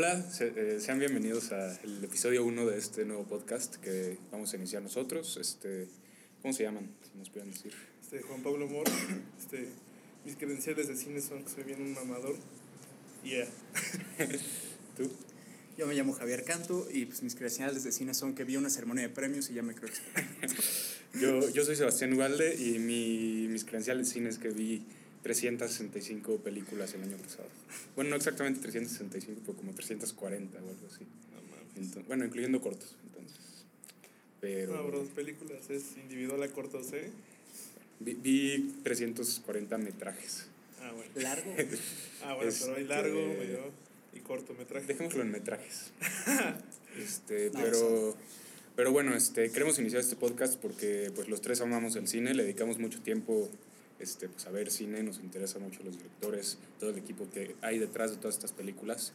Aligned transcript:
Hola, 0.00 0.30
se- 0.30 0.52
eh, 0.54 0.78
sean 0.78 1.00
bienvenidos 1.00 1.50
al 1.50 2.04
episodio 2.04 2.44
1 2.44 2.66
de 2.66 2.78
este 2.78 3.04
nuevo 3.04 3.24
podcast 3.24 3.74
que 3.78 4.16
vamos 4.30 4.52
a 4.52 4.56
iniciar 4.56 4.80
nosotros. 4.80 5.36
Este, 5.38 5.88
¿Cómo 6.40 6.54
se 6.54 6.62
llaman? 6.62 6.88
Si 7.02 7.18
nos 7.18 7.30
pueden 7.30 7.50
decir. 7.50 7.72
Este, 8.00 8.22
Juan 8.22 8.40
Pablo 8.44 8.68
Mor, 8.68 8.84
este, 9.40 9.66
mis 10.24 10.36
credenciales 10.36 10.86
de 10.86 10.94
cine 10.94 11.20
son 11.20 11.42
que 11.42 11.50
soy 11.50 11.64
bien 11.64 11.82
un 11.82 11.94
mamador. 11.94 12.36
Yeah. 13.24 13.48
¿Tú? 14.96 15.10
Yo 15.76 15.88
me 15.88 15.96
llamo 15.96 16.12
Javier 16.12 16.44
Canto 16.44 16.86
y 16.92 17.06
pues 17.06 17.24
mis 17.24 17.34
credenciales 17.34 17.82
de 17.82 17.90
cine 17.90 18.14
son 18.14 18.36
que 18.36 18.44
vi 18.44 18.56
una 18.56 18.70
ceremonia 18.70 19.02
de 19.02 19.12
premios 19.12 19.50
y 19.50 19.54
ya 19.54 19.64
me 19.64 19.74
creo 19.74 19.88
experto. 19.88 20.62
Yo, 21.20 21.48
yo 21.48 21.64
soy 21.64 21.74
Sebastián 21.74 22.12
Ugalde 22.12 22.54
y 22.54 22.78
mi, 22.78 23.48
mis 23.48 23.64
credenciales 23.64 24.06
de 24.06 24.12
cine 24.12 24.28
es 24.28 24.38
que 24.38 24.50
vi 24.50 24.84
365 25.22 26.36
películas 26.38 26.94
el 26.94 27.02
año 27.02 27.16
pasado. 27.16 27.48
Bueno, 27.96 28.10
no 28.10 28.16
exactamente 28.16 28.60
365, 28.60 29.40
pero 29.44 29.56
como 29.58 29.72
340 29.72 30.56
o 30.56 30.58
algo 30.58 30.86
así. 30.92 31.04
No 31.04 31.40
mames. 31.50 31.76
Entonces, 31.76 32.06
bueno, 32.06 32.24
incluyendo 32.24 32.60
cortos, 32.60 32.96
entonces. 33.04 33.38
Pero 34.40 34.74
No, 34.76 34.86
bro, 34.86 35.02
películas 35.14 35.68
es 35.70 35.96
individual 36.02 36.42
a 36.42 36.48
cortos, 36.48 36.92
¿eh? 36.92 37.10
vi, 38.00 38.14
vi 38.14 38.74
340 38.84 39.76
metrajes. 39.78 40.46
Ah, 40.80 40.92
bueno. 40.92 41.10
¿Largo? 41.16 41.54
Ah, 42.24 42.34
bueno, 42.34 42.52
pero 42.60 42.74
hay 42.74 42.82
Este- 42.82 42.94
largo, 42.94 43.14
medio 43.38 43.70
y 44.14 44.20
cortometraje. 44.20 44.86
Dejémoslo 44.86 45.22
en 45.22 45.30
metrajes. 45.30 45.92
este, 46.98 47.50
No, 47.50 47.60
pero, 47.60 47.76
eso. 47.76 48.16
pero 48.76 48.92
bueno, 48.92 49.14
este, 49.14 49.50
queremos 49.50 49.78
iniciar 49.78 50.00
este 50.00 50.16
podcast 50.16 50.56
porque 50.60 51.10
pues 51.14 51.28
los 51.28 51.40
tres 51.40 51.60
amamos 51.60 51.94
el 51.96 52.06
cine, 52.08 52.34
le 52.34 52.42
dedicamos 52.44 52.78
mucho 52.78 53.00
tiempo 53.02 53.48
este, 54.00 54.28
pues, 54.28 54.46
a 54.46 54.50
ver 54.50 54.70
cine, 54.70 55.02
nos 55.02 55.18
interesa 55.18 55.58
mucho 55.58 55.82
los 55.82 55.96
directores, 55.96 56.58
todo 56.78 56.90
el 56.90 56.98
equipo 56.98 57.28
que 57.30 57.56
hay 57.62 57.78
detrás 57.78 58.10
de 58.10 58.16
todas 58.16 58.36
estas 58.36 58.52
películas. 58.52 59.12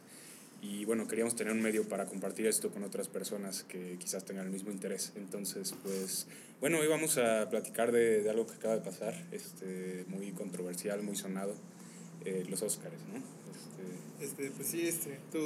Y 0.62 0.84
bueno, 0.86 1.06
queríamos 1.06 1.36
tener 1.36 1.52
un 1.52 1.60
medio 1.60 1.86
para 1.88 2.06
compartir 2.06 2.46
esto 2.46 2.70
con 2.70 2.84
otras 2.84 3.08
personas 3.08 3.64
que 3.64 3.96
quizás 3.98 4.24
tengan 4.24 4.46
el 4.46 4.52
mismo 4.52 4.70
interés. 4.70 5.12
Entonces, 5.16 5.74
pues, 5.82 6.26
bueno, 6.60 6.78
hoy 6.78 6.86
vamos 6.86 7.18
a 7.18 7.50
platicar 7.50 7.92
de, 7.92 8.22
de 8.22 8.30
algo 8.30 8.46
que 8.46 8.54
acaba 8.54 8.74
de 8.74 8.80
pasar, 8.80 9.14
este, 9.30 10.04
muy 10.08 10.32
controversial, 10.32 11.02
muy 11.02 11.16
sonado, 11.16 11.54
eh, 12.24 12.44
los 12.48 12.62
Oscars, 12.62 12.96
¿no? 13.12 13.18
Este, 13.18 14.24
Este, 14.24 14.50
pues 14.56 14.68
sí, 14.68 14.86
este, 14.86 15.18
tú, 15.30 15.38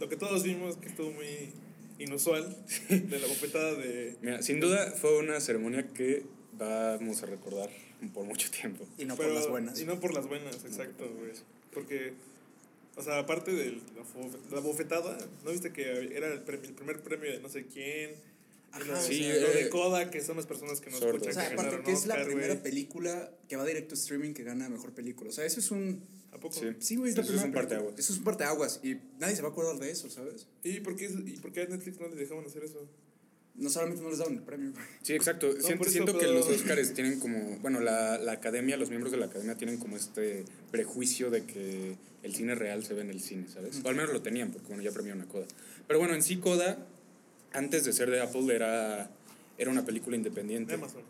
lo 0.00 0.08
que 0.08 0.16
todos 0.16 0.42
vimos 0.42 0.76
que 0.78 0.88
estuvo 0.88 1.10
muy 1.10 1.52
inusual, 1.98 2.56
de 2.88 3.18
la 3.18 3.26
bofetada 3.26 3.74
de... 3.74 4.16
Mira, 4.22 4.40
sin 4.40 4.60
duda 4.60 4.92
fue 4.92 5.18
una 5.18 5.40
ceremonia 5.40 5.88
que 5.88 6.24
vamos 6.52 7.22
a 7.22 7.26
recordar 7.26 7.68
por 8.14 8.24
mucho 8.24 8.50
tiempo. 8.50 8.86
Y 8.98 9.04
no 9.04 9.16
pero- 9.16 9.28
por 9.30 9.38
las 9.40 9.48
buenas. 9.48 9.80
Y 9.80 9.84
no 9.84 9.98
por 10.00 10.14
las 10.14 10.26
buenas, 10.26 10.54
exacto, 10.64 11.08
güey. 11.18 11.32
Porque, 11.72 12.12
o 12.96 13.02
sea, 13.02 13.18
aparte 13.18 13.52
de 13.52 13.80
la, 14.52 14.60
bofetada, 14.60 15.18
¿no 15.44 15.50
viste 15.50 15.72
que 15.72 15.82
era 16.16 16.32
el, 16.32 16.40
premio- 16.44 16.68
el 16.68 16.74
primer 16.74 17.00
premio 17.02 17.30
de 17.30 17.40
no 17.40 17.48
sé 17.48 17.66
quién? 17.66 18.12
Ajá, 18.70 18.84
lo, 18.84 18.98
o 18.98 19.00
Sí, 19.00 19.18
sea, 19.24 19.34
lo 19.36 19.48
de 19.48 19.62
eh, 19.62 19.68
Coda, 19.70 20.10
que 20.10 20.20
son 20.20 20.36
las 20.36 20.46
personas 20.46 20.80
que 20.80 20.90
nos 20.90 20.98
sordos. 21.00 21.22
escuchan 21.22 21.30
O 21.30 21.40
sea, 21.40 21.48
que 21.48 21.54
aparte 21.68 21.82
que 21.84 21.92
es 21.92 22.06
la 22.06 22.22
primera 22.24 22.48
güey. 22.54 22.62
película 22.62 23.30
que 23.48 23.56
va 23.56 23.64
directo 23.64 23.94
a 23.94 23.98
streaming 23.98 24.34
que 24.34 24.44
gana 24.44 24.68
mejor 24.68 24.92
película. 24.92 25.30
O 25.30 25.32
sea, 25.32 25.44
eso 25.46 25.58
es 25.60 25.70
un... 25.70 26.02
¿A 26.32 26.38
poco? 26.38 26.60
Sí. 26.60 26.66
Sí, 26.78 26.96
güey, 26.96 27.10
es 27.10 27.16
la 27.16 27.22
Eso 27.24 27.34
es 27.34 27.42
un 27.42 27.52
parteaguas. 27.52 27.94
Eso 27.98 28.12
es 28.12 28.18
un 28.18 28.24
parteaguas 28.24 28.80
y 28.84 28.96
nadie 29.18 29.34
se 29.34 29.40
va 29.42 29.48
a 29.48 29.52
acordar 29.52 29.78
de 29.78 29.90
eso, 29.90 30.10
¿sabes? 30.10 30.46
¿Y 30.62 30.80
por, 30.80 30.94
qué, 30.96 31.06
es- 31.06 31.14
¿Y 31.26 31.38
por 31.38 31.50
qué 31.52 31.62
a 31.62 31.66
Netflix 31.66 31.98
no 31.98 32.08
le 32.08 32.16
dejaban 32.16 32.44
hacer 32.44 32.62
eso? 32.64 32.86
No 33.58 33.68
solamente 33.70 34.02
no 34.02 34.10
les 34.10 34.18
daban 34.18 34.34
el 34.34 34.42
premio. 34.42 34.72
Sí, 35.02 35.14
exacto. 35.14 35.50
siento 35.52 35.78
por 35.78 35.86
eso, 35.86 35.92
siento 35.92 36.12
que 36.14 36.18
pero- 36.20 36.34
los 36.34 36.46
Oscars 36.48 36.94
tienen 36.94 37.18
como, 37.18 37.58
bueno, 37.58 37.80
la, 37.80 38.16
la 38.18 38.32
academia, 38.32 38.76
los 38.76 38.88
miembros 38.88 39.10
de 39.10 39.18
la 39.18 39.26
academia 39.26 39.56
tienen 39.56 39.78
como 39.78 39.96
este 39.96 40.44
prejuicio 40.70 41.30
de 41.30 41.44
que 41.44 41.96
el 42.22 42.34
cine 42.34 42.54
real 42.54 42.84
se 42.84 42.94
ve 42.94 43.00
en 43.02 43.10
el 43.10 43.20
cine, 43.20 43.46
¿sabes? 43.52 43.80
O 43.84 43.88
al 43.88 43.96
menos 43.96 44.12
lo 44.12 44.22
tenían, 44.22 44.52
porque 44.52 44.68
bueno, 44.68 44.82
ya 44.82 44.92
premiaron 44.92 45.22
a 45.22 45.26
Coda. 45.26 45.46
Pero 45.88 45.98
bueno, 45.98 46.14
en 46.14 46.22
sí 46.22 46.36
Coda, 46.36 46.78
antes 47.52 47.84
de 47.84 47.92
ser 47.92 48.10
de 48.10 48.20
Apple, 48.20 48.54
era, 48.54 49.10
era 49.58 49.70
una 49.70 49.84
película 49.84 50.16
independiente. 50.16 50.72
De 50.72 50.78
Amazon. 50.78 51.02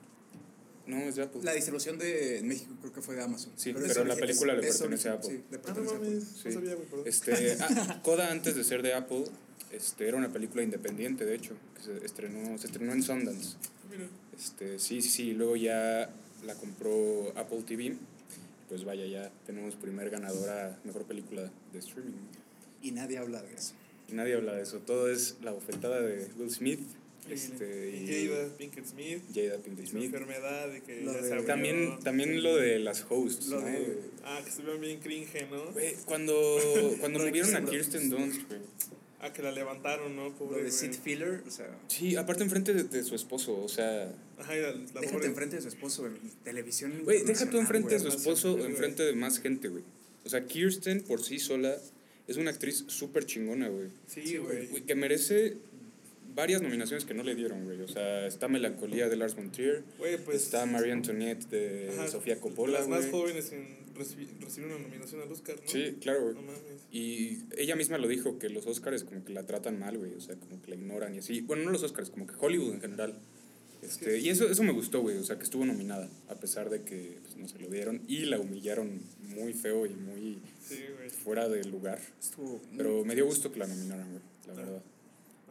No, 0.86 0.96
es 1.00 1.16
de 1.16 1.24
Apple. 1.24 1.42
La 1.44 1.52
distribución 1.52 1.98
de 1.98 2.38
en 2.38 2.48
México 2.48 2.74
creo 2.80 2.92
que 2.94 3.02
fue 3.02 3.14
de 3.14 3.22
Amazon. 3.22 3.52
Sí, 3.56 3.70
es 3.70 3.76
pero 3.76 4.04
la 4.06 4.16
película 4.16 4.54
le 4.54 4.66
es 4.66 4.78
pertenece 4.78 5.10
a 5.10 5.12
Apple. 5.14 5.28
Sí, 5.28 5.42
le 5.50 5.56
Ah, 5.58 5.60
no 5.60 5.62
pertenece 5.74 5.92
a 5.92 5.96
Apple. 5.98 6.20
Sí. 6.22 6.48
no 6.48 6.52
sabía, 6.52 6.74
güey, 6.76 6.86
perdón. 6.88 7.06
Este, 7.06 7.56
ah, 7.60 8.00
Coda 8.02 8.30
antes 8.32 8.54
de 8.56 8.64
ser 8.64 8.80
de 8.82 8.94
Apple, 8.94 9.24
este, 9.72 10.08
era 10.08 10.16
una 10.16 10.32
película 10.32 10.62
independiente, 10.62 11.24
de 11.24 11.34
hecho, 11.34 11.54
que 11.76 11.82
se 11.82 12.04
estrenó, 12.04 12.56
se 12.58 12.66
estrenó 12.66 12.92
en 12.92 13.02
Sundance. 13.02 13.56
Mira. 13.90 14.06
Este, 14.36 14.78
sí, 14.78 15.02
sí, 15.02 15.08
sí, 15.10 15.32
luego 15.34 15.56
ya 15.56 16.10
la 16.46 16.54
compró 16.54 17.32
Apple 17.36 17.62
TV. 17.66 17.96
Pues 18.68 18.84
vaya, 18.84 19.06
ya 19.06 19.30
tenemos 19.46 19.74
primer 19.76 20.10
ganadora, 20.10 20.78
mejor 20.84 21.04
película 21.04 21.50
de 21.72 21.78
streaming. 21.78 22.12
Y 22.82 22.92
nadie 22.92 23.18
habla 23.18 23.42
de 23.42 23.54
eso. 23.54 23.72
Y 24.08 24.12
nadie 24.12 24.34
habla 24.34 24.54
de 24.54 24.62
eso, 24.62 24.78
todo 24.78 25.10
es 25.10 25.36
la 25.42 25.52
bofetada 25.52 26.00
de 26.00 26.28
Will 26.38 26.50
Smith 26.50 26.80
este, 27.28 27.90
y 27.90 28.10
y 28.10 28.28
Jada 28.28 28.48
Pinkett 28.56 28.86
Smith. 28.86 29.22
Jada 29.34 29.58
Pinkett 29.58 29.84
Y 29.84 29.86
su 29.86 29.92
Smith. 29.92 30.04
enfermedad 30.06 30.68
de 30.70 30.82
que 30.82 31.00
Lo 31.02 31.12
ya 31.12 31.20
de- 31.20 31.28
se 31.28 31.34
abrió. 31.34 31.46
También, 31.46 31.98
también 32.02 32.42
lo 32.42 32.56
de 32.56 32.78
las 32.78 33.04
hosts, 33.08 33.48
Lo 33.48 33.60
¿no? 33.60 33.66
de- 33.66 34.00
Ah, 34.24 34.40
que 34.42 34.48
estuvieron 34.50 34.80
bien 34.80 35.00
cringe, 35.00 35.46
¿no? 35.50 35.62
Cuando, 36.06 36.58
cuando 37.00 37.18
movieron 37.26 37.54
a 37.56 37.64
Kirsten 37.64 38.08
Dunst, 38.10 38.40
güey. 39.18 39.30
Ah, 39.30 39.32
que 39.32 39.42
la 39.42 39.52
levantaron, 39.52 40.14
¿no? 40.16 40.24
Lo 40.28 40.34
Pobre. 40.34 40.56
de 40.56 40.62
güey. 40.62 40.72
Sid 40.72 40.92
Filler, 41.02 41.42
o 41.46 41.50
sea, 41.50 41.68
Sí, 41.88 42.16
aparte 42.16 42.42
enfrente 42.44 42.72
de, 42.74 42.84
de 42.84 43.02
su 43.04 43.14
esposo, 43.14 43.58
o 43.62 43.68
sea... 43.68 44.12
Ajá, 44.38 44.54
la, 44.54 44.72
la 44.72 44.78
déjate 45.00 45.08
pobre. 45.12 45.26
enfrente 45.26 45.56
de 45.56 45.62
su 45.62 45.68
esposo 45.68 46.06
en 46.06 46.16
televisión. 46.44 46.92
Güey, 47.04 47.24
deja 47.24 47.48
tú 47.50 47.58
enfrente 47.58 47.94
de 47.94 47.98
su 48.00 48.06
güey. 48.06 48.16
esposo, 48.16 48.52
güey. 48.56 48.66
enfrente 48.66 49.02
de 49.02 49.12
más 49.14 49.40
gente, 49.40 49.68
güey. 49.68 49.82
O 50.24 50.28
sea, 50.28 50.44
Kirsten 50.46 51.02
por 51.02 51.22
sí 51.24 51.38
sola 51.38 51.76
es 52.26 52.36
una 52.36 52.50
actriz 52.50 52.84
súper 52.88 53.24
chingona, 53.26 53.68
güey. 53.68 53.88
Sí, 54.06 54.36
güey. 54.36 54.66
Güey, 54.68 54.82
Que 54.82 54.94
merece 54.94 55.56
varias 56.34 56.62
nominaciones 56.62 57.04
que 57.04 57.14
no 57.14 57.22
le 57.24 57.34
dieron, 57.34 57.64
güey. 57.64 57.80
O 57.80 57.88
sea, 57.88 58.26
está 58.26 58.46
Melancolía 58.46 59.08
de 59.08 59.16
Lars 59.16 59.34
von 59.34 59.50
Trier, 59.50 59.82
Güey, 59.98 60.18
pues. 60.24 60.44
está 60.44 60.66
Marie 60.66 60.92
Antoinette 60.92 61.48
de 61.48 61.90
ajá, 61.92 62.06
Sofía 62.08 62.38
Coppola, 62.40 62.78
Las 62.80 62.88
más 62.88 63.00
güey. 63.00 63.10
jóvenes 63.10 63.50
en 63.52 63.66
recibir 63.98 64.66
una 64.66 64.78
nominación 64.78 65.20
al 65.22 65.30
Oscar, 65.32 65.56
¿no? 65.56 65.68
Sí, 65.68 65.96
claro, 66.00 66.22
güey. 66.22 66.34
No 66.34 66.42
mames. 66.42 66.86
Y 66.90 67.40
ella 67.56 67.76
misma 67.76 67.98
lo 67.98 68.08
dijo, 68.08 68.38
que 68.38 68.48
los 68.48 68.66
Oscars 68.66 69.04
como 69.04 69.24
que 69.24 69.32
la 69.32 69.44
tratan 69.44 69.78
mal, 69.78 69.98
güey. 69.98 70.14
O 70.14 70.20
sea, 70.20 70.36
como 70.36 70.60
que 70.62 70.70
la 70.70 70.76
ignoran 70.76 71.14
y 71.14 71.18
así. 71.18 71.40
Bueno, 71.40 71.64
no 71.64 71.70
los 71.70 71.82
Oscars, 71.82 72.10
como 72.10 72.26
que 72.26 72.34
Hollywood 72.38 72.74
en 72.74 72.80
general. 72.80 73.18
Este, 73.80 74.18
y 74.18 74.28
eso, 74.28 74.48
eso 74.50 74.62
me 74.64 74.72
gustó, 74.72 75.02
güey. 75.02 75.16
O 75.18 75.22
sea, 75.24 75.36
que 75.38 75.44
estuvo 75.44 75.64
nominada, 75.64 76.08
a 76.28 76.34
pesar 76.34 76.68
de 76.70 76.82
que 76.82 77.18
pues, 77.22 77.36
no 77.36 77.46
se 77.48 77.58
lo 77.60 77.68
dieron. 77.68 78.02
Y 78.08 78.20
la 78.26 78.40
humillaron 78.40 79.00
muy 79.36 79.52
feo 79.52 79.86
y 79.86 79.94
muy 79.94 80.42
Sí, 80.60 80.80
fuera 81.22 81.48
de 81.48 81.64
lugar. 81.64 82.00
Estuvo. 82.20 82.60
Pero 82.76 83.04
me 83.04 83.14
dio 83.14 83.24
gusto 83.26 83.52
que 83.52 83.58
la 83.60 83.66
nominaran, 83.68 84.08
güey, 84.10 84.22
la 84.48 84.52
Ah. 84.52 84.56
verdad. 84.56 84.82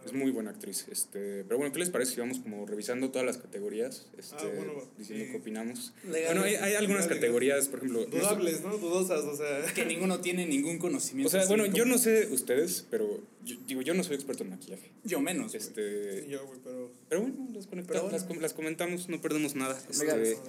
Es 0.08 0.14
muy 0.14 0.32
buena 0.32 0.52
actriz. 0.52 0.86
Este, 0.92 1.44
pero 1.44 1.58
bueno, 1.58 1.72
¿qué 1.74 1.80
les 1.80 1.90
parece 1.90 2.14
si 2.14 2.20
vamos 2.20 2.40
como 2.40 2.66
revisando 2.66 3.12
todas 3.12 3.26
las 3.26 3.38
categorías? 3.38 4.08
Este, 4.18 4.36
Ah, 4.40 4.52
bueno, 4.56 4.74
diciendo 4.98 5.26
sí. 5.26 5.32
qué 5.32 5.38
opinamos. 5.38 5.94
Legal. 6.10 6.34
Bueno, 6.36 6.44
hay, 6.44 6.56
hay 6.56 6.74
algunas 6.76 7.04
Legal, 7.04 7.18
categorías, 7.20 7.68
por 7.68 7.80
ejemplo. 7.80 8.06
Dudables, 8.06 8.62
¿no? 8.62 8.78
Dudosas, 8.78 9.26
o 9.26 9.36
sea. 9.36 9.66
Que 9.74 9.86
ninguno 9.86 10.20
tiene 10.22 10.46
ningún 10.46 10.78
conocimiento. 10.80 11.28
o 11.28 11.32
sea, 11.32 11.46
bueno, 11.48 11.66
yo 11.66 11.86
no 11.86 11.98
sé 11.98 12.28
ustedes, 12.32 12.86
pero 12.90 13.22
yo, 13.44 13.56
digo, 13.68 13.82
yo 13.82 13.94
no 13.94 14.04
soy 14.04 14.16
experto 14.16 14.44
en 14.44 14.52
maquillaje. 14.52 14.92
Yo 15.04 15.20
menos. 15.20 15.54
Este, 15.54 16.24
Sí, 16.24 16.30
yo, 16.30 16.46
güey, 16.48 16.60
pero. 16.64 16.92
pero 17.10 17.22
bueno, 17.22 17.36
las, 17.54 17.68
Pero 17.68 18.04
bueno. 18.10 18.42
las 18.42 18.54
comentamos, 18.54 19.10
no 19.10 19.22
perdemos 19.22 19.56
nada. 19.56 19.80
Legal. 20.00 20.22
Este, 20.22 20.42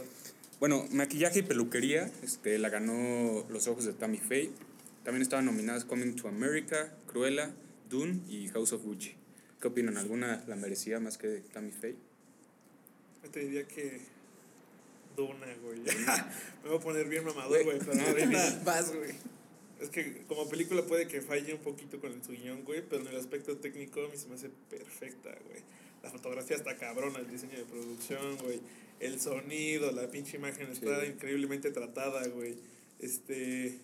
bueno, 0.60 0.86
maquillaje 0.90 1.40
y 1.40 1.42
peluquería, 1.42 2.10
este, 2.22 2.58
la 2.58 2.68
ganó 2.68 3.44
Los 3.48 3.68
Ojos 3.68 3.84
de 3.84 3.92
Tammy 3.92 4.18
Faye. 4.18 4.50
También 5.04 5.22
estaban 5.22 5.44
nominadas 5.46 5.84
Coming 5.84 6.16
to 6.16 6.28
America, 6.28 6.92
Cruella, 7.06 7.52
Dune 7.88 8.20
y 8.28 8.48
House 8.48 8.72
of 8.72 8.82
Gucci. 8.84 9.14
¿Qué 9.60 9.68
opinan? 9.68 9.96
¿Alguna 9.96 10.44
la 10.46 10.56
merecía 10.56 11.00
más 11.00 11.18
que 11.18 11.42
Tammy 11.52 11.72
Faye? 11.72 11.96
Yo 13.24 13.30
te 13.30 13.40
diría 13.40 13.66
que. 13.66 14.00
Duna, 15.16 15.46
güey. 15.62 15.80
Me 16.62 16.68
voy 16.68 16.78
a 16.78 16.80
poner 16.80 17.08
bien 17.08 17.24
mamador, 17.24 17.64
güey, 17.64 17.78
pero 17.80 18.00
ahorita. 18.00 18.60
Vas, 18.64 18.94
güey. 18.94 19.12
Es 19.80 19.90
que 19.90 20.22
como 20.26 20.48
película 20.48 20.82
puede 20.82 21.06
que 21.06 21.20
falle 21.20 21.54
un 21.54 21.60
poquito 21.60 22.00
con 22.00 22.22
su 22.24 22.32
guion, 22.32 22.64
güey, 22.64 22.82
pero 22.88 23.02
en 23.02 23.08
el 23.08 23.16
aspecto 23.16 23.56
técnico 23.58 24.04
a 24.04 24.08
mí 24.08 24.16
se 24.16 24.26
me 24.28 24.34
hace 24.34 24.50
perfecta, 24.70 25.30
güey. 25.48 25.60
La 26.02 26.10
fotografía 26.10 26.56
está 26.56 26.76
cabrona, 26.76 27.18
el 27.18 27.28
diseño 27.30 27.56
de 27.58 27.64
producción, 27.64 28.36
güey. 28.38 28.60
El 29.00 29.20
sonido, 29.20 29.92
la 29.92 30.08
pinche 30.10 30.36
imagen 30.36 30.70
está 30.70 31.00
Sí. 31.02 31.08
increíblemente 31.12 31.70
tratada, 31.70 32.26
güey. 32.28 32.56
Este... 33.00 33.78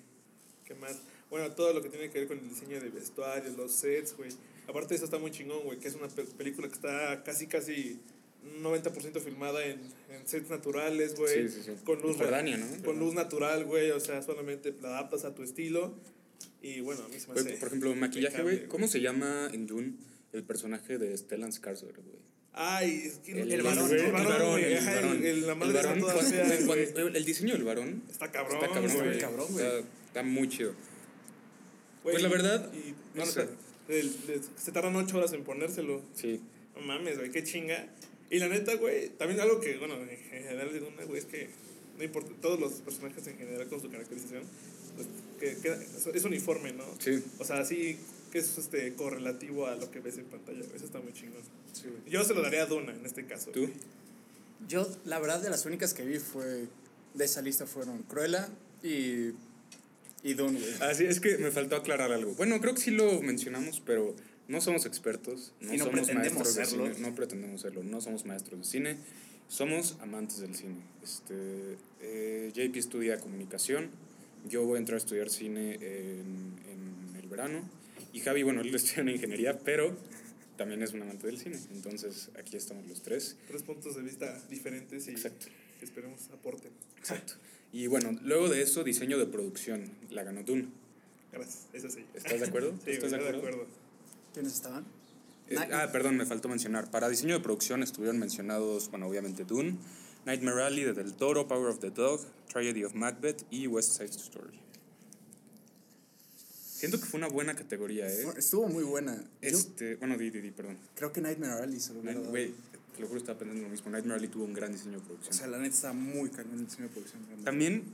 ¿Qué 0.65 0.75
más? 0.75 0.99
Bueno, 1.31 1.53
todo 1.53 1.73
lo 1.73 1.83
que 1.83 1.89
tiene 1.91 2.11
que 2.11 2.21
ver 2.21 2.29
con 2.29 2.39
el 2.39 2.49
diseño 2.49 2.81
de 2.81 2.89
vestuario, 2.89 3.51
los 3.57 3.73
sets, 3.73 4.17
güey. 4.17 4.31
Aparte 4.69 4.91
de 4.91 4.97
eso 4.97 5.05
está 5.05 5.19
muy 5.19 5.31
chingón, 5.31 5.63
güey, 5.65 5.79
que 5.79 5.89
es 5.89 5.95
una 5.95 6.09
pe- 6.09 6.25
película 6.25 6.69
que 6.69 6.75
está 6.75 7.23
casi, 7.23 7.47
casi 7.47 7.99
90% 8.63 9.21
filmada 9.21 9.65
en, 9.65 9.81
en 10.11 10.27
sets 10.27 10.49
naturales, 10.51 11.15
güey. 11.17 11.49
Sí, 11.49 11.55
sí, 11.57 11.63
sí. 11.65 11.73
Con 11.85 12.01
luz, 12.03 12.17
Jordania, 12.17 12.57
¿no? 12.57 12.67
Con 12.85 12.99
luz 12.99 13.15
natural, 13.15 13.65
güey. 13.65 13.91
O 13.91 14.01
sea, 14.01 14.23
solamente 14.23 14.75
la 14.83 14.89
adaptas 14.99 15.25
a 15.25 15.35
tu 15.35 15.43
estilo. 15.43 15.95
Y 16.63 16.81
bueno, 16.81 17.03
a 17.05 17.09
mí 17.09 17.19
se 17.21 17.31
me 17.33 17.39
hace. 17.41 17.57
por 17.57 17.69
ejemplo, 17.69 17.95
maquillaje, 17.95 18.43
güey. 18.43 18.67
¿Cómo 18.69 18.89
se 18.89 19.01
llama 19.01 19.51
en 19.53 19.67
Dune 19.67 19.95
el 20.33 20.43
personaje 20.45 20.97
de 20.99 21.17
Stellan 21.17 21.51
Skarsgård, 21.53 21.97
güey? 22.03 22.25
Ay, 22.57 23.03
es 23.07 23.19
que 23.19 23.33
El, 23.33 23.53
el 23.53 23.63
varón, 23.63 23.91
el 23.91 24.07
¿no? 24.07 24.13
varón, 24.13 24.61
el 24.61 24.77
ajá, 24.79 24.95
varón. 24.95 25.25
el- 25.27 25.47
la 25.47 25.55
madre 25.57 25.71
El 25.81 25.85
varón, 25.87 26.01
toda 26.01 26.15
cuando- 26.15 26.31
fea, 26.31 26.47
cuando- 26.67 26.75
güey. 26.95 27.17
el 27.17 27.25
diseño 27.25 27.55
del 27.55 27.65
varón 27.65 28.03
Está 28.11 28.31
cabrón, 28.31 28.55
está 28.63 28.69
cabrón, 29.21 29.47
güey. 29.51 29.67
Está, 29.67 29.79
está 30.07 30.23
muy 30.23 30.49
chido. 30.49 30.73
Pues 32.03 32.23
la 32.23 32.29
verdad, 32.29 32.71
Y, 32.73 32.91
no 33.19 33.25
no 33.25 33.27
sé. 33.27 33.43
sé. 33.43 33.49
El- 33.89 34.15
el- 34.29 34.43
se 34.57 34.73
tardan 34.73 34.97
ocho 34.97 35.19
horas 35.19 35.33
en 35.33 35.45
ponérselo. 35.45 36.03
Sí. 36.15 36.41
No 36.75 36.83
mames, 36.83 37.19
güey, 37.19 37.31
qué 37.31 37.43
chinga. 37.45 37.87
Y 38.31 38.39
la 38.39 38.49
neta, 38.49 38.75
güey, 38.77 39.11
también 39.11 39.41
algo 39.41 39.61
que, 39.61 39.77
bueno, 39.79 39.95
en 39.97 40.19
general 40.19 40.73
de 40.73 40.81
Duna, 40.81 41.05
güey, 41.05 41.19
es 41.19 41.25
que 41.27 41.49
no 41.99 42.03
importa, 42.05 42.31
todos 42.41 42.59
los 42.59 42.73
personajes 42.75 43.25
en 43.29 43.37
general 43.39 43.69
con 43.69 43.81
su 43.81 43.89
caracterización, 43.91 44.43
pues, 44.97 45.07
que, 45.39 45.61
queda- 45.61 45.81
es- 45.83 46.07
es 46.07 46.25
uniforme, 46.25 46.73
¿no? 46.73 46.85
Sí. 46.99 47.23
O 47.39 47.45
sea, 47.45 47.65
sí 47.65 47.97
que 48.33 48.39
es 48.39 48.59
este, 48.59 48.95
correlativo 48.95 49.67
a 49.69 49.77
lo 49.77 49.91
que 49.93 50.01
ves 50.01 50.19
en 50.19 50.25
pantalla, 50.25 50.59
güey. 50.65 50.75
Eso 50.75 50.87
está 50.87 50.99
muy 51.01 51.13
chingón. 51.13 51.43
Sí, 51.73 51.85
güey. 51.89 52.03
Yo 52.11 52.25
se 52.25 52.35
lo 52.35 52.43
daría 52.43 52.63
a 52.63 52.67
Duna 52.67 52.93
en 52.93 53.07
este 53.07 53.27
caso. 53.27 53.51
¿Tú? 53.53 53.61
güey. 53.61 53.73
Yo, 54.69 54.89
la 55.05 55.19
verdad, 55.21 55.41
de 55.43 55.51
las 55.51 55.67
únicas 55.67 55.95
que 55.95 56.05
vi 56.05 56.19
fue. 56.19 56.67
De 57.13 57.25
esa 57.27 57.43
lista 57.43 57.65
fueron 57.67 58.03
Cruella 58.05 58.49
y. 58.83 59.31
Y 60.25 60.35
Dune, 60.35 60.59
güey. 60.59 60.73
Ah, 60.81 60.95
sí, 60.95 61.05
es 61.05 61.21
que 61.21 61.39
me 61.39 61.51
faltó 61.53 61.77
aclarar 61.77 62.11
algo. 62.11 62.35
Bueno, 62.35 62.61
creo 62.61 62.75
que 62.75 62.81
sí 62.81 62.91
lo 62.91 63.21
mencionamos, 63.21 63.81
pero 63.85 64.17
no 64.49 64.61
somos 64.61 64.87
expertos, 64.87 65.53
no, 65.61 65.75
Y 65.75 65.77
no 65.77 65.85
somos 65.85 66.13
maestros 66.15 66.55
de 66.57 66.65
serlo. 66.67 66.87
cine, 66.93 67.09
no 67.09 67.15
pretendemos 67.15 67.61
serlo, 67.61 67.83
no 67.85 68.01
somos 68.01 68.25
maestros 68.25 68.59
de 68.61 68.65
cine, 68.67 68.97
somos 69.49 69.97
amantes 70.01 70.39
del 70.41 70.55
cine. 70.55 70.77
Este, 71.03 71.77
eh, 72.01 72.51
JP 72.55 72.77
estudia 72.77 73.19
comunicación, 73.21 73.91
yo 74.49 74.65
voy 74.65 74.77
a 74.77 74.79
entrar 74.81 74.95
a 74.95 74.99
estudiar 74.99 75.31
cine 75.31 75.75
en, 75.75 76.59
en 76.71 77.17
el 77.23 77.29
verano, 77.29 77.63
y 78.13 78.21
Javi, 78.21 78.43
bueno, 78.43 78.63
él 78.63 78.75
estudia 78.75 79.03
en 79.03 79.11
ingeniería, 79.11 79.59
pero 79.59 79.97
también 80.57 80.83
es 80.83 80.93
un 80.93 81.03
amante 81.03 81.27
del 81.27 81.39
cine, 81.39 81.59
entonces 81.73 82.31
aquí 82.39 82.57
estamos 82.57 82.87
los 82.87 83.03
tres. 83.03 83.37
Tres 83.49 83.63
puntos 83.63 83.97
de 83.97 84.03
vista 84.03 84.41
diferentes 84.49 85.07
y 85.09 85.11
Exacto. 85.11 85.47
que 85.79 85.85
esperemos 85.85 86.31
aporten. 86.33 86.71
Exacto. 86.99 87.35
Y 87.75 87.89
bueno, 87.89 88.17
luego 88.23 88.49
de 88.49 88.63
eso, 88.63 88.85
diseño 88.85 89.19
de 89.19 89.27
producción, 89.27 89.91
la 90.11 90.23
ganó 90.23 90.45
Dune. 90.45 90.69
Gracias, 91.33 91.67
eso 91.73 91.91
sí. 91.91 92.05
¿Estás 92.15 92.39
de 92.39 92.47
acuerdo? 92.47 92.71
Sí, 92.85 92.93
¿Estás 92.93 93.11
güey, 93.11 93.21
estoy 93.25 93.33
de 93.33 93.39
acuerdo. 93.39 93.67
¿Quiénes 94.33 94.53
estaban? 94.55 94.85
Eh, 95.49 95.57
ah, 95.73 95.89
perdón, 95.91 96.17
me 96.17 96.25
faltó 96.25 96.49
mencionar. 96.49 96.89
Para 96.93 97.09
diseño 97.09 97.35
de 97.35 97.41
producción 97.41 97.83
estuvieron 97.83 98.19
mencionados, 98.21 98.89
bueno, 98.91 99.09
obviamente 99.09 99.45
Dune, 99.45 99.77
Nightmare 100.25 100.63
Alley 100.63 100.85
de 100.85 100.93
Del 100.93 101.15
Toro, 101.15 101.49
Power 101.49 101.69
of 101.69 101.81
the 101.81 101.91
Dog, 101.91 102.21
Tragedy 102.49 102.85
of 102.85 102.95
Macbeth 102.95 103.43
y 103.51 103.67
West 103.67 103.91
Side 103.97 104.11
Story. 104.11 104.61
Siento 106.47 107.01
que 107.01 107.07
fue 107.07 107.19
una 107.19 107.29
buena 107.29 107.55
categoría, 107.57 108.07
¿eh? 108.09 108.25
Estuvo 108.37 108.69
muy 108.69 108.85
buena. 108.85 109.17
Yo 109.17 109.49
Este, 109.49 109.97
bueno, 109.97 110.17
di, 110.17 110.31
di, 110.31 110.41
di, 110.41 110.51
perdón. 110.53 110.79
creo 110.95 111.13
que 111.13 111.21
Nightmare 111.21 111.63
Alley 111.63 111.81
se 111.81 111.93
lo 111.93 112.01
hubiera 112.01 112.15
Night- 112.15 112.23
dado. 112.23 112.31
Güey, 112.31 112.55
te 112.95 113.01
lo 113.01 113.07
juro, 113.09 113.19
estaba 113.19 113.39
pensando 113.39 113.63
lo 113.63 113.69
mismo. 113.69 113.91
Nightmare 113.91 114.19
Alley 114.19 114.29
tuvo 114.31 114.45
un 114.45 114.55
gran 114.55 114.73
diseño 114.73 114.93
de 114.93 114.99
O 114.99 115.03
producción. 115.03 115.35
sea, 115.35 115.47
la 115.49 115.59
neta 115.59 115.75
está 115.75 115.93
muy 115.93 116.31
cañón 116.31 116.59
el 116.61 116.67
diseño 116.67 116.85
de 116.89 116.95
producción. 116.95 117.23
También, 117.45 117.85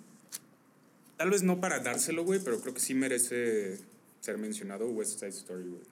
tal 1.16 1.30
vez 1.30 1.42
no 1.42 1.60
para 1.60 1.80
dárselo, 1.80 2.24
güey, 2.24 2.40
pero 2.44 2.60
creo 2.60 2.74
que 2.74 2.80
sí 2.80 2.94
merece 2.94 3.78
ser 4.20 4.38
mencionado 4.38 4.88
West 4.90 5.18
Side 5.18 5.28
Story, 5.30 5.68
güey. 5.68 5.82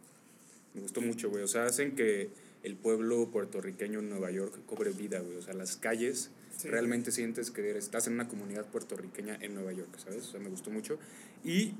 Me 0.75 0.83
gustó 0.83 1.01
mucho, 1.01 1.31
güey. 1.31 1.43
O 1.43 1.49
sea, 1.49 1.65
hacen 1.67 1.97
que 1.97 2.31
el 2.63 2.77
pueblo 2.77 3.31
puertorriqueño 3.31 4.01
en 4.01 4.11
Nueva 4.11 4.31
York 4.31 4.55
cobre 4.67 4.91
vida, 4.91 5.21
güey. 5.21 5.37
O 5.37 5.43
sea, 5.43 5.55
las 5.55 5.77
calles 5.77 6.31
Sí. 6.57 6.69
realmente 6.69 7.13
sientes 7.13 7.51
que 7.53 7.69
eres- 7.71 7.85
estás 7.85 8.07
en 8.09 8.15
una 8.15 8.27
comunidad 8.29 8.67
puertorriqueña 8.67 9.39
en 9.41 9.55
Nueva 9.55 9.73
York, 9.73 9.97
¿sabes? 10.03 10.27
O 10.27 10.31
sea, 10.33 10.41
me 10.41 10.49
gustó 10.51 10.71
mucho. 10.71 10.99
Y 11.45 11.75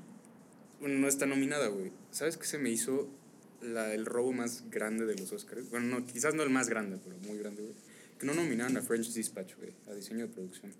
no 0.79 1.07
está 1.09 1.25
nominada, 1.25 1.67
güey. 1.67 1.91
¿Sabes 2.11 2.37
qué 2.37 2.45
se 2.45 2.57
me 2.57 2.69
hizo 2.69 3.09
la, 3.61 3.93
el 3.93 4.05
robo 4.05 4.33
más 4.33 4.69
grande 4.69 5.05
de 5.05 5.15
los 5.15 5.31
Oscars? 5.31 5.69
Bueno, 5.69 5.87
no, 5.87 6.05
quizás 6.05 6.33
no 6.33 6.43
el 6.43 6.49
más 6.49 6.69
grande, 6.69 6.97
pero 7.03 7.17
muy 7.19 7.37
grande, 7.37 7.61
güey. 7.61 7.75
Que 8.17 8.25
no 8.25 8.33
nominaron 8.33 8.75
a 8.77 8.81
French 8.81 9.13
Dispatch, 9.13 9.55
güey, 9.55 9.71
a 9.87 9.93
diseño 9.93 10.27
de 10.27 10.33
producción. 10.33 10.73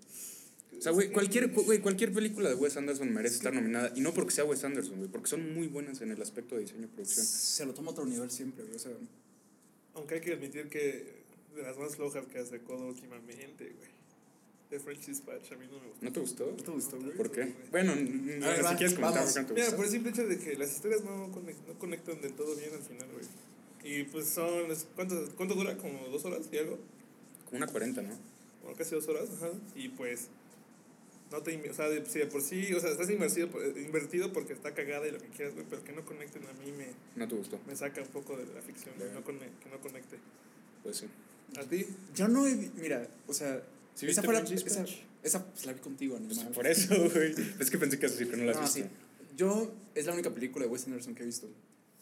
O 0.76 0.82
sea, 0.82 0.92
güey, 0.92 1.10
cualquier, 1.10 1.48
güey, 1.48 1.80
cualquier 1.80 2.12
película 2.12 2.48
de 2.48 2.54
Wes 2.54 2.76
Anderson 2.76 3.12
merece 3.12 3.36
estar 3.36 3.52
nominada. 3.52 3.92
Y 3.96 4.00
no 4.00 4.14
porque 4.14 4.30
sea 4.30 4.44
Wes 4.44 4.64
Anderson, 4.64 4.98
güey, 4.98 5.10
porque 5.10 5.28
son 5.28 5.54
muy 5.54 5.66
buenas 5.66 6.00
en 6.00 6.10
el 6.10 6.22
aspecto 6.22 6.54
de 6.54 6.62
diseño 6.62 6.82
de 6.82 6.88
producción. 6.88 7.26
Se 7.26 7.66
lo 7.66 7.74
toma 7.74 7.88
a 7.88 7.92
otro 7.92 8.06
nivel 8.06 8.30
siempre, 8.30 8.64
güey. 8.64 8.76
O 8.76 8.78
sea, 8.78 8.92
Aunque 9.94 10.14
hay 10.14 10.20
que 10.20 10.32
admitir 10.32 10.68
que 10.68 11.20
de 11.54 11.62
las 11.62 11.76
más 11.76 11.96
flojas 11.96 12.26
que 12.26 12.38
ha 12.38 12.44
sacado 12.44 12.86
últimamente, 12.86 13.72
güey. 13.76 13.99
De 14.70 14.78
French 14.78 15.06
Dispatch 15.06 15.50
a 15.52 15.56
mí 15.56 15.66
no 15.66 15.80
me 15.80 15.88
gustó. 15.88 16.04
¿No 16.04 16.12
te 16.12 16.20
gustó? 16.20 16.46
¿no 16.56 16.62
te 16.62 16.70
gustó, 16.70 17.00
güey? 17.00 17.16
¿Por 17.16 17.30
qué? 17.32 17.52
Bueno, 17.72 17.92
ver, 17.96 18.56
si 18.58 18.62
va, 18.62 18.76
quieres 18.76 18.94
comentar 18.94 19.24
por 19.24 19.32
qué 19.34 19.40
no 19.40 19.46
te 19.48 19.52
Mira, 19.54 19.64
gustó. 19.66 19.76
por 19.76 19.84
el 19.86 19.90
simple 19.90 20.10
hecho 20.12 20.26
de 20.28 20.38
que 20.38 20.56
las 20.56 20.70
historias 20.72 21.02
no, 21.04 21.28
conec- 21.32 21.66
no 21.66 21.74
conectan 21.78 22.20
del 22.20 22.32
todo 22.34 22.54
bien 22.54 22.70
al 22.72 22.82
final, 22.82 23.08
güey. 23.12 23.24
Y 23.82 24.04
pues 24.04 24.28
son. 24.28 24.66
¿cuánto, 24.94 25.28
¿Cuánto 25.36 25.54
dura? 25.54 25.76
¿Como 25.76 26.06
dos 26.08 26.24
horas 26.24 26.42
y 26.52 26.58
algo? 26.58 26.78
Como 27.46 27.56
una 27.56 27.66
40, 27.66 28.02
¿no? 28.02 28.10
Bueno, 28.62 28.76
casi 28.76 28.94
dos 28.94 29.08
horas, 29.08 29.28
ajá. 29.38 29.50
Y 29.74 29.88
pues. 29.88 30.28
No 31.32 31.42
te. 31.42 31.68
O 31.70 31.74
sea, 31.74 31.88
de, 31.88 32.04
si 32.06 32.18
de 32.20 32.26
por 32.26 32.42
sí. 32.42 32.72
O 32.74 32.78
sea, 32.80 32.90
estás 32.90 33.10
inmersido, 33.10 33.48
por- 33.50 33.64
invertido 33.76 34.32
porque 34.32 34.52
está 34.52 34.72
cagada 34.74 35.08
y 35.08 35.10
lo 35.12 35.18
que 35.18 35.28
quieras, 35.28 35.54
güey. 35.54 35.66
Pero 35.68 35.82
que 35.82 35.92
no 35.92 36.04
conecten 36.04 36.42
a 36.46 36.52
mí 36.64 36.70
me, 36.72 36.86
No 37.16 37.26
te 37.26 37.34
gustó. 37.34 37.58
me 37.66 37.74
saca 37.74 38.02
un 38.02 38.08
poco 38.08 38.36
de 38.36 38.44
la 38.54 38.60
ficción, 38.62 38.94
güey. 38.98 39.08
Ya. 39.08 39.14
No 39.14 39.24
conne- 39.24 39.50
que 39.64 39.68
no 39.70 39.80
conecte. 39.80 40.16
Pues 40.84 40.98
sí. 40.98 41.06
¿A 41.58 41.64
ti? 41.64 41.86
yo 42.14 42.28
no 42.28 42.46
he. 42.46 42.54
Mira, 42.80 43.08
o 43.26 43.32
sea. 43.34 43.62
¿Sí 44.00 44.06
esa 44.06 44.22
fue 44.22 44.34
la. 44.34 44.40
Esa, 44.40 44.84
esa 45.22 45.44
pues, 45.46 45.66
la 45.66 45.72
vi 45.74 45.80
contigo, 45.80 46.16
Pues 46.18 46.38
animal. 46.38 46.54
por 46.54 46.66
eso, 46.66 46.94
güey. 47.10 47.34
Es 47.58 47.70
que 47.70 47.78
pensé 47.78 47.98
que 47.98 48.06
ibas 48.06 48.12
a 48.16 48.18
decir 48.18 48.30
que 48.30 48.36
no 48.36 48.44
la 48.44 48.52
has 48.52 48.56
No, 48.56 48.62
visto. 48.62 48.78
sí. 48.80 48.84
Yo, 49.36 49.72
es 49.94 50.06
la 50.06 50.12
única 50.14 50.30
película 50.34 50.64
de 50.64 50.70
Wes 50.70 50.86
Anderson 50.86 51.14
que 51.14 51.22
he 51.22 51.26
visto. 51.26 51.48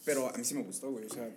Pero 0.05 0.33
a 0.33 0.37
mí 0.39 0.45
sí 0.45 0.55
me 0.55 0.63
gustó, 0.63 0.91
güey. 0.91 1.05
O 1.07 1.13
sea, 1.13 1.29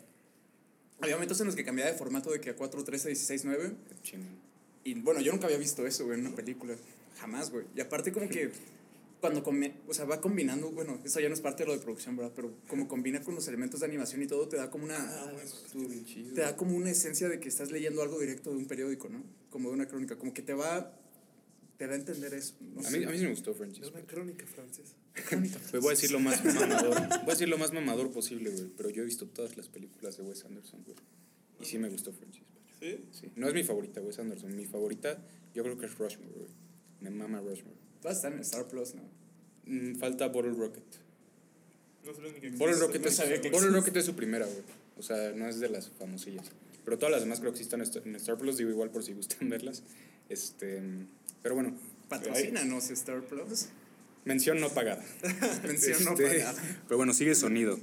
había 1.01 1.15
momentos 1.15 1.39
en 1.41 1.47
los 1.47 1.55
que 1.55 1.63
cambiaba 1.65 1.91
de 1.91 1.97
formato 1.97 2.31
de 2.31 2.39
que 2.39 2.51
a 2.51 2.55
4, 2.55 2.83
13, 2.83 3.07
16, 3.09 3.45
9. 3.45 3.71
Chingón. 4.03 4.27
Y 4.83 4.93
bueno, 4.95 5.19
yo 5.21 5.31
nunca 5.31 5.45
había 5.45 5.57
visto 5.57 5.85
eso, 5.85 6.05
güey, 6.05 6.19
en 6.19 6.25
una 6.27 6.35
película. 6.35 6.75
Jamás, 7.19 7.51
güey. 7.51 7.65
Y 7.75 7.81
aparte, 7.81 8.11
como 8.11 8.29
que 8.29 8.51
cuando 9.21 9.43
come, 9.43 9.75
o 9.87 9.93
sea, 9.93 10.05
va 10.05 10.19
combinando, 10.19 10.71
bueno, 10.71 10.99
eso 11.05 11.19
ya 11.19 11.29
no 11.29 11.35
es 11.35 11.41
parte 11.41 11.61
de 11.63 11.67
lo 11.67 11.73
de 11.73 11.79
producción, 11.79 12.17
¿verdad? 12.17 12.33
Pero 12.35 12.57
como 12.67 12.87
combina 12.87 13.21
con 13.21 13.35
los 13.35 13.47
elementos 13.47 13.79
de 13.79 13.85
animación 13.85 14.23
y 14.23 14.27
todo, 14.27 14.47
te 14.47 14.57
da 14.57 14.71
como 14.71 14.85
una. 14.85 14.97
Estuvo 15.43 15.87
bien 15.87 16.03
chido. 16.05 16.33
Te 16.33 16.41
da 16.41 16.57
como 16.57 16.75
una 16.75 16.89
esencia 16.89 17.29
de 17.29 17.39
que 17.39 17.47
estás 17.47 17.71
leyendo 17.71 18.01
algo 18.01 18.19
directo 18.19 18.49
de 18.49 18.57
un 18.57 18.65
periódico, 18.65 19.09
¿no? 19.09 19.23
Como 19.51 19.69
de 19.69 19.75
una 19.75 19.87
crónica. 19.87 20.17
Como 20.17 20.33
que 20.33 20.41
te 20.41 20.55
va. 20.55 20.97
Te 21.77 21.85
da 21.85 21.93
a 21.93 21.97
entender 21.97 22.33
eso. 22.33 22.55
No 22.61 22.85
A 22.85 22.89
mí, 22.89 23.03
a 23.03 23.09
mí 23.09 23.17
sí 23.17 23.23
me 23.23 23.29
gustó 23.29 23.53
French 23.53 23.79
Es 23.79 23.89
una 23.89 24.01
crónica 24.01 24.45
francesa. 24.47 24.95
Crónica. 25.29 25.59
Pues 25.71 25.83
voy 25.83 25.89
a 25.89 25.95
decir 25.95 26.11
lo 26.11 26.19
más 26.19 26.43
mamador. 26.43 26.95
Voy 26.95 27.19
a 27.21 27.25
decir 27.25 27.49
lo 27.49 27.57
más 27.59 27.73
mamador 27.73 28.11
posible, 28.11 28.49
güey. 28.49 28.71
Pero 28.75 28.89
yo 28.89 29.03
he 29.03 29.05
visto 29.05 29.27
todas 29.27 29.55
las 29.55 29.67
películas 29.67 30.17
de 30.17 30.23
Wes 30.23 30.45
Anderson, 30.45 30.83
güey. 30.83 30.97
Y 31.59 31.65
sí 31.65 31.77
me 31.77 31.89
gustó 31.89 32.11
Dispatch. 32.11 32.41
¿Sí? 32.79 33.05
Sí. 33.11 33.31
No 33.35 33.47
es 33.47 33.53
mi 33.53 33.63
favorita, 33.63 34.01
Wes 34.01 34.17
Anderson. 34.17 34.55
Mi 34.55 34.65
favorita, 34.65 35.23
yo 35.53 35.61
creo 35.61 35.77
que 35.77 35.85
es 35.85 35.95
Rushmore, 35.95 36.33
güey. 36.33 36.49
Me 37.01 37.11
mama 37.11 37.39
Rushmore. 37.39 37.90
Va 38.05 38.09
a 38.09 38.13
estar 38.13 38.31
en 38.33 38.39
Star 38.39 38.67
Plus, 38.67 38.95
¿no? 38.95 39.03
Mm, 39.65 39.95
falta 39.95 40.27
Bottle 40.27 40.53
Rocket. 40.53 40.83
No 42.05 42.13
sé 42.13 42.21
ni 42.21 42.39
que 42.39 42.49
Bottle. 42.51 42.77
Rocket, 42.77 43.01
no 43.01 43.07
es, 43.07 43.15
sabía 43.15 43.41
que 43.41 43.49
Bottle. 43.49 43.69
Rocket 43.69 43.95
es 43.97 44.05
su 44.05 44.15
primera, 44.15 44.45
güey. 44.45 44.63
O 44.97 45.03
sea, 45.03 45.31
no 45.31 45.47
es 45.47 45.59
de 45.59 45.69
las 45.69 45.89
famosillas. 45.89 46.51
Pero 46.83 46.97
todas 46.97 47.11
las 47.11 47.21
demás 47.21 47.39
creo 47.39 47.51
que 47.51 47.57
sí 47.57 47.63
están 47.63 47.81
en 47.81 48.15
Star 48.15 48.37
Plus, 48.37 48.57
digo 48.57 48.69
igual 48.69 48.89
por 48.89 49.03
si 49.03 49.13
gustan 49.13 49.49
verlas. 49.49 49.83
Este, 50.29 50.81
pero 51.43 51.55
bueno. 51.55 51.77
Patrocínanos 52.09 52.89
Star 52.89 53.21
Plus. 53.21 53.67
Mención 54.25 54.59
no 54.59 54.69
pagada. 54.69 55.03
Mención 55.63 56.03
no 56.03 56.11
Este, 56.11 56.27
pagada. 56.27 56.61
Pero 56.87 56.97
bueno, 56.97 57.13
sigue 57.13 57.35
sonido. 57.35 57.79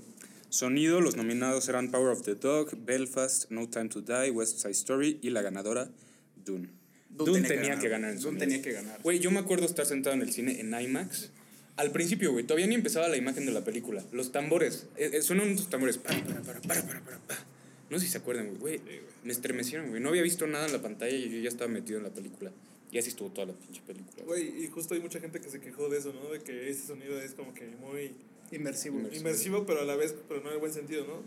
Sonido, 0.51 1.01
los 1.01 1.17
nominados 1.17 1.69
eran 1.69 1.91
Power 1.91 2.09
of 2.09 2.23
the 2.23 2.35
Dog, 2.35 2.71
Belfast, 2.85 3.51
No 3.51 3.69
Time 3.69 3.89
to 3.89 4.01
Die, 4.01 4.31
West 4.31 4.59
Side 4.59 4.71
Story 4.73 5.19
y 5.23 5.31
la 5.31 5.43
ganadora, 5.43 5.91
Dune. 6.37 6.71
Dune, 7.11 7.47
tenía, 7.49 7.79
que 7.79 7.89
ganar 7.89 8.11
en 8.11 8.17
Dune 8.17 8.39
sonido. 8.39 8.41
tenía 8.41 8.63
que 8.63 8.73
ganar. 8.73 9.01
Güey, 9.03 9.19
yo 9.19 9.31
me 9.31 9.41
acuerdo 9.41 9.67
estar 9.67 9.87
sentado 9.87 10.15
en 10.15 10.23
el 10.23 10.33
cine 10.33 10.61
en 10.61 10.73
IMAX. 10.79 11.31
Al 11.77 11.93
principio, 11.93 12.33
güey, 12.33 12.45
todavía 12.45 12.67
ni 12.67 12.75
empezaba 12.75 13.09
la 13.09 13.17
imagen 13.17 13.47
de 13.47 13.53
la 13.53 13.65
película. 13.65 14.05
Los 14.13 14.33
tambores, 14.33 14.87
eh, 14.97 15.11
eh, 15.15 15.23
suenan 15.23 15.49
unos 15.51 15.71
tambores. 15.71 15.99
Para, 15.99 16.23
para, 16.25 16.43
para, 16.43 16.61
para, 16.61 16.83
para, 16.83 17.01
para, 17.01 17.19
para. 17.19 17.47
No 17.91 17.99
sé 17.99 18.07
si 18.07 18.13
se 18.13 18.19
acuerdan, 18.19 18.57
güey. 18.59 18.81
Me 19.25 19.33
estremecieron, 19.33 19.89
güey. 19.91 20.03
No 20.03 20.09
había 20.11 20.23
visto 20.23 20.47
nada 20.47 20.67
en 20.67 20.73
la 20.73 20.83
pantalla 20.83 21.17
y 21.17 21.31
yo 21.31 21.39
ya 21.39 21.49
estaba 21.49 21.71
metido 21.71 21.99
en 21.99 22.05
la 22.05 22.11
película. 22.11 22.53
Y 22.91 22.99
así 22.99 23.11
estuvo 23.11 23.31
toda 23.31 23.49
la 23.49 23.53
pinche 23.53 23.81
película. 23.87 24.25
güey. 24.25 24.51
Güey, 24.51 24.65
y 24.65 24.67
justo 24.69 24.95
hay 24.95 25.01
mucha 25.01 25.21
gente 25.21 25.41
que 25.41 25.49
se 25.51 25.61
quejó 25.61 25.89
de 25.89 25.99
eso, 25.99 26.13
¿no? 26.13 26.31
De 26.31 26.41
que 26.41 26.69
ese 26.69 26.87
sonido 26.87 27.21
es 27.21 27.33
como 27.33 27.55
que 27.55 27.67
muy 27.67 28.13
Inmersivo. 28.51 28.99
Inmersivo. 28.99 29.21
inmersivo, 29.21 29.67
pero 29.67 29.81
a 29.81 29.85
la 29.85 29.97
vez, 29.97 30.15
pero 30.27 30.41
no 30.41 30.49
en 30.49 30.55
el 30.55 30.61
buen 30.61 30.73
sentido, 30.73 31.07
¿no? 31.07 31.23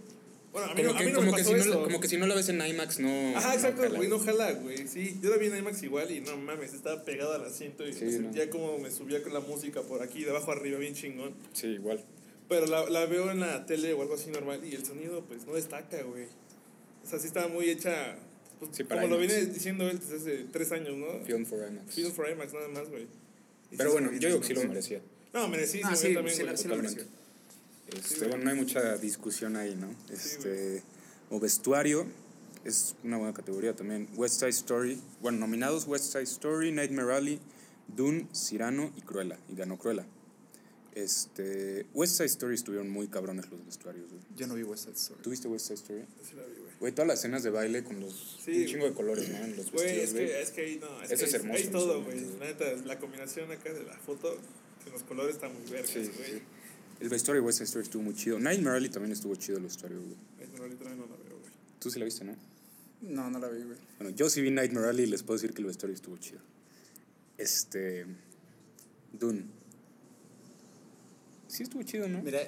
Bueno, 0.52 0.70
a 0.72 0.76
mí, 0.76 0.82
Como, 0.82 0.90
no, 0.92 0.96
a 0.96 1.00
que, 1.00 1.06
mí 1.06 1.12
no 1.12 1.16
como, 1.20 1.32
me 1.32 1.38
que 1.38 1.44
pasó 1.44 1.50
si 1.54 1.56
no, 1.70 1.74
eso. 1.74 1.84
como 1.84 2.00
que 2.02 2.08
si 2.10 2.18
no 2.18 2.28
la 2.28 2.36
ves 2.36 2.50
en 2.50 2.62
IMAX, 2.62 3.00
no. 3.00 3.38
Ajá, 3.38 3.48
no 3.50 3.54
exacto, 3.54 3.96
güey, 3.96 4.10
no 4.10 4.20
jala, 4.20 4.52
güey. 4.54 4.86
Sí, 4.88 5.18
yo 5.22 5.30
la 5.30 5.38
vi 5.38 5.48
en 5.48 5.58
IMAX 5.58 5.82
igual 5.84 6.12
y 6.12 6.20
no 6.20 6.36
mames, 6.36 6.74
estaba 6.74 7.06
pegado 7.06 7.34
al 7.34 7.46
asiento 7.46 7.88
y 7.88 7.94
Sí, 7.94 8.04
me 8.06 8.12
no. 8.12 8.18
sentía 8.24 8.50
como 8.50 8.78
me 8.78 8.92
subía 8.92 9.24
con 9.24 9.34
la 9.34 9.40
música 9.40 9.82
por 9.82 10.02
aquí, 10.04 10.24
de 10.26 10.32
abajo 10.32 10.52
arriba, 10.52 10.78
bien 10.78 10.94
chingón. 10.94 11.34
Sí, 11.54 11.68
igual. 11.68 12.04
Pero 12.50 12.66
la, 12.66 12.90
la 12.90 13.06
veo 13.06 13.32
en 13.32 13.40
la 13.40 13.66
tele 13.66 13.94
o 13.94 14.02
algo 14.02 14.16
así 14.16 14.30
normal 14.30 14.60
y 14.66 14.76
el 14.76 14.86
sonido, 14.86 15.24
pues, 15.24 15.46
no 15.48 15.54
destaca, 15.54 16.02
güey. 16.04 16.26
O 17.06 17.08
sea, 17.10 17.18
sí 17.18 17.28
estaba 17.28 17.48
muy 17.48 17.70
hecha, 17.70 18.18
pues, 18.60 18.72
Sí, 18.76 18.84
para 18.84 19.04
como 19.04 19.16
lo 19.16 19.24
IMAX. 19.24 19.34
viene 19.38 19.54
diciendo 19.54 19.90
él 19.90 20.00
desde 20.00 20.18
hace 20.18 20.46
tres 20.52 20.70
años, 20.74 20.98
¿no? 20.98 21.24
Film 21.26 21.46
for 21.46 21.60
IMAX. 21.66 21.96
Film 21.96 22.12
for 22.12 22.30
IMAX, 22.30 22.52
nada 22.54 22.68
más, 22.68 22.90
güey. 22.90 23.08
Pero 23.78 23.90
sí, 23.90 23.94
bueno, 23.94 24.12
yo 24.20 24.28
digo 24.28 24.42
que 24.42 24.48
sí, 24.48 24.54
lo 24.54 24.66
merecía. 24.66 25.02
No, 25.34 25.48
merecísimo, 25.48 25.90
Ah, 25.92 25.96
sí, 25.96 26.14
también, 26.14 26.36
sí, 26.36 26.42
güey. 26.42 26.52
la- 26.52 26.58
sí 26.58 26.68
lo 26.68 26.76
totalmente. 26.76 27.06
Este, 27.98 28.28
bueno, 28.28 28.44
no 28.46 28.50
hay 28.52 28.56
mucha 28.56 28.98
discusión 28.98 29.56
ahí, 29.56 29.76
¿no? 29.76 29.94
Este, 30.14 30.82
o 31.30 31.40
vestuario, 31.40 32.06
es 32.64 32.96
una 33.04 33.18
buena 33.18 33.34
categoría 33.34 33.76
también. 33.76 34.08
West 34.16 34.36
Side 34.40 34.50
Story, 34.50 35.00
bueno, 35.22 35.40
nominados 35.40 35.86
West 35.88 36.12
Side 36.12 36.24
Story, 36.24 36.72
Nightmare 36.72 37.14
Alley, 37.14 37.40
Dune, 37.88 38.28
Cyrano 38.34 38.92
y 38.96 39.02
Cruella. 39.02 39.38
Y 39.50 39.56
ganó 39.56 39.78
Cruella. 39.78 40.06
Este. 40.94 41.86
West 41.94 42.16
Side 42.18 42.28
Story 42.28 42.56
estuvieron 42.56 42.90
muy 42.90 43.08
cabrones 43.08 43.50
los 43.50 43.66
vestuarios, 43.66 44.10
güey. 44.10 44.22
Yo 44.36 44.48
no 44.48 44.56
vi 44.56 44.64
West 44.64 44.84
Side 44.86 44.96
Story. 44.96 45.22
¿Tuviste 45.22 45.48
West 45.48 45.68
Side 45.68 45.76
Story? 45.80 46.06
Sí 46.22 46.36
la 46.36 46.46
vi, 46.46 46.54
güey. 46.60 46.72
Güey, 46.82 46.92
todas 46.94 47.08
las 47.08 47.20
escenas 47.20 47.44
de 47.44 47.50
baile 47.50 47.84
con 47.84 48.00
los. 48.02 48.40
Sí, 48.44 48.62
un 48.64 48.68
chingo 48.68 48.86
de 48.86 48.94
colores, 48.94 49.30
¿no? 49.30 49.38
En 49.38 49.56
los 49.56 49.72
Güey, 49.72 49.86
vestidos, 50.00 50.10
es 50.10 50.14
que, 50.14 50.42
es 50.42 50.52
que 50.52 50.62
ahí 50.62 50.80
no. 50.82 51.02
Es 51.02 51.12
Eso 51.12 51.20
que 51.24 51.26
es 51.30 51.34
hermoso, 51.36 51.60
Ahí 51.60 51.68
todo, 51.68 52.04
güey. 52.04 52.20
La 52.40 52.46
neta, 52.46 52.66
la 52.86 53.00
combinación 53.00 53.52
acá 53.52 53.72
de 53.72 53.84
la 53.84 53.98
foto, 54.00 54.38
que 54.84 54.90
los 54.92 55.04
colores 55.04 55.36
están 55.36 55.54
muy 55.54 55.70
verdes, 55.72 55.90
Sí, 55.92 56.12
güey. 56.18 56.32
sí. 56.32 56.42
El 57.02 57.10
vestuario 57.10 57.42
de 57.42 57.48
West 57.48 57.58
Side 57.58 57.66
Story 57.66 57.84
estuvo 57.86 58.04
muy 58.04 58.14
chido. 58.14 58.40
Nightmare 58.40 58.78
Alley 58.78 58.90
también 58.90 59.12
estuvo 59.12 59.36
chido 59.36 59.58
el 59.58 59.64
vestuario, 59.64 59.98
güey. 60.00 60.16
Ay, 60.40 60.48
pero 60.52 60.64
ahorita 60.64 60.84
no 60.86 60.90
la 61.08 61.16
veo, 61.18 61.40
güey. 61.40 61.52
Tú 61.80 61.90
sí 61.90 61.98
la 62.00 62.06
viste, 62.06 62.24
¿no? 62.24 62.36
No, 63.02 63.30
no 63.32 63.40
la 63.40 63.48
vi, 63.50 63.64
güey. 63.64 63.78
Bueno, 64.00 64.16
yo 64.16 64.30
sí 64.30 64.42
vi 64.42 64.52
Nightmare 64.52 64.88
Alley 64.90 65.06
y 65.06 65.10
les 65.10 65.24
puedo 65.24 65.38
decir 65.38 65.54
que 65.54 65.62
el 65.62 65.68
vestuario 65.68 65.96
estuvo 65.96 66.18
chido. 66.18 66.40
Este. 67.38 68.06
Dune. 69.20 69.44
Sí 71.48 71.64
estuvo 71.64 71.82
chido, 71.84 72.08
¿no? 72.08 72.22
Mira, 72.22 72.40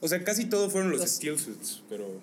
O 0.00 0.08
sea, 0.08 0.22
casi 0.22 0.44
todo 0.44 0.68
fueron 0.70 0.90
los 0.90 1.00
Los- 1.00 1.10
steel 1.10 1.38
suits, 1.38 1.82
pero. 1.88 2.20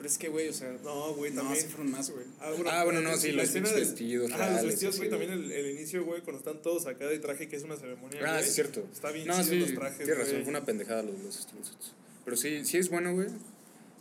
Pero 0.00 0.08
es 0.08 0.16
que, 0.16 0.28
güey, 0.28 0.48
o 0.48 0.52
sea. 0.54 0.72
No, 0.82 1.12
güey, 1.12 1.30
No, 1.30 1.42
también. 1.42 1.60
sí 1.62 1.68
fueron 1.68 1.90
más, 1.92 2.10
güey. 2.10 2.24
Ah, 2.40 2.84
bueno, 2.84 3.02
no, 3.02 3.18
sí, 3.18 3.32
los 3.32 3.52
vestidos 3.52 4.32
reales, 4.32 4.62
los 4.62 4.66
vestidos, 4.72 4.96
güey, 4.96 5.10
también 5.10 5.30
el, 5.30 5.52
el 5.52 5.70
inicio, 5.76 6.06
güey, 6.06 6.22
cuando 6.22 6.38
están 6.38 6.62
todos 6.62 6.86
acá 6.86 7.06
de 7.06 7.18
traje, 7.18 7.48
que 7.48 7.56
es 7.56 7.64
una 7.64 7.76
ceremonia, 7.76 8.18
Ah, 8.24 8.40
sí, 8.42 8.48
es 8.48 8.54
cierto. 8.54 8.88
Está 8.90 9.10
bien 9.10 9.26
No, 9.26 9.34
chido 9.34 9.44
sí, 9.44 9.58
los 9.58 9.74
trajes, 9.74 9.98
tienes 9.98 10.16
razón, 10.16 10.40
fue 10.42 10.48
una 10.48 10.64
pendejada 10.64 11.02
los, 11.02 11.12
los. 11.22 11.46
Pero 12.24 12.36
sí, 12.38 12.64
sí 12.64 12.78
es 12.78 12.88
bueno, 12.88 13.12
güey. 13.12 13.28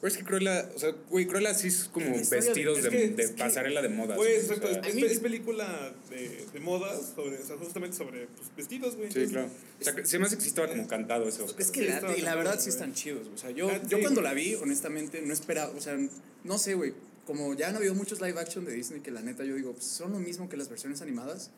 Pero 0.02 0.12
es 0.14 0.18
que 0.18 0.24
Cruella, 0.24 0.70
o 0.74 0.80
sea, 0.80 0.92
güey, 1.10 1.28
Cruella 1.28 1.54
sí 1.54 1.68
es 1.68 1.86
como 1.92 2.06
de- 2.06 2.24
vestidos 2.30 2.78
Es 2.78 2.84
de, 2.86 2.90
que- 2.90 3.10
de 3.10 3.24
es 3.24 3.32
que- 3.32 3.38
pasarela 3.38 3.82
de 3.82 3.90
moda. 3.90 4.16
Güey, 4.16 4.40
¿sí? 4.40 4.48
O 4.50 4.54
exacto. 4.54 4.68
sea, 4.74 4.82
es, 4.82 4.96
es 5.12 5.20
película 5.20 5.94
de, 6.10 6.46
de 6.54 6.60
modas, 6.62 7.14
sobre, 7.16 7.38
o 7.38 7.46
sea, 7.46 7.58
justamente 7.58 7.98
sobre 7.98 8.28
pues, 8.28 8.50
vestidos, 8.56 8.96
güey. 8.96 9.12
Sí, 9.12 9.28
claro. 9.28 9.50
O 9.80 9.84
sea, 9.84 10.06
se 10.06 10.20
me 10.20 10.26
hace 10.26 10.36
que 10.38 10.42
sí 10.42 10.48
estaba 10.50 10.70
como 10.70 10.88
cantado 10.88 11.28
ese 11.28 11.44
Oscar. 11.44 11.62
Es 11.62 11.72
que 11.72 11.86
la, 11.86 12.18
y 12.18 12.22
la 12.22 12.36
verdad 12.36 12.60
sí 12.60 12.70
están 12.70 12.94
chidos, 12.94 13.24
güey. 13.24 13.36
O 13.36 13.38
sea, 13.38 13.52
yo, 13.52 13.70
Ah, 13.70 13.82
yo 13.90 14.00
cuando 14.00 14.22
la 14.22 14.34
vi, 14.34 14.56
honestamente, 14.56 15.22
no 15.22 15.34
esperaba, 15.34 15.72
o 15.76 15.82
sea, 15.82 15.98
no 16.44 16.58
sé, 16.58 16.76
güey. 16.76 16.94
Como 17.26 17.54
ya 17.54 17.68
han 17.68 17.76
habido 17.76 17.94
muchos 17.94 18.22
live 18.22 18.40
action 18.40 18.66
de 18.66 18.72
Disney 18.74 19.02
que 19.02 19.12
la 19.12 19.22
neta 19.22 19.44
yo 19.44 19.56
digo, 19.56 19.74
pues 19.74 19.84
son 19.86 20.14
lo 20.14 20.20
mismo 20.20 20.48
que 20.50 20.56
las 20.58 20.70
versiones 20.70 21.02
animadas. 21.02 21.52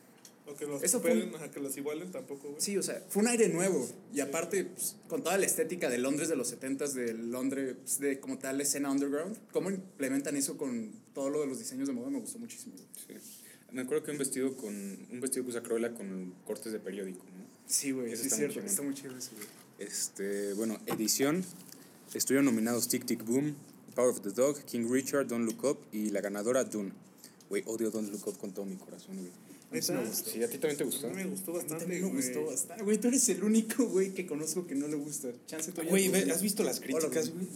O 0.46 0.56
que 0.56 0.66
los 0.66 0.82
Eso 0.82 1.00
fue 1.00 1.12
superen, 1.12 1.34
ajá, 1.36 1.50
que 1.50 1.60
los 1.60 1.76
igualen 1.76 2.10
tampoco, 2.10 2.48
güey. 2.48 2.60
Sí, 2.60 2.76
o 2.76 2.82
sea, 2.82 3.04
fue 3.08 3.22
un 3.22 3.28
aire 3.28 3.48
nuevo. 3.48 3.88
Y 4.12 4.20
aparte, 4.20 4.64
pues, 4.64 4.96
con 5.08 5.22
toda 5.22 5.38
la 5.38 5.46
estética 5.46 5.88
de 5.88 5.98
Londres 5.98 6.28
de 6.28 6.36
los 6.36 6.52
70s, 6.52 6.92
de 6.92 7.14
Londres, 7.14 7.76
pues, 7.80 8.00
de 8.00 8.18
como 8.18 8.38
tal 8.38 8.60
escena 8.60 8.90
underground, 8.90 9.38
cómo 9.52 9.70
implementan 9.70 10.36
eso 10.36 10.56
con 10.56 10.92
todo 11.14 11.30
lo 11.30 11.40
de 11.42 11.46
los 11.46 11.58
diseños 11.58 11.86
de 11.86 11.94
moda 11.94 12.10
me 12.10 12.18
gustó 12.18 12.38
muchísimo. 12.38 12.74
güey. 12.74 13.20
Sí. 13.20 13.26
Me 13.70 13.82
acuerdo 13.82 14.04
que 14.04 14.10
un 14.10 14.18
vestido 14.18 14.54
con 14.56 14.74
un 14.74 15.20
vestido 15.20 15.44
que 15.44 15.50
usa 15.50 15.62
Cruella 15.62 15.94
con 15.94 16.34
cortes 16.44 16.72
de 16.72 16.78
periódico, 16.78 17.24
¿no? 17.24 17.46
Sí, 17.66 17.92
güey, 17.92 18.08
sí 18.08 18.14
es 18.14 18.20
muy 18.22 18.30
cierto, 18.30 18.54
chingón. 18.54 18.68
está 18.68 18.82
muy 18.82 18.94
chido 18.94 19.16
eso, 19.16 19.30
güey. 19.34 19.48
Este, 19.78 20.52
bueno, 20.54 20.78
edición. 20.86 21.44
Estuvieron 22.12 22.44
nominados 22.44 22.88
Tic 22.88 23.06
Tic 23.06 23.24
Boom, 23.24 23.56
Power 23.94 24.10
of 24.10 24.20
the 24.20 24.30
Dog, 24.30 24.62
King 24.64 24.86
Richard, 24.90 25.26
Don't 25.28 25.46
Look 25.46 25.64
Up 25.64 25.78
y 25.92 26.10
la 26.10 26.20
ganadora 26.20 26.64
Dune. 26.64 26.92
Güey, 27.48 27.62
odio 27.66 27.90
Don't 27.90 28.10
Look 28.12 28.26
Up 28.28 28.38
con 28.38 28.52
todo 28.52 28.66
mi 28.66 28.76
corazón, 28.76 29.16
güey. 29.16 29.30
A 29.72 29.74
mí 29.74 29.82
sí 29.82 29.92
me 29.92 30.04
gustó. 30.04 30.30
Sí, 30.30 30.42
a 30.42 30.48
ti 30.48 30.58
también 30.58 30.76
te 30.78 30.84
gustó. 30.84 31.06
A 31.06 31.10
mí 31.10 31.16
me 31.16 31.24
gustó 31.26 31.50
A 31.50 31.54
mí 31.54 31.58
bastante, 31.60 31.84
también 31.84 32.04
me 32.04 32.12
gustó 32.22 32.44
bastante. 32.44 32.84
Güey, 32.84 32.98
tú 32.98 33.08
eres 33.08 33.28
el 33.30 33.42
único, 33.42 33.84
güey, 33.86 34.10
que 34.10 34.26
conozco 34.26 34.66
que 34.66 34.74
no 34.74 34.86
le 34.88 34.96
gusta. 34.96 35.28
Chance 35.46 35.72
tú 35.72 35.82
Güey, 35.88 36.12
¿has 36.30 36.42
visto 36.42 36.62
las 36.62 36.80
críticas, 36.80 37.30
güey? 37.30 37.46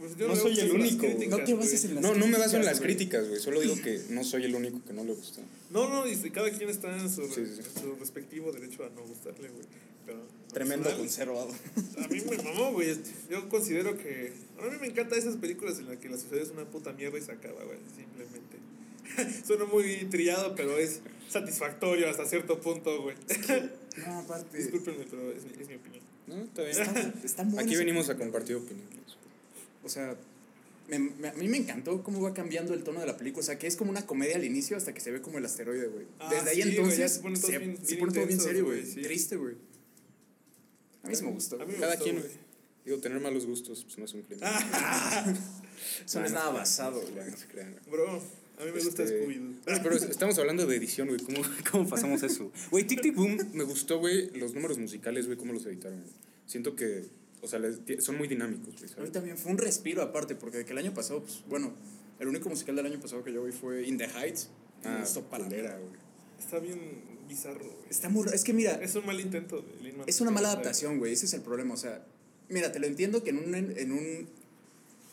Pues 0.00 0.16
No 0.16 0.34
soy 0.34 0.58
el 0.58 0.72
único, 0.72 1.06
críticas, 1.06 1.28
No 1.38 1.44
te 1.44 1.54
bases 1.54 1.84
en 1.84 1.94
las 1.96 2.02
No, 2.02 2.14
no 2.14 2.26
me 2.26 2.38
baso 2.38 2.56
en 2.56 2.64
las 2.64 2.78
güey. 2.78 2.94
críticas, 2.94 3.28
güey. 3.28 3.38
Solo 3.40 3.60
digo 3.60 3.76
que 3.76 4.00
no 4.08 4.24
soy 4.24 4.44
el 4.44 4.54
único 4.54 4.82
que 4.84 4.94
no 4.94 5.04
le 5.04 5.12
gustó. 5.12 5.42
No, 5.70 5.88
no, 5.88 6.08
y 6.08 6.16
cada 6.30 6.50
quien 6.50 6.70
está 6.70 6.96
en 6.96 7.10
su, 7.10 7.26
Sí, 7.26 7.44
sí, 7.46 7.52
sí. 7.56 7.60
en 7.76 7.82
su 7.82 7.94
respectivo 7.96 8.50
derecho 8.50 8.84
a 8.84 8.88
no 8.90 9.02
gustarle, 9.06 9.48
güey. 9.50 9.64
Pero, 10.06 10.18
Tremendo 10.52 10.84
personal, 10.84 11.06
conservador. 11.06 11.54
A 12.02 12.08
mí 12.08 12.22
me 12.28 12.36
mamó, 12.42 12.72
güey. 12.72 12.96
Yo 13.30 13.48
considero 13.50 13.96
que. 13.98 14.32
A 14.58 14.64
mí 14.70 14.76
me 14.80 14.86
encantan 14.86 15.18
esas 15.18 15.36
películas 15.36 15.78
en 15.78 15.86
las 15.88 15.98
que 15.98 16.08
la 16.08 16.16
sociedad 16.16 16.42
es 16.44 16.50
una 16.50 16.64
puta 16.64 16.92
mierda 16.94 17.18
y 17.18 17.22
se 17.22 17.32
acaba, 17.32 17.62
güey. 17.62 17.78
Simplemente. 17.94 18.56
Suena 19.46 19.64
muy 19.64 20.04
trillado, 20.10 20.54
pero 20.54 20.78
es 20.78 21.00
satisfactorio 21.28 22.08
hasta 22.08 22.26
cierto 22.26 22.60
punto, 22.60 23.02
güey. 23.02 23.16
No, 24.06 24.18
aparte. 24.20 24.56
Discúlpenme, 24.58 25.04
pero 25.10 25.30
es 25.32 25.44
mi, 25.44 25.50
es 25.62 25.68
mi 25.68 25.74
opinión. 25.74 26.02
No, 26.26 26.36
está 26.44 26.62
bien. 26.62 26.76
Está, 26.80 27.12
está 27.24 27.44
muy 27.44 27.58
Aquí 27.62 27.76
venimos 27.76 28.08
a 28.08 28.16
compartir 28.16 28.56
opiniones. 28.56 29.16
O 29.82 29.88
sea, 29.88 30.16
me- 30.88 30.98
me- 30.98 31.28
a 31.28 31.32
mí 31.34 31.48
me 31.48 31.56
encantó 31.56 32.02
cómo 32.02 32.20
va 32.20 32.34
cambiando 32.34 32.74
el 32.74 32.82
tono 32.84 33.00
de 33.00 33.06
la 33.06 33.16
película. 33.16 33.40
O 33.40 33.44
sea, 33.46 33.58
que 33.58 33.66
es 33.66 33.76
como 33.76 33.90
una 33.90 34.06
comedia 34.06 34.36
al 34.36 34.44
inicio 34.44 34.76
hasta 34.76 34.92
que 34.94 35.00
se 35.00 35.10
ve 35.10 35.20
como 35.20 35.38
el 35.38 35.44
asteroide, 35.44 35.88
güey. 35.88 36.06
Ah, 36.18 36.30
Desde 36.30 36.50
ahí 36.50 36.62
sí, 36.62 36.68
entonces 36.70 36.98
ya 36.98 37.08
se 37.08 37.20
pone 37.20 37.38
todo 37.38 37.50
se, 37.50 37.58
bien- 37.58 37.78
se 37.84 37.96
todo 37.96 38.40
serio, 38.40 38.64
güey, 38.66 38.84
sí. 38.86 39.02
Triste, 39.02 39.36
güey. 39.36 39.54
A 41.02 41.08
mí 41.08 41.14
sí 41.16 41.24
me 41.24 41.30
gustó. 41.32 41.60
A 41.60 41.64
mí 41.64 41.72
me 41.72 41.78
Cada 41.78 41.94
gustó, 41.96 42.04
quien, 42.04 42.20
güey. 42.20 42.32
digo, 42.84 42.98
tener 42.98 43.20
malos 43.20 43.46
gustos, 43.46 43.82
pues 43.84 43.98
no 43.98 44.04
es 44.04 44.14
un 44.14 44.22
crimen. 44.22 44.44
Eso 46.04 46.20
no 46.20 46.26
es 46.26 46.32
nada 46.32 46.50
basado, 46.50 47.00
güey. 47.00 47.30
No 47.30 47.36
se 47.36 47.46
crean, 47.46 47.72
güey. 47.72 47.84
Bro, 47.90 48.22
a 48.60 48.64
mí 48.64 48.72
me 48.72 48.82
gusta 48.84 49.02
Este, 49.02 49.24
Scooby-Doo. 49.24 49.54
Bueno, 49.64 49.80
pero 49.82 49.96
estamos 49.96 50.38
hablando 50.38 50.66
de 50.66 50.76
edición, 50.76 51.08
güey. 51.08 51.20
¿Cómo, 51.20 51.38
¿Cómo 51.70 51.88
pasamos 51.88 52.22
eso? 52.22 52.52
Güey, 52.70 52.84
Tic 52.86 53.00
Tic 53.02 53.14
Boom 53.14 53.38
me 53.54 53.64
gustó, 53.64 53.98
güey. 53.98 54.30
Los 54.38 54.54
números 54.54 54.78
musicales, 54.78 55.26
güey, 55.26 55.38
cómo 55.38 55.52
los 55.52 55.64
editaron. 55.66 56.00
güey. 56.00 56.12
Siento 56.46 56.74
que, 56.76 57.04
o 57.42 57.46
sea, 57.48 57.58
les- 57.58 57.80
son 58.04 58.18
muy 58.18 58.28
dinámicos, 58.28 58.74
güey. 58.76 58.90
A 58.98 59.02
mí 59.02 59.10
también 59.10 59.38
fue 59.38 59.52
un 59.52 59.58
respiro 59.58 60.02
aparte, 60.02 60.34
porque 60.34 60.58
de 60.58 60.64
que 60.64 60.72
el 60.72 60.78
año 60.78 60.92
pasado, 60.94 61.22
pues, 61.22 61.42
bueno, 61.48 61.72
el 62.18 62.28
único 62.28 62.48
musical 62.48 62.76
del 62.76 62.86
año 62.86 63.00
pasado 63.00 63.22
que 63.24 63.32
yo 63.32 63.42
vi 63.44 63.52
fue 63.52 63.86
In 63.86 63.96
the 63.98 64.06
Heights. 64.08 64.50
y 64.84 64.88
me 64.88 64.94
Ah, 64.94 65.00
gustó 65.00 65.26
nada. 65.30 65.78
güey. 65.78 66.00
Está 66.38 66.58
bien 66.58 66.78
bizarro, 67.28 67.64
güey. 67.64 67.76
Está 67.88 68.08
muy. 68.08 68.26
Es 68.32 68.44
que 68.44 68.52
mira, 68.52 68.72
Es 68.82 68.94
un 68.94 69.06
mal 69.06 69.20
intento 69.20 69.62
de 69.82 69.94
Es 70.06 70.20
una 70.20 70.30
mala 70.30 70.48
adaptación, 70.52 70.98
güey. 70.98 71.12
Ese 71.12 71.26
es 71.26 71.34
el 71.34 71.42
problema. 71.42 71.74
O 71.74 71.76
sea, 71.76 72.04
mira, 72.48 72.72
te 72.72 72.78
lo 72.80 72.86
entiendo 72.86 73.22
que 73.22 73.30
en 73.30 73.38
un, 73.38 73.54
en 73.54 73.92
un 73.92 74.28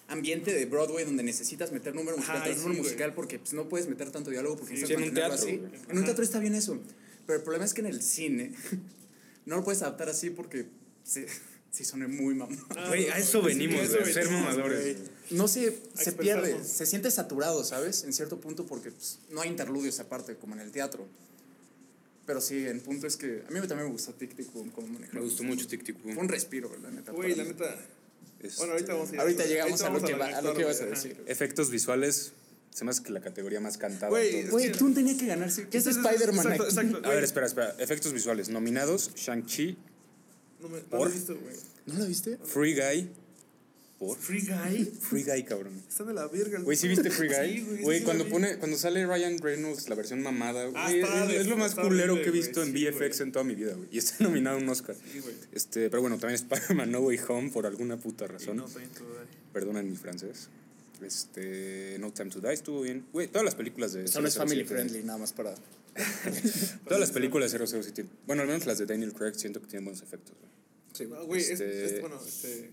ambiente 0.07 0.53
de 0.53 0.65
Broadway 0.65 1.03
donde 1.05 1.23
necesitas 1.23 1.71
meter 1.71 1.93
número 1.93 2.15
musical 2.17 2.37
Ajá, 2.37 2.45
tras 2.45 2.57
sí, 2.57 2.61
número 2.63 2.79
güey. 2.81 2.91
musical 2.91 3.13
porque 3.13 3.39
pues, 3.39 3.53
no 3.53 3.67
puedes 3.67 3.87
meter 3.87 4.09
tanto 4.11 4.29
diálogo 4.31 4.55
porque 4.57 4.77
Sí, 4.77 4.93
en 4.93 5.03
un 5.03 5.13
teatro, 5.13 5.33
así. 5.35 5.57
güey. 5.57 5.71
En 5.89 5.91
un 5.91 5.97
Ajá. 5.97 6.05
teatro 6.05 6.23
está 6.23 6.39
bien 6.39 6.55
eso. 6.55 6.79
Pero 7.25 7.37
el 7.39 7.43
problema 7.43 7.65
es 7.65 7.73
que 7.73 7.81
en 7.81 7.87
el 7.87 8.01
cine 8.01 8.53
no 9.45 9.57
lo 9.57 9.63
puedes 9.63 9.81
adaptar 9.81 10.07
así 10.09 10.29
porque 10.29 10.67
sí, 11.03 11.25
sí 11.71 11.83
suena 11.83 12.07
muy 12.07 12.35
mamón. 12.35 12.57
Ah, 12.77 12.87
Güey, 12.87 13.07
a 13.09 13.17
eso 13.17 13.41
sí, 13.41 13.47
venimos, 13.47 13.81
eso 13.81 14.05
ser 14.05 14.29
mamadores. 14.29 14.97
No 15.31 15.47
se, 15.49 15.77
se 15.93 16.13
pierde, 16.13 16.63
se 16.63 16.85
siente 16.85 17.11
saturado, 17.11 17.63
¿sabes? 17.65 18.03
En 18.05 18.13
cierto 18.13 18.39
punto 18.39 18.65
porque 18.65 18.91
pues, 18.91 19.19
no 19.29 19.41
hay 19.41 19.49
interludios 19.49 19.99
aparte 19.99 20.35
como 20.37 20.55
en 20.55 20.61
el 20.61 20.71
teatro. 20.71 21.05
Pero 22.25 22.41
sí, 22.41 22.65
el 22.65 22.81
punto 22.81 23.07
es 23.07 23.15
que 23.15 23.43
a 23.47 23.51
mí 23.51 23.59
también 23.67 23.85
me 23.87 23.91
gustó 23.91 24.13
Tic 24.13 24.35
Tic 24.35 24.51
Boom 24.51 24.69
como 24.71 24.87
Me 24.99 25.19
gustó 25.21 25.43
mucho 25.43 25.65
Tic 25.67 25.83
Tic 25.83 25.97
Fue 25.97 26.13
Boom. 26.13 26.25
un 26.25 26.29
respiro, 26.29 26.69
la 26.81 26.91
neta. 26.91 27.13
Güey, 27.13 27.35
la 27.35 27.43
mí. 27.43 27.49
neta. 27.51 27.77
Este, 28.48 28.58
Bueno, 28.60 28.74
ahorita 28.74 28.94
vamos 28.94 29.10
a 29.12 29.13
ir 29.13 29.20
Ahorita 29.22 29.44
eso. 29.44 29.51
llegamos 29.54 29.82
a 29.82 29.89
lo 29.89 30.01
que, 30.01 30.13
va- 30.16 30.25
a 30.38 30.42
lo 30.42 30.54
que 30.54 30.63
vas 30.63 30.80
a 30.80 30.84
ajá. 30.84 30.89
decir. 30.92 31.24
Efectos 31.27 31.70
visuales, 31.70 32.32
se 32.74 32.84
me 32.86 32.92
hace 32.92 33.04
que 33.04 33.12
la 33.12 33.22
categoría 33.22 33.60
más 33.60 33.77
cantada. 33.77 34.10
Güey, 34.10 34.72
tú 34.72 34.94
tenía 34.94 35.18
que 35.18 35.25
ganar. 35.27 35.51
sí. 35.51 35.66
¿Qué 35.70 35.77
es 35.77 35.88
Spider-Man 35.88 36.46
exacto, 36.54 36.63
exacto. 36.66 37.01
A 37.04 37.10
ver, 37.10 37.24
espera, 37.24 37.46
espera. 37.48 37.75
Efectos 37.80 38.13
visuales. 38.13 38.50
Nominados, 38.50 39.12
Shang-Chi, 39.16 39.77
No 40.62 40.70
me 40.70 40.80
no 40.92 40.98
lo 40.98 41.08
he 41.10 41.13
visto, 41.13 41.38
güey. 41.38 41.56
¿No 41.86 41.94
lo 42.00 42.06
viste? 42.08 42.38
Free 42.44 42.74
Guy. 42.75 43.10
¿Por? 44.00 44.16
Free 44.18 44.42
Guy. 44.46 44.86
Free 45.01 45.24
Guy, 45.24 45.44
cabrón. 45.44 45.82
Están 45.89 46.08
de 46.08 46.13
la 46.13 46.27
verga. 46.27 46.60
Güey, 46.60 46.77
¿sí 46.77 46.88
viste 46.88 47.10
Free 47.10 47.30
Sí, 47.34 47.36
Guy? 47.36 47.82
güey, 47.82 47.98
sí 48.00 48.04
cuando 48.06 48.27
pone, 48.30 48.58
cuando 48.58 48.77
sale 48.77 49.06
Ryan 49.08 49.39
Reynolds, 49.39 49.89
la 49.89 49.96
versión 49.96 50.22
mamada, 50.22 50.70
Ah, 50.75 50.88
güey, 50.89 51.00
está 51.01 51.34
es, 51.34 51.48
lo 51.48 51.58
más 51.58 51.72
está 51.72 51.82
culero 51.82 52.16
que 52.22 52.27
he 52.27 52.32
visto 52.32 52.62
en 52.62 52.74
sí, 52.74 52.86
VFX 52.88 53.22
en 53.22 53.32
toda 53.32 53.44
mi 53.44 53.56
vida, 53.56 53.74
güey. 53.74 53.89
Y 53.92 53.98
está 53.98 54.16
nominado 54.24 54.58
a 54.58 54.60
un 54.62 54.70
Oscar. 54.70 54.96
Sí, 55.12 55.20
güey. 55.20 55.34
Este, 55.51 55.89
pero 55.89 56.01
bueno, 56.01 56.18
también 56.20 56.36
Spider-Man 56.36 56.92
No 56.92 57.00
Way 57.00 57.20
Home 57.27 57.50
por 57.50 57.66
alguna 57.66 57.98
puta 57.98 58.27
Sí, 58.27 58.34
razón. 58.34 58.58
no, 58.58 58.68
está 58.68 58.80
bien 58.80 58.92
todo 58.92 59.08
ahí. 59.20 59.25
Perdonen 59.51 59.89
mi 59.89 59.96
francés. 59.98 60.50
Este, 61.01 61.98
No 62.00 62.12
Time 62.12 62.30
to 62.30 62.39
Die 62.39 62.54
estuvo 62.54 62.82
bien. 62.82 63.04
Güey, 63.13 63.27
todas 63.27 63.46
las 63.46 63.56
películas 63.56 63.94
de 63.94 64.06
Eso 64.06 64.22
no 64.22 64.27
es 64.27 64.36
family 64.36 64.63
007, 64.63 64.68
friendly, 64.75 65.04
nada 65.06 65.18
más 65.18 65.34
para. 65.34 65.56
Todas 66.86 67.00
las 67.00 67.12
películas 67.12 67.51
de 67.51 67.66
007. 67.66 68.06
Bueno, 68.27 68.44
al 68.44 68.48
menos 68.48 68.66
las 68.68 68.77
de 68.77 68.86
Daniel 68.86 69.13
Craig 69.13 69.34
siento 69.36 69.60
que 69.62 69.68
tienen 69.68 69.86
buenos 69.86 70.04
efectos. 70.04 70.36
güey. 71.00 71.10
No, 71.10 71.25
güey, 71.25 71.42
es- 71.42 71.50
Este- 71.51 71.86
es, 71.96 72.01
bueno, 72.01 72.20
este. 72.25 72.70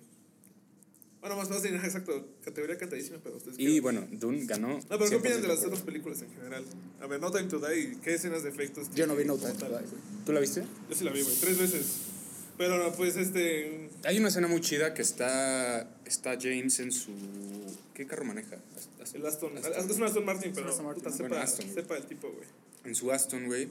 Bueno, 1.25 1.37
más 1.37 1.49
fácil, 1.49 1.75
ajá, 1.77 1.87
exacto. 1.87 2.29
Categoría 2.45 2.77
cantadísima, 2.77 3.19
pero 3.23 3.37
ustedes. 3.37 3.59
Y 3.59 3.67
qué- 3.77 3.81
bueno, 3.81 4.07
Dune 4.13 4.45
ganó. 4.45 4.69
No, 4.79 4.83
pero 4.91 5.09
¿qué 5.09 5.17
opinan 5.17 5.41
de 5.41 5.49
100% 5.49 5.51
las 5.51 5.65
otras 5.65 5.81
películas 5.83 6.21
en 6.23 6.31
general? 6.35 6.65
A 7.01 7.07
ver, 7.07 7.19
No 7.21 7.31
Time 7.31 7.49
to 7.49 7.59
Die, 7.61 7.97
¿qué 8.03 8.15
escenas 8.15 8.43
de 8.43 8.51
efectos? 8.51 8.89
Yo 8.95 9.07
no 9.07 9.17
vi 9.17 9.25
No 9.25 9.37
Time 9.39 9.55
to? 9.55 9.65
Die, 9.67 9.73
güey. 9.73 10.03
¿Tú 10.27 10.33
la 10.33 10.41
viste? 10.41 10.63
Yo 10.91 10.95
sí 10.95 11.05
la 11.05 11.13
vi, 11.13 11.23
güey, 11.23 11.35
tres 11.41 11.59
veces. 11.59 11.87
Pero 12.59 12.79
no, 12.79 12.93
pues 12.95 13.17
este. 13.17 13.89
Hay 14.05 14.19
una 14.19 14.29
escena 14.29 14.47
muy 14.49 14.61
chida 14.61 14.93
que 14.95 15.03
está, 15.03 15.91
está 16.05 16.39
James 16.41 16.79
en 16.79 16.93
su... 16.93 17.11
¿Qué 17.95 18.07
carro 18.07 18.25
maneja? 18.25 18.57
Aston- 19.03 19.15
El 19.17 19.27
Aston. 19.27 19.59
Aston. 19.59 19.91
Es 19.91 19.97
un 19.97 20.03
Aston 20.05 20.25
Martin, 20.25 20.53
pero. 20.55 20.69
Aston 20.69 20.85
Martin. 20.87 21.03
Puta, 21.05 21.17
Bueno, 21.19 21.35
sepa, 21.35 21.43
Aston, 21.43 21.75
sepa 21.75 21.97
el 21.97 22.05
tipo, 22.07 22.29
güey. 22.31 22.47
En 22.85 22.95
su 22.95 23.11
Aston, 23.11 23.47
güey. 23.47 23.69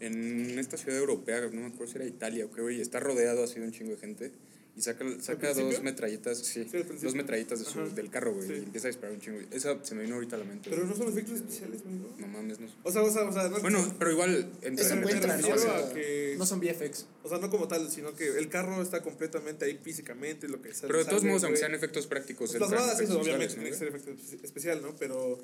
En 0.00 0.58
esta 0.58 0.76
ciudad 0.76 0.96
europea, 0.98 1.40
no 1.52 1.60
me 1.60 1.66
acuerdo 1.66 1.92
si 1.92 1.98
era 1.98 2.06
Italia 2.06 2.44
o 2.46 2.50
qué, 2.52 2.60
güey. 2.62 2.80
Está 2.80 2.98
rodeado 3.00 3.42
así 3.44 3.58
de 3.60 3.66
un 3.66 3.72
chingo 3.72 3.90
de 3.92 3.96
gente. 3.98 4.32
Y 4.78 4.80
saca, 4.80 5.04
saca 5.20 5.52
dos 5.54 5.82
metralletas, 5.82 6.38
sí, 6.38 6.62
dos 7.02 7.14
metralletas 7.16 7.58
de 7.58 7.64
su- 7.64 7.92
del 7.96 8.10
carro, 8.10 8.32
güey, 8.32 8.46
Sí. 8.46 8.54
y 8.54 8.58
empieza 8.58 8.86
a 8.86 8.90
disparar 8.90 9.12
un 9.12 9.20
chingo. 9.20 9.40
Esa 9.50 9.76
se 9.84 9.94
me 9.96 10.02
vino 10.04 10.14
ahorita 10.14 10.36
a 10.36 10.38
la 10.38 10.44
mente. 10.44 10.70
Pero 10.70 10.84
no 10.86 10.94
son 10.94 11.08
efectos 11.08 11.34
especiales, 11.34 11.82
güey, 11.82 11.96
¿no? 11.96 12.08
No 12.16 12.28
mames, 12.28 12.60
no. 12.60 12.68
O 12.84 12.92
sea, 12.92 13.02
o 13.02 13.10
sea, 13.10 13.24
o 13.24 13.32
sea, 13.32 13.48
no, 13.48 13.58
Bueno, 13.60 13.96
pero 13.98 14.12
igual 14.12 14.48
entra 14.62 14.94
en- 14.94 15.42
¿no? 15.42 15.48
O 15.54 15.58
sea, 15.58 15.92
que- 15.92 16.36
no 16.38 16.46
son 16.46 16.60
VFX. 16.60 17.06
o 17.24 17.28
sea, 17.28 17.38
no 17.38 17.50
como 17.50 17.66
tal, 17.66 17.90
sino 17.90 18.14
que 18.14 18.28
el 18.38 18.48
carro 18.48 18.80
está 18.80 19.02
completamente 19.02 19.64
ahí 19.64 19.78
físicamente, 19.82 20.46
lo 20.46 20.62
que 20.62 20.72
sale. 20.72 20.86
Pero 20.86 21.00
de 21.00 21.04
todos 21.10 21.24
modos, 21.24 21.42
aunque 21.42 21.58
sean 21.58 21.74
efectos 21.74 22.06
prácticos, 22.06 22.50
Pues 22.50 22.60
las 22.60 22.70
balas, 22.70 23.00
eso, 23.00 23.20
obviamente, 23.20 23.54
tiene 23.54 23.70
¿no, 23.70 23.72
que 23.72 23.78
ser 23.78 23.88
efecto 23.88 24.12
especial, 24.44 24.80
¿no? 24.80 24.94
Pero, 24.96 25.42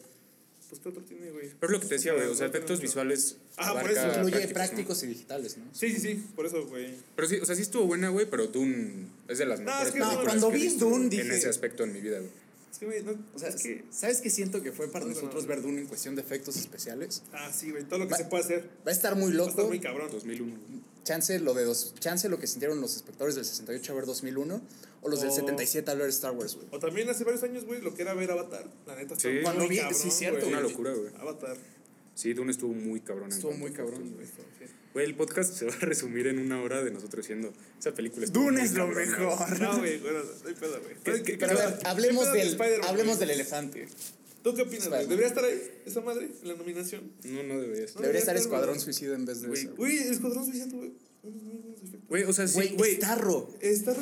pues, 0.75 0.83
¿qué 0.83 0.89
otro 0.89 1.03
tiene, 1.03 1.31
güey? 1.31 1.51
Pero 1.61 1.73
es 1.73 1.79
lo 1.79 1.81
que 1.81 1.87
te 1.89 1.95
decía, 1.95 2.13
güey, 2.15 2.27
o 2.27 2.35
sea, 2.35 2.47
efectos 2.47 2.81
visuales 2.81 3.37
Ah, 3.57 3.79
por 3.81 3.91
eso. 3.91 4.07
Incluye 4.09 4.49
prácticos, 4.49 5.03
y 5.03 5.07
digitales, 5.07 5.57
¿no? 5.59 5.65
Sí, 5.73 5.91
sí, 5.93 6.01
sí, 6.01 6.25
por 6.35 6.47
eso, 6.47 6.67
güey. 6.67 6.95
Pero 7.17 7.29
sí, 7.29 7.37
o 7.37 7.47
sea, 7.47 7.55
sí 7.55 7.63
estuvo 7.63 7.87
buena, 7.87 8.09
güey, 8.09 8.27
pero 8.29 8.47
Dune 8.49 9.07
es 9.29 9.39
de 9.39 9.47
las 9.47 9.61
No, 9.61 9.67
mejores 9.67 9.89
es 9.89 9.93
que 9.95 10.01
no, 10.01 10.25
cuando 10.25 10.51
vi 10.51 10.69
Dune 10.77 11.05
en 11.05 11.11
dije- 11.11 11.37
ese 11.37 11.49
aspecto 11.49 11.85
en 11.85 11.93
mi 11.93 12.01
vida, 12.01 12.19
güey. 12.19 12.31
Es 12.73 12.79
que, 12.79 12.87
güey, 12.87 13.03
no, 13.05 13.13
O 13.35 13.39
sea, 13.39 13.51
es 13.51 13.63
que... 13.63 13.85
¿sabes 13.93 14.21
qué 14.21 14.31
siento 14.31 14.61
que 14.63 14.73
fue 14.73 14.89
para 14.89 15.05
No, 15.05 15.11
no, 15.13 15.15
nosotros 15.17 15.45
no. 15.45 15.49
ver 15.49 15.63
Dune 15.63 15.81
en 15.83 15.87
cuestión 15.87 16.17
de 16.17 16.23
efectos 16.23 16.57
especiales? 16.57 17.23
Ah, 17.33 17.53
sí, 17.55 17.71
güey, 17.71 17.85
todo 17.85 18.01
lo 18.01 18.07
que 18.07 18.13
Va- 18.13 18.19
se 18.19 18.25
puede 18.25 18.43
hacer. 18.43 18.69
Va 18.85 18.91
a 18.91 18.95
estar 18.95 19.15
muy 19.15 19.33
Va 19.33 19.45
a 19.45 19.49
estar 19.49 19.57
loco. 19.59 19.69
muy 19.69 19.79
cabrón. 19.81 20.11
2001. 20.11 20.53
güey. 20.69 20.81
Chance 21.05 21.39
lo 21.39 21.53
de 21.55 21.65
dos, 21.65 21.95
chance 22.01 22.29
lo 22.31 22.39
que 22.39 22.47
sintieron 22.47 22.81
los 22.81 22.97
espectadores 22.97 23.35
del 23.37 23.45
68 23.45 23.93
a 23.93 23.95
ver 23.95 24.07
2001 24.07 24.61
o 25.05 25.09
los 25.09 25.21
del 25.21 25.31
O- 25.31 25.35
77 25.35 25.91
al 25.91 25.99
ver 25.99 26.09
Star 26.09 26.33
Wars, 26.33 26.57
güey. 26.57 26.67
O 26.73 26.79
también 26.81 27.09
hace 27.09 27.23
varios 27.25 27.43
años, 27.45 27.65
güey, 27.65 27.81
lo 27.81 27.95
que 27.95 28.03
era 28.03 28.15
ver 28.15 28.31
Avatar. 28.33 28.69
La 28.87 28.97
neta, 28.97 29.15
Sí. 29.17 29.29
Cuando 29.43 29.69
vi- 29.69 29.77
cabrón, 29.79 29.95
sí, 29.95 30.11
cierto, 30.11 30.41
güey. 30.41 30.53
Una 30.53 30.61
locura, 30.61 30.93
güey. 30.93 31.13
Avatar. 31.21 31.57
Sí, 32.15 32.33
Dune 32.33 32.51
estuvo 32.51 32.73
muy 32.75 33.01
cabrón. 33.01 33.31
Estuvo 33.31 33.53
muy 33.53 33.71
cabrón, 33.73 34.13
güey. 34.15 34.27
Güey, 34.93 35.07
el 35.07 35.15
podcast 35.17 35.53
se 35.55 35.65
va 35.67 35.75
a 35.75 35.79
resumir 35.81 36.29
en 36.29 36.39
una 36.39 36.63
hora 36.63 36.83
de 36.85 36.91
nosotros 36.93 37.25
diciendo 37.25 37.53
esa 37.79 37.93
película 37.93 38.27
Dune 38.29 38.63
es 38.63 38.73
lo 38.75 38.87
cabrona, 38.87 39.05
güey". 39.17 39.29
mejor. 39.29 39.61
No, 39.61 39.79
güey, 39.79 39.99
bueno, 39.99 40.19
no 40.23 40.49
hay 40.49 40.55
pedo, 40.55 40.81
güey. 40.81 40.95
¿Qué- 41.03 41.23
qué- 41.25 41.37
Pero 41.39 41.53
a 41.59 41.67
ver, 41.67 41.79
¿Qué 41.79 41.89
hablemos 41.89 42.33
del, 42.33 42.57
hablemos 42.85 43.19
del 43.19 43.31
elefante. 43.31 43.89
¿Tú 44.45 44.55
qué 44.55 44.63
opinas, 44.63 44.89
güey? 44.89 45.03
¿Debería 45.07 45.27
estar 45.27 45.45
ahí 45.45 45.61
esa 45.87 46.01
madre 46.03 46.27
en 46.43 46.49
la 46.49 46.55
nominación? 46.55 47.11
No, 47.25 47.43
no 47.43 47.61
debería 47.61 47.87
estar. 47.87 48.03
Debería 48.03 48.21
estar 48.21 48.37
Escuadrón. 48.37 48.79
Suicida 48.79 49.15
en 49.17 49.25
vez 49.25 49.41
de 49.43 49.53
eso. 49.53 49.75
Güey, 49.75 49.97
Escuadrón 49.99 50.45
Suicida, 50.45 50.67
güey. 50.71 50.93
Güey, 52.09 52.25
o 52.25 52.33
sea, 52.33 52.47
sí, 52.47 52.55
Güey, 52.55 52.75
güey. 52.77 52.97
Starro. 52.97 53.49
Está. 53.61 53.95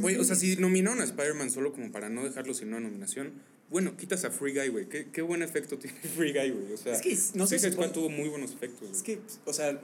Güey, 0.00 0.16
o 0.16 0.24
sea, 0.24 0.36
si 0.36 0.56
nominaron 0.56 1.00
a 1.00 1.04
Spider-Man 1.04 1.50
solo 1.50 1.72
como 1.72 1.90
para 1.90 2.08
no 2.08 2.24
dejarlo 2.24 2.54
sin 2.54 2.68
una 2.68 2.80
nominación, 2.80 3.32
bueno, 3.70 3.96
quitas 3.96 4.24
a 4.24 4.30
Free 4.30 4.52
Guy, 4.54 4.68
güey. 4.68 4.88
¿Qué, 4.88 5.08
qué 5.12 5.22
buen 5.22 5.42
efecto 5.42 5.78
tiene 5.78 5.98
Free 6.00 6.32
Guy, 6.32 6.50
güey. 6.50 6.72
O 6.72 6.76
sea, 6.76 6.94
Es 6.94 7.02
que 7.02 7.16
no 7.38 7.46
se 7.46 7.58
supone- 7.58 7.92
tuvo 7.92 8.08
muy 8.08 8.28
buenos 8.28 8.52
efectos, 8.52 8.80
güey. 8.80 8.92
Es 8.92 9.02
que, 9.02 9.18
o 9.44 9.52
sea, 9.52 9.80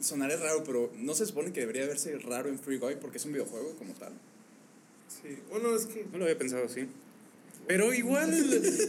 sonaré 0.00 0.36
raro, 0.36 0.62
pero 0.64 0.92
no 0.96 1.14
se 1.14 1.26
supone 1.26 1.52
que 1.52 1.60
debería 1.60 1.86
verse 1.86 2.16
raro 2.18 2.48
en 2.48 2.58
Free 2.58 2.78
Guy 2.78 2.96
porque 3.00 3.18
es 3.18 3.24
un 3.24 3.32
videojuego 3.32 3.74
como 3.76 3.92
tal. 3.94 4.12
Sí, 5.08 5.36
bueno, 5.50 5.74
es 5.76 5.86
que. 5.86 6.06
No 6.12 6.18
lo 6.18 6.24
había 6.24 6.38
pensado 6.38 6.64
así. 6.64 6.86
Pero 7.66 7.94
igual, 7.94 8.30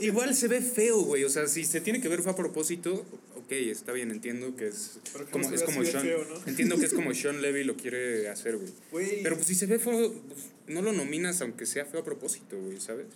igual 0.01 0.35
se 0.35 0.47
ve 0.49 0.59
feo, 0.61 1.01
güey. 1.03 1.23
O 1.23 1.29
sea, 1.29 1.47
si 1.47 1.63
se 1.63 1.79
tiene 1.79 2.01
que 2.01 2.09
ver 2.09 2.21
fue 2.21 2.33
a 2.33 2.35
propósito, 2.35 3.05
ok, 3.45 3.51
está 3.51 3.91
bien, 3.93 4.11
entiendo 4.11 4.55
que 4.55 4.67
es 4.67 4.99
Pero 5.13 5.29
como, 5.29 5.49
es 5.49 5.63
como 5.63 5.83
Sean. 5.83 6.01
feo, 6.03 6.25
¿no? 6.25 6.35
Entiendo 6.45 6.77
que 6.77 6.85
es 6.85 6.93
como 6.93 7.13
Sean 7.13 7.41
Levy 7.41 7.63
lo 7.63 7.75
quiere 7.77 8.27
hacer, 8.29 8.57
güey. 8.57 8.71
Güey. 8.91 9.23
Pero 9.23 9.35
pues 9.35 9.47
si 9.47 9.55
se 9.55 9.65
ve 9.65 9.79
feo, 9.79 10.13
pues, 10.27 10.39
no 10.67 10.81
lo 10.81 10.91
nominas 10.93 11.41
aunque 11.41 11.65
sea 11.65 11.85
feo 11.85 12.01
a 12.01 12.03
propósito, 12.03 12.59
güey, 12.59 12.79
¿sabes? 12.79 13.07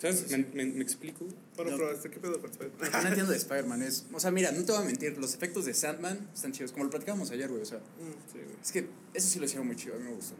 ¿Sabes? 0.00 0.30
¿Me, 0.30 0.38
me, 0.54 0.64
me 0.72 0.82
explico? 0.82 1.26
Bueno, 1.56 1.70
No. 1.72 1.76
pero 1.78 2.00
¿qué 2.02 2.18
pedo 2.18 2.40
con 2.40 2.50
Spider-Man? 2.50 2.90
No 3.02 3.08
entiendo 3.08 3.30
de 3.30 3.38
Spider-Man 3.38 3.82
es, 3.82 4.06
o 4.12 4.18
sea, 4.18 4.32
mira, 4.32 4.50
no 4.50 4.64
te 4.64 4.72
voy 4.72 4.82
a 4.82 4.84
mentir, 4.84 5.16
los 5.18 5.32
efectos 5.34 5.64
de 5.64 5.74
Sandman 5.74 6.28
están 6.34 6.50
chidos, 6.50 6.72
como 6.72 6.84
lo 6.84 6.90
platicábamos 6.90 7.30
ayer, 7.30 7.48
güey, 7.48 7.62
o 7.62 7.66
sea, 7.66 7.78
Mm, 7.78 8.32
sí, 8.32 8.38
güey. 8.38 8.56
es 8.62 8.72
que 8.72 8.86
eso 9.14 9.28
sí 9.28 9.38
lo 9.38 9.44
hicieron 9.44 9.66
muy 9.68 9.76
chido, 9.76 9.94
a 9.94 9.98
mí 9.98 10.04
me 10.04 10.14
gustó. 10.14 10.34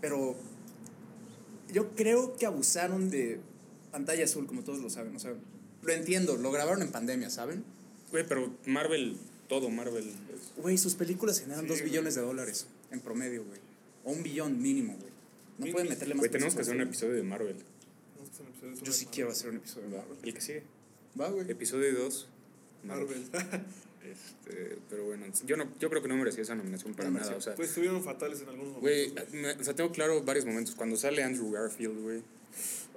Pero 0.00 0.36
yo 1.70 1.90
creo 1.94 2.34
que 2.36 2.46
abusaron 2.46 3.10
de 3.10 3.40
pantalla 3.92 4.24
azul, 4.24 4.46
como 4.46 4.64
todos 4.64 4.80
lo 4.80 4.88
saben, 4.88 5.14
o 5.14 5.18
sea, 5.18 5.34
lo 5.82 5.92
entiendo, 5.92 6.36
lo 6.38 6.50
grabaron 6.50 6.80
en 6.80 6.90
pandemia, 6.90 7.28
¿saben? 7.28 7.64
Güey, 8.10 8.24
pero 8.26 8.52
Marvel, 8.66 9.16
todo 9.48 9.68
Marvel 9.70 10.06
es... 10.08 10.52
Güey, 10.56 10.78
sus 10.78 10.94
películas 10.94 11.40
generan 11.40 11.62
Sí, 11.64 11.68
dos 11.68 11.78
güey. 11.80 11.90
billones 11.90 12.14
de 12.14 12.22
dólares 12.22 12.66
en 12.90 13.00
promedio, 13.00 13.44
güey. 13.44 13.60
O 14.04 14.12
un 14.12 14.22
billón 14.22 14.60
mínimo, 14.62 14.94
güey. 14.98 15.12
No 15.58 15.72
pueden 15.72 15.88
meterle 15.88 16.14
más 16.14 16.20
Güey, 16.20 16.30
tenemos 16.30 16.54
que 16.54 16.60
hacer 16.62 16.74
un 16.76 16.82
episodio 16.82 17.14
de 17.14 17.22
Marvel. 17.22 17.56
Episodio 17.56 18.74
Yo 18.84 18.92
sí 18.92 19.04
Marvel. 19.04 19.14
quiero 19.14 19.30
hacer 19.30 19.50
un 19.50 19.56
episodio 19.56 19.88
de 19.90 19.96
Marvel. 19.96 20.18
El 20.22 20.34
que 20.34 20.40
sigue. 20.40 20.62
Va, 21.20 21.28
güey. 21.30 21.50
Episodio 21.50 21.98
2. 21.98 22.28
Marvel. 22.84 23.24
Este, 24.08 24.78
pero 24.88 25.04
bueno, 25.04 25.26
yo, 25.44 25.56
no, 25.58 25.68
yo 25.78 25.90
creo 25.90 26.00
que 26.00 26.08
no 26.08 26.16
merecía 26.16 26.42
esa 26.42 26.54
nominación 26.54 26.94
para 26.94 27.10
No 27.10 27.18
nada. 27.18 27.36
O 27.36 27.40
sea, 27.42 27.54
pues 27.56 27.68
estuvieron 27.68 28.02
fatales 28.02 28.40
en 28.40 28.48
algunos 28.48 28.80
güey, 28.80 29.08
momentos. 29.08 29.34
me- 29.34 29.52
o 29.52 29.64
sea, 29.64 29.74
tengo 29.74 29.92
claro 29.92 30.22
varios 30.22 30.46
momentos. 30.46 30.74
Cuando 30.76 30.96
sale 30.96 31.22
Andrew 31.22 31.50
Garfield, 31.50 32.00
güey. 32.00 32.22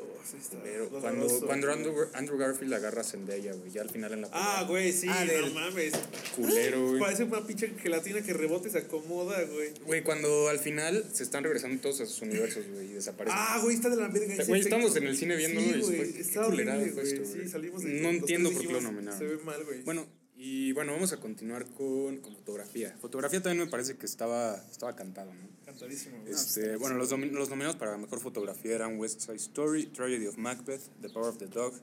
Oh, 0.01 0.19
sí 0.29 0.37
está 0.41 0.57
Pero 0.63 0.89
cuando, 0.89 1.27
cuando. 1.45 1.71
Andrew, 1.71 2.07
Andrew 2.13 2.37
Garfield 2.37 2.73
agarra 2.73 3.01
a 3.01 3.03
Zendaya, 3.03 3.53
güey, 3.53 3.71
ya 3.71 3.81
al 3.81 3.89
final 3.89 4.13
en 4.13 4.21
la 4.21 4.29
Ah, 4.31 4.65
güey, 4.67 4.91
sí, 4.91 5.07
Ah, 5.09 5.25
no 5.25 5.31
del- 5.31 5.53
mames. 5.53 5.93
Culero, 6.35 6.87
güey. 6.87 6.99
Parece 6.99 7.23
una 7.25 7.45
pinche 7.45 7.69
gelatina 7.81 8.21
que 8.21 8.33
rebota 8.33 8.67
y 8.67 8.71
se 8.71 8.79
acomoda, 8.79 9.41
güey. 9.43 9.71
Güey, 9.85 10.03
cuando 10.03 10.47
al 10.49 10.59
final 10.59 11.05
se 11.13 11.23
están 11.23 11.43
regresando 11.43 11.81
todos 11.81 12.01
a 12.01 12.05
sus 12.05 12.21
universos, 12.21 12.65
güey, 12.67 12.91
y 12.91 12.93
desaparecen. 12.93 13.37
Ah, 13.39 13.59
güey, 13.61 13.75
está 13.75 13.89
de 13.89 13.97
la 13.97 14.07
verga. 14.07 14.43
Güey, 14.45 14.61
estamos 14.61 14.95
en 14.95 15.03
el 15.07 15.17
cine 15.17 15.35
viéndolo 15.35 15.67
sí, 15.85 15.93
y 15.93 15.97
güey, 15.97 16.19
está 16.21 16.47
horrible, 16.47 16.91
güey. 16.91 17.05
Sí, 17.25 17.49
salimos 17.49 17.83
de 17.83 17.89
No 18.01 18.09
entiendo 18.09 18.51
por 18.51 18.61
qué 18.61 18.73
lo 18.73 18.81
nominaron. 18.81 19.19
Se 19.19 19.25
ve 19.25 19.37
mal, 19.43 19.63
güey. 19.63 19.81
Bueno, 19.83 20.07
y 20.43 20.71
bueno, 20.71 20.93
vamos 20.93 21.13
a 21.13 21.17
continuar 21.19 21.67
con, 21.67 22.17
con 22.17 22.35
fotografía. 22.35 22.95
Fotografía 22.99 23.41
también 23.43 23.65
me 23.65 23.69
parece 23.71 23.95
que 23.95 24.07
estaba, 24.07 24.55
estaba 24.71 24.95
cantado, 24.95 25.31
¿no? 25.33 25.47
Cantadísimo. 25.65 26.17
Este, 26.27 26.77
bueno, 26.77 26.95
los, 26.97 27.11
domi- 27.11 27.29
los 27.29 27.49
nominados 27.49 27.75
para 27.75 27.95
mejor 27.97 28.19
fotografía 28.19 28.73
eran 28.73 28.97
West 28.99 29.21
Side 29.21 29.35
Story, 29.35 29.85
Tragedy 29.85 30.25
of 30.25 30.37
Macbeth, 30.37 30.81
The 31.01 31.09
Power 31.09 31.29
of 31.29 31.37
the 31.37 31.45
Dog, 31.45 31.73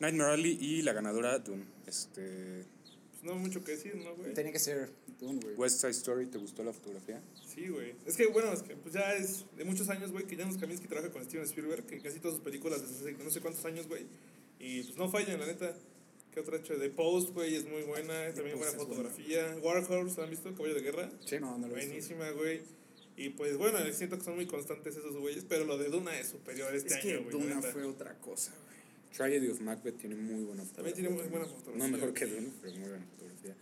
Nightmare 0.00 0.32
Alley 0.32 0.58
y 0.60 0.82
la 0.82 0.92
ganadora 0.92 1.38
Dune. 1.38 1.64
Este, 1.86 2.64
Pues 3.12 3.22
no 3.22 3.34
hay 3.34 3.38
mucho 3.38 3.62
que 3.62 3.72
decir, 3.72 3.94
¿no, 3.94 4.16
güey? 4.16 4.34
Tenía 4.34 4.50
que 4.50 4.58
ser 4.58 4.90
Dune, 5.20 5.38
güey. 5.40 5.54
West 5.54 5.78
Side 5.80 5.92
Story, 5.92 6.26
¿te 6.26 6.38
gustó 6.38 6.64
la 6.64 6.72
fotografía? 6.72 7.22
Sí, 7.54 7.68
güey. 7.68 7.94
Es 8.04 8.16
que, 8.16 8.26
bueno, 8.26 8.52
es 8.52 8.62
que 8.62 8.74
pues 8.74 8.94
ya 8.94 9.14
es 9.14 9.44
de 9.56 9.64
muchos 9.64 9.88
años, 9.90 10.10
güey, 10.10 10.26
que 10.26 10.36
Janusz 10.36 10.58
Kaminski 10.58 10.88
trabaja 10.88 11.12
con 11.12 11.22
Steven 11.24 11.44
Spielberg, 11.46 11.86
que 11.86 12.00
casi 12.00 12.18
todas 12.18 12.34
sus 12.38 12.44
películas 12.44 12.80
desde 12.82 13.10
hace 13.12 13.22
no 13.24 13.30
sé 13.30 13.40
cuántos 13.40 13.64
años, 13.64 13.86
güey. 13.86 14.06
Y 14.58 14.82
pues 14.82 14.96
no 14.96 15.08
fallan, 15.08 15.38
la 15.38 15.46
neta. 15.46 15.72
¿Qué 16.32 16.40
otra 16.40 16.56
hecho? 16.56 16.78
The 16.78 16.88
Post, 16.88 17.30
güey, 17.30 17.54
es 17.54 17.66
muy 17.66 17.82
buena. 17.82 18.32
También 18.32 18.56
buena 18.56 18.72
Post 18.72 18.90
es 18.90 18.96
fotografía. 18.96 19.56
War 19.62 19.76
Horse, 19.78 20.16
¿lo 20.16 20.22
han 20.22 20.30
visto? 20.30 20.54
Caballo 20.54 20.74
de 20.74 20.80
Guerra. 20.80 21.10
Sí, 21.24 21.36
no, 21.38 21.58
no 21.58 21.68
lo 21.68 21.74
he 21.74 21.80
visto. 21.80 21.90
Buenísima, 21.90 22.30
güey. 22.30 22.62
Y 23.16 23.28
pues 23.30 23.58
bueno, 23.58 23.78
siento 23.92 24.18
que 24.18 24.24
son 24.24 24.36
muy 24.36 24.46
constantes 24.46 24.96
esos 24.96 25.16
güeyes, 25.16 25.44
pero 25.46 25.66
lo 25.66 25.76
de 25.76 25.90
Duna 25.90 26.18
es 26.18 26.28
superior 26.28 26.74
este 26.74 26.94
Es 26.94 27.00
que 27.00 27.12
año, 27.12 27.24
güey. 27.24 27.32
Duna 27.32 27.60
fue 27.60 27.84
otra 27.84 28.18
cosa, 28.18 28.52
güey. 28.64 28.72
Tragedy 29.14 29.48
of 29.48 29.60
Macbeth 29.60 29.98
tiene 29.98 30.14
muy 30.14 30.44
buena 30.44 30.64
fotografía. 30.64 30.94
También 30.94 30.94
tiene 30.94 31.10
muy 31.10 31.30
buena 31.30 31.46
fotografía. 31.46 31.86
No 31.86 31.92
mejor 31.92 32.14
que 32.14 32.26
Dune, 32.26 32.50
pero 32.62 32.74
muy 32.76 32.88
buena 32.88 33.04
fotografía. 33.04 33.56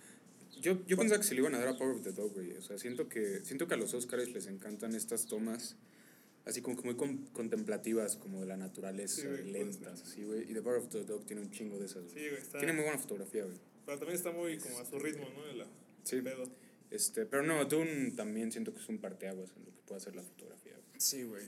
Yo, 0.60 0.86
yo 0.86 0.96
pensaba 0.96 1.20
que 1.20 1.26
se 1.26 1.34
le 1.34 1.40
iban 1.40 1.54
a 1.54 1.58
dar 1.58 1.68
a 1.68 1.76
Power 1.76 1.96
of 1.96 2.02
the 2.02 2.12
Dog, 2.12 2.34
güey. 2.34 2.52
O 2.52 2.62
sea, 2.62 2.78
siento 2.78 3.08
que, 3.08 3.40
siento 3.44 3.66
que 3.66 3.74
a 3.74 3.76
los 3.76 3.92
Oscars 3.94 4.28
les 4.28 4.46
encantan 4.46 4.94
estas 4.94 5.26
tomas 5.26 5.74
así 6.46 6.60
como 6.62 6.76
que 6.76 6.82
muy 6.82 6.96
con- 6.96 7.26
contemplativas, 7.32 8.16
como 8.16 8.40
de 8.40 8.46
la 8.46 8.56
naturaleza, 8.56 9.22
Sí, 9.22 9.26
güey, 9.28 9.50
lentas, 9.52 10.02
así, 10.02 10.24
güey. 10.24 10.50
Y 10.50 10.54
The 10.54 10.62
Power 10.62 10.78
of 10.78 10.88
the 10.88 11.04
Dog 11.04 11.24
tiene 11.26 11.42
un 11.42 11.50
chingo 11.50 11.78
de 11.78 11.86
esas. 11.86 12.02
güey. 12.04 12.14
Sí, 12.14 12.28
güey, 12.30 12.40
está. 12.42 12.58
Tiene 12.58 12.72
muy 12.72 12.84
buena 12.84 12.98
fotografía, 12.98 13.44
güey. 13.44 13.56
Pero 13.86 13.98
también 13.98 14.16
está 14.16 14.30
muy 14.32 14.58
como 14.58 14.78
a 14.78 14.84
su 14.84 14.98
ritmo, 14.98 15.28
¿no? 15.36 15.46
De 15.46 15.54
la 15.54 15.66
Sí. 16.04 16.20
pedo. 16.22 16.44
Este, 16.90 17.24
pero 17.26 17.42
no, 17.42 17.64
Dune 17.66 18.10
también 18.12 18.50
siento 18.50 18.72
que 18.74 18.80
es 18.80 18.88
un 18.88 18.98
parteaguas 18.98 19.50
en 19.56 19.64
lo 19.64 19.70
que 19.72 19.80
puede 19.86 19.98
hacer 20.00 20.16
la 20.16 20.22
fotografía. 20.22 20.72
güey. 20.74 21.00
Sí, 21.00 21.22
güey. 21.24 21.44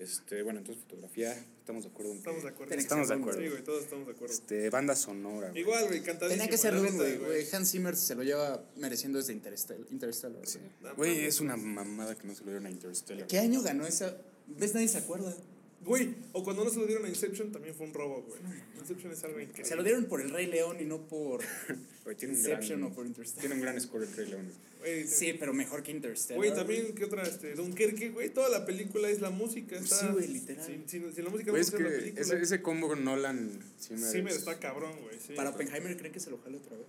Este, 0.00 0.42
bueno, 0.42 0.60
entonces 0.60 0.82
fotografía, 0.82 1.32
estamos 1.58 1.84
de 1.84 1.90
acuerdo 1.90 2.12
en 2.12 2.18
Estamos 2.18 2.42
de 2.42 2.48
acuerdo. 2.48 2.74
Estamos 2.74 3.08
de 3.08 3.14
acuerdo. 3.14 3.40
Sí, 3.42 3.48
güey, 3.48 3.62
todos 3.62 3.82
estamos 3.84 4.06
de 4.06 4.12
acuerdo. 4.14 4.34
Este, 4.34 4.70
banda 4.70 4.96
sonora. 4.96 5.50
güey. 5.50 5.60
Igual, 5.60 5.88
güey, 5.88 6.02
cantadísimo. 6.02 6.38
Tenía 6.42 6.48
que 6.50 6.56
ser 6.56 6.72
neta, 6.74 6.94
güey. 6.96 7.18
güey. 7.18 7.46
Hans 7.52 7.70
Zimmer 7.70 7.94
se 7.94 8.14
lo 8.14 8.22
lleva 8.22 8.64
mereciendo 8.76 9.18
desde 9.18 9.34
Interstellar. 9.34 9.86
Interstellar 9.90 10.46
Sí. 10.46 10.58
güey. 10.80 10.94
Güey, 10.96 11.24
es 11.26 11.40
una 11.40 11.58
mamada 11.58 12.16
que 12.16 12.26
no 12.26 12.34
se 12.34 12.40
lo 12.40 12.46
dieron 12.46 12.64
a 12.64 12.70
Interstellar. 12.70 13.26
¿Qué 13.26 13.38
año 13.38 13.60
ganó 13.60 13.86
esa? 13.86 14.16
¿Ves? 14.46 14.72
Nadie 14.74 14.88
se 14.88 14.96
acuerda. 14.98 15.36
Güey, 15.84 16.14
o 16.32 16.44
cuando 16.44 16.62
no 16.62 16.70
se 16.70 16.78
lo 16.78 16.86
dieron 16.86 17.06
a 17.06 17.08
Inception 17.08 17.50
también 17.52 17.74
fue 17.74 17.86
un 17.86 17.94
robo, 17.94 18.22
güey. 18.22 18.38
Inception 18.78 19.12
es 19.12 19.24
algo 19.24 19.40
increíble. 19.40 19.64
Se 19.64 19.76
lo 19.76 19.82
dieron 19.82 20.04
por 20.04 20.20
el 20.20 20.28
Rey 20.30 20.46
León 20.46 20.76
y 20.78 20.84
no 20.84 21.00
por 21.08 21.40
Güey, 22.04 22.16
tiene 22.16 22.34
un 22.34 22.40
Inception 22.40 22.80
gran, 22.80 22.92
o 22.92 22.94
por 22.94 23.06
Interstellar. 23.06 23.40
Tiene 23.40 23.54
un 23.54 23.60
gran 23.62 23.80
score 23.80 24.02
el 24.04 24.12
Rey 24.14 24.26
León. 24.28 24.46
Güey, 24.80 25.06
Sí, 25.06 25.34
pero 25.38 25.54
mejor 25.54 25.82
que 25.82 25.90
Interstellar. 25.92 26.36
Güey, 26.38 26.54
también, 26.54 26.94
¿qué 26.94 27.04
otra? 27.04 27.22
Este, 27.22 27.54
Dunkerque, 27.54 28.10
güey, 28.10 28.28
toda 28.28 28.50
la 28.50 28.66
película 28.66 29.08
es 29.08 29.20
la 29.22 29.30
música. 29.30 29.76
Está, 29.78 30.00
Sí, 30.00 30.06
güey, 30.12 30.28
literal. 30.28 30.64
Si, 30.66 30.72
si- 30.86 31.12
si 31.12 31.22
la 31.22 31.30
música 31.30 31.50
Güey, 31.50 31.60
no 31.62 31.66
es 31.66 31.70
fuera 31.70 31.84
la 31.86 31.90
que 31.92 31.96
película. 31.98 32.22
ese, 32.22 32.40
ese 32.42 32.62
combo 32.62 32.94
Nolan 32.94 33.58
Zimmer. 33.80 34.10
sí, 34.12 34.22
me 34.22 34.30
es- 34.30 34.36
está 34.36 34.58
cabrón, 34.58 34.92
güey. 35.02 35.16
Sí, 35.18 35.32
Para. 35.34 35.50
Oppenheimer, 35.50 35.96
¿creen 35.96 36.12
que 36.12 36.20
se 36.20 36.30
lo 36.30 36.38
jale 36.38 36.58
otra 36.58 36.76
vez? 36.76 36.86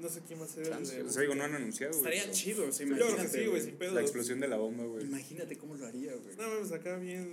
No 0.00 0.08
sé 0.08 0.20
quién 0.28 0.40
va 0.40 0.44
a 0.44 0.48
ser 0.48 0.62
el 0.68 0.86
de. 0.88 1.02
O 1.02 1.10
sea, 1.10 1.22
digo, 1.22 1.34
no 1.34 1.42
han 1.42 1.54
anunciado, 1.56 1.92
güey. 1.98 2.04
Estaría 2.04 2.22
pero 2.22 2.32
chido, 2.34 2.68
o 2.68 2.72
sea, 2.72 2.86
Yo 2.86 2.94
creo 2.94 3.16
que 3.16 3.26
sí, 3.28 3.46
güey, 3.46 3.60
sin 3.62 3.74
pedo. 3.74 3.94
La 3.94 4.00
explosión 4.00 4.38
de 4.38 4.46
la 4.46 4.56
bomba, 4.56 4.84
güey. 4.84 5.02
Imagínate 5.04 5.56
cómo 5.56 5.74
lo 5.74 5.84
haría, 5.86 6.14
güey. 6.14 6.36
No 6.36 6.48
mames, 6.48 6.70
acá 6.70 6.96
bien 6.98 7.28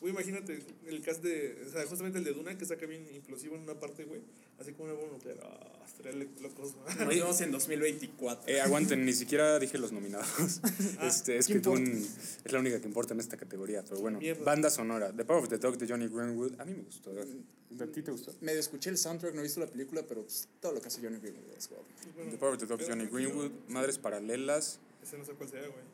Güey, 0.00 0.12
imagínate 0.12 0.58
el 0.86 1.00
cast 1.00 1.22
de. 1.22 1.64
O 1.66 1.70
sea, 1.70 1.86
justamente 1.86 2.18
el 2.18 2.24
de 2.24 2.32
Duna 2.32 2.58
que 2.58 2.66
saca 2.66 2.84
bien 2.84 3.06
implosivo 3.14 3.54
en 3.56 3.62
una 3.62 3.78
parte, 3.78 4.04
güey. 4.04 4.20
Así 4.58 4.72
como 4.72 4.84
una 4.84 4.94
bomba 4.94 5.14
nuclear. 5.14 5.38
Ah, 5.42 5.84
estaría 5.86 6.12
locos, 6.42 6.74
güey. 6.74 6.96
Nos 6.98 7.08
vemos 7.08 7.40
en 7.40 7.50
2024. 7.52 8.52
Eh, 8.52 8.60
aguanten, 8.60 9.04
ni 9.04 9.12
siquiera 9.12 9.58
dije 9.58 9.78
los 9.78 9.92
nominados. 9.92 10.60
Ah, 10.98 11.06
este, 11.06 11.36
es 11.38 11.46
¿qué 11.46 11.54
que? 11.54 11.60
Dune 11.60 12.00
es 12.44 12.52
la 12.52 12.58
única 12.60 12.80
que 12.80 12.86
importa 12.86 13.14
en 13.14 13.20
esta 13.20 13.36
categoría. 13.36 13.82
Pero 13.82 14.00
bueno, 14.00 14.18
Mierda. 14.18 14.44
banda 14.44 14.70
sonora. 14.70 15.12
The 15.12 15.24
Power 15.24 15.42
of 15.42 15.48
the 15.48 15.58
Dog 15.58 15.78
de 15.78 15.88
Johnny 15.88 16.08
Greenwood. 16.08 16.60
A 16.60 16.64
mí 16.64 16.74
me 16.74 16.82
gustó. 16.82 17.10
¿A 17.10 17.86
ti 17.86 18.02
te 18.02 18.10
gustó? 18.10 18.32
Medio 18.40 18.60
escuché 18.60 18.90
el 18.90 18.98
soundtrack, 18.98 19.34
no 19.34 19.40
he 19.40 19.44
visto 19.44 19.58
la 19.60 19.66
película, 19.66 20.02
pero 20.06 20.22
pues, 20.22 20.48
todo 20.60 20.72
lo 20.72 20.80
que 20.80 20.88
hace 20.88 21.00
Johnny 21.00 21.18
Greenwood 21.18 21.56
es 21.56 21.68
guapo. 21.68 21.84
Bueno, 22.14 22.30
The 22.30 22.36
Power 22.36 22.54
of 22.54 22.60
the 22.60 22.66
Dog 22.66 22.80
Johnny 22.86 23.06
Greenwood. 23.06 23.50
Madres 23.68 23.98
Paralelas. 23.98 24.78
Ese 25.02 25.18
no 25.18 25.24
sé 25.24 25.32
cuál 25.32 25.48
sea, 25.48 25.60
güey. 25.60 25.84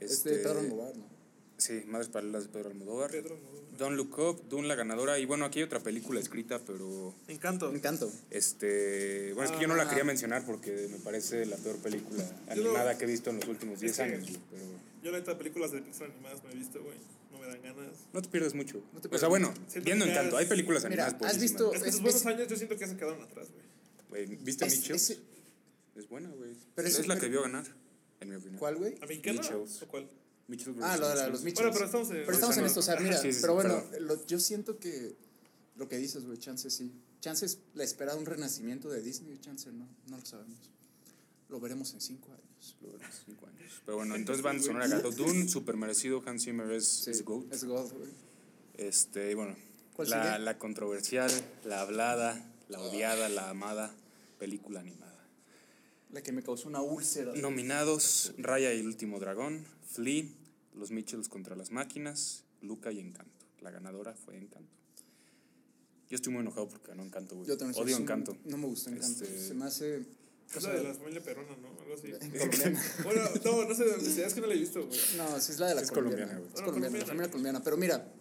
Este, 0.00 0.36
Pedro 0.36 0.60
Almodóvar, 0.60 0.96
¿no? 0.96 1.15
Sí, 1.58 1.82
Madres 1.86 2.08
Paralelas 2.08 2.44
de 2.44 2.48
Pedro 2.50 2.68
Almodóvar. 2.70 3.10
Pedro, 3.10 3.36
no. 3.42 3.56
Don't 3.78 3.96
Look 3.96 4.18
Up, 4.18 4.48
Dune 4.48 4.68
la 4.68 4.74
ganadora. 4.74 5.18
Y 5.18 5.24
bueno, 5.26 5.44
aquí 5.44 5.58
hay 5.58 5.64
otra 5.64 5.80
película 5.80 6.18
escrita, 6.20 6.58
pero. 6.66 7.14
Encanto. 7.28 7.70
Encanto. 7.74 8.10
Este. 8.30 9.32
Bueno, 9.34 9.50
es 9.50 9.56
que 9.56 9.62
yo 9.62 9.68
no 9.68 9.74
la 9.76 9.84
Ah. 9.84 9.88
quería 9.88 10.04
mencionar 10.04 10.44
porque 10.46 10.88
me 10.90 10.98
parece 10.98 11.44
la 11.46 11.56
peor 11.56 11.76
película 11.78 12.24
animada 12.48 12.96
que 12.98 13.04
he 13.04 13.08
visto 13.08 13.30
en 13.30 13.36
los 13.40 13.48
últimos 13.48 13.80
10 13.80 13.92
Es 13.92 13.96
que- 13.98 14.02
años. 14.14 14.28
güey, 14.28 14.40
Pero 14.50 14.64
Yo 15.02 15.12
la 15.12 15.18
neta 15.18 15.38
películas 15.38 15.70
de 15.72 15.82
Pixar 15.82 16.10
animadas 16.10 16.42
no 16.42 16.50
he 16.50 16.54
visto, 16.54 16.82
güey. 16.82 16.96
No 17.30 17.38
me 17.38 17.46
dan 17.46 17.62
ganas. 17.62 17.92
no 18.12 18.22
te 18.22 18.28
pierdes 18.28 18.54
mucho. 18.54 18.82
No 18.92 19.00
te 19.00 19.08
o 19.08 19.18
sea, 19.18 19.28
pierdes 19.28 19.28
bueno, 19.28 19.54
Siento 19.68 19.84
viendo 19.84 20.06
ya 20.06 20.12
Encanto, 20.12 20.36
hay 20.38 20.46
películas 20.46 20.84
Mira, 20.88 21.06
animadas. 21.06 21.34
¿has 21.34 21.40
visto- 21.40 21.72
Es 21.74 21.82
que 21.82 21.88
Es- 21.90 22.00
buenos 22.02 22.20
es- 22.20 22.26
años 22.26 22.48
yo 22.48 22.56
siento 22.56 22.76
que 22.76 22.86
se 22.86 22.96
quedaron 22.96 23.22
atrás, 23.22 23.48
güey. 24.10 24.26
Güey, 24.26 24.36
¿Viste 24.42 24.64
ese- 24.66 25.18
Es 25.96 26.08
buena, 26.08 26.28
güey. 26.30 26.50
Pero 26.74 26.88
es, 26.88 27.06
la 27.06 27.18
que 27.18 27.28
vio 27.28 27.42
ganar, 27.42 27.64
en 28.20 28.28
mi 28.30 28.36
opinión. 28.36 28.58
¿Cuál, 28.58 28.76
güey? 28.76 28.96
¿Americana 29.00 29.40
Mitchells. 29.40 29.82
o 29.82 29.88
cuál? 29.88 30.08
Ah, 30.82 30.96
lo 30.96 31.08
de 31.08 31.30
los 31.30 31.42
Mitchells. 31.42 31.54
Bueno, 31.54 31.72
pero 31.72 31.84
estamos 31.86 32.10
en. 32.10 32.16
Pero 32.18 32.32
estamos 32.32 32.56
en 32.56 32.62
no. 32.62 32.66
esto, 32.68 32.80
o 32.80 32.82
sea, 32.82 32.96
mira, 33.00 33.16
sí, 33.20 33.32
sí, 33.32 33.38
pero 33.40 33.54
bueno, 33.54 33.82
lo- 34.00 34.24
yo 34.26 34.38
siento 34.38 34.78
que 34.78 35.16
lo 35.76 35.88
que 35.88 35.96
dices, 35.98 36.24
güey, 36.24 36.38
chance 36.38 36.70
sí. 36.70 36.92
Chance 37.20 37.46
es 37.46 37.58
la 37.74 37.82
espera 37.82 38.12
de 38.14 38.20
un 38.20 38.26
renacimiento 38.26 38.88
de 38.88 39.02
Disney, 39.02 39.38
chance 39.40 39.70
no, 39.72 39.88
no 40.08 40.18
lo 40.18 40.24
sabemos. 40.24 40.58
Lo 41.48 41.58
veremos 41.60 41.92
en 41.94 42.00
cinco 42.00 42.28
años. 42.32 42.76
Lo 42.80 42.92
verás, 42.92 43.22
cinco 43.24 43.46
años. 43.46 43.72
Pero 43.84 43.96
bueno, 43.96 44.14
entonces 44.14 44.42
van 44.44 44.58
a 44.58 44.62
sonar 44.62 44.92
acá. 44.92 45.08
Dune, 45.10 45.48
super 45.48 45.76
merecido. 45.76 46.22
Hans 46.26 46.44
Zimmer 46.44 46.70
es, 46.72 46.86
Sí, 46.86 47.10
es 47.10 47.24
GOAT. 47.24 47.52
Es 47.52 47.64
God, 47.64 47.92
güey. 47.92 48.10
Este, 48.76 49.32
y 49.32 49.34
bueno, 49.34 49.56
¿Cuál 49.94 50.10
la, 50.10 50.22
sigue? 50.34 50.44
la 50.44 50.58
controversial, 50.58 51.30
la 51.64 51.80
hablada, 51.80 52.52
la 52.68 52.80
odiada, 52.80 53.28
la 53.28 53.50
amada 53.50 53.94
película 54.38 54.80
animada. 54.80 55.05
La 56.10 56.22
que 56.22 56.32
me 56.32 56.42
causó 56.42 56.68
una 56.68 56.80
úlcera. 56.82 57.32
Nominados: 57.34 58.32
Raya 58.38 58.72
y 58.72 58.80
el 58.80 58.86
último 58.86 59.18
dragón, 59.20 59.64
Flea, 59.90 60.24
Los 60.74 60.90
Mitchells 60.90 61.28
contra 61.28 61.56
las 61.56 61.70
máquinas, 61.72 62.44
Luca 62.62 62.92
y 62.92 63.00
Encanto. 63.00 63.32
La 63.60 63.70
ganadora 63.70 64.14
fue 64.14 64.36
Encanto. 64.36 64.70
Yo 66.08 66.14
estoy 66.14 66.32
muy 66.32 66.42
enojado 66.42 66.68
porque 66.68 66.88
ganó 66.88 67.02
Encanto, 67.02 67.34
güey. 67.34 67.48
Yo 67.48 67.56
también 67.56 67.82
Odio 67.82 67.96
sí, 67.96 68.02
Encanto. 68.02 68.36
No 68.44 68.56
me 68.56 68.66
gusta 68.66 68.90
Encanto. 68.90 69.24
Este- 69.24 69.38
Se 69.48 69.54
me 69.54 69.64
hace. 69.64 70.04
Es 70.54 70.62
la 70.62 70.74
de 70.74 70.84
la 70.84 70.94
familia 70.94 71.20
perrona, 71.20 71.56
¿no? 71.56 71.68
Algo 71.80 71.94
así. 71.94 72.12
colombiana. 72.38 72.82
Bueno, 73.02 73.22
no, 73.44 73.64
no 73.68 73.74
sé 73.74 73.84
de 73.84 73.90
dónde 73.90 74.10
sea, 74.12 74.26
es 74.28 74.34
que 74.34 74.40
no 74.40 74.46
la 74.46 74.54
he 74.54 74.58
visto, 74.58 74.86
güey. 74.86 74.98
No, 75.16 75.40
sí 75.40 75.50
es 75.52 75.58
la 75.58 75.66
de 75.68 75.74
la 75.74 75.80
Es 75.80 75.90
colombiana. 75.90 76.26
colombiana, 76.26 76.38
güey. 76.38 76.46
Es 76.46 76.52
Bueno, 76.52 76.66
colombiana, 76.66 76.98
la 76.98 77.04
colombiana. 77.04 77.06
familia 77.06 77.30
colombiana. 77.30 77.64
Pero 77.64 77.76
mira, 77.76 78.12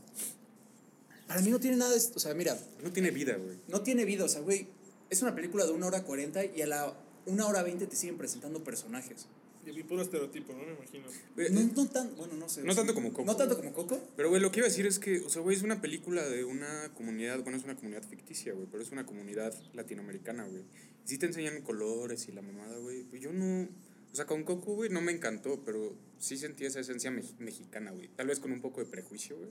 para 1.27 1.41
mí 1.41 1.49
no 1.51 1.59
tiene 1.59 1.77
nada 1.77 1.91
de 1.91 1.97
esto. 1.97 2.13
O 2.15 2.19
sea, 2.19 2.33
mira, 2.33 2.57
No 2.83 2.91
tiene 2.91 3.11
vida, 3.11 3.35
güey. 3.37 3.59
no 3.67 3.81
tiene 3.81 4.05
vida. 4.05 4.25
O 4.25 4.27
sea, 4.29 4.41
güey, 4.41 4.67
es 5.11 5.21
una 5.21 5.35
película 5.35 5.65
de 5.65 5.71
una 5.71 5.85
hora 5.85 6.03
cuarenta 6.03 6.43
y 6.43 6.61
a 6.63 6.67
la 6.67 6.97
una 7.25 7.47
hora 7.47 7.63
veinte 7.63 7.87
te 7.87 7.95
siguen 7.95 8.17
presentando 8.17 8.63
personajes. 8.63 9.27
Y 9.65 9.71
vi 9.71 9.81
puro 9.83 10.03
estereotipo, 10.03 10.53
¿no? 10.53 10.63
Me 10.63 10.73
imagino. 10.73 11.07
Eh, 11.37 11.49
No, 11.51 11.61
no 11.83 11.89
tan, 11.89 12.15
bueno, 12.15 12.35
no 12.35 12.47
sé. 12.47 12.61
No 12.63 12.75
tanto 12.75 12.93
como 12.93 13.09
Coco. 13.11 13.25
No 13.25 13.35
tanto 13.35 13.57
como 13.57 13.73
Coco. 13.73 13.99
Pero, 14.15 14.29
güey, 14.29 14.39
lo 14.39 14.51
que 14.51 14.59
iba 14.59 14.67
a 14.67 14.69
decir 14.69 14.85
es 14.85 14.99
que, 14.99 15.21
o 15.21 15.29
sea, 15.29 15.41
güey, 15.41 15.57
es 15.57 15.63
una 15.63 15.81
película 15.81 16.23
de 16.27 16.43
una 16.45 16.93
comunidad, 16.93 17.41
bueno, 17.41 17.57
es 17.57 17.63
una 17.63 17.75
comunidad 17.75 18.03
ficticia, 18.07 18.53
güey, 18.53 18.67
pero 18.69 18.83
es 18.83 18.91
una 18.91 19.07
comunidad 19.07 19.55
latinoamericana, 19.73 20.45
güey. 20.45 20.61
Y 21.03 21.07
sí 21.07 21.17
te 21.17 21.25
enseñan 21.25 21.61
colores 21.63 22.27
y 22.27 22.31
la 22.31 22.43
mamada, 22.43 22.77
güey. 22.77 23.05
Pues 23.05 23.23
yo 23.23 23.33
no, 23.33 23.63
o 24.11 24.15
sea, 24.15 24.25
con 24.27 24.43
Coco, 24.43 24.75
güey, 24.75 24.91
no 24.91 25.01
me 25.01 25.11
encantó, 25.11 25.63
pero 25.65 25.95
sí 26.19 26.37
sentí 26.37 26.65
esa 26.65 26.79
esencia 26.81 27.09
mex- 27.09 27.33
mexicana, 27.39 27.89
güey. 27.89 28.07
Tal 28.09 28.27
vez 28.27 28.39
con 28.39 28.51
un 28.51 28.61
poco 28.61 28.81
de 28.81 28.85
prejuicio, 28.85 29.35
güey. 29.37 29.49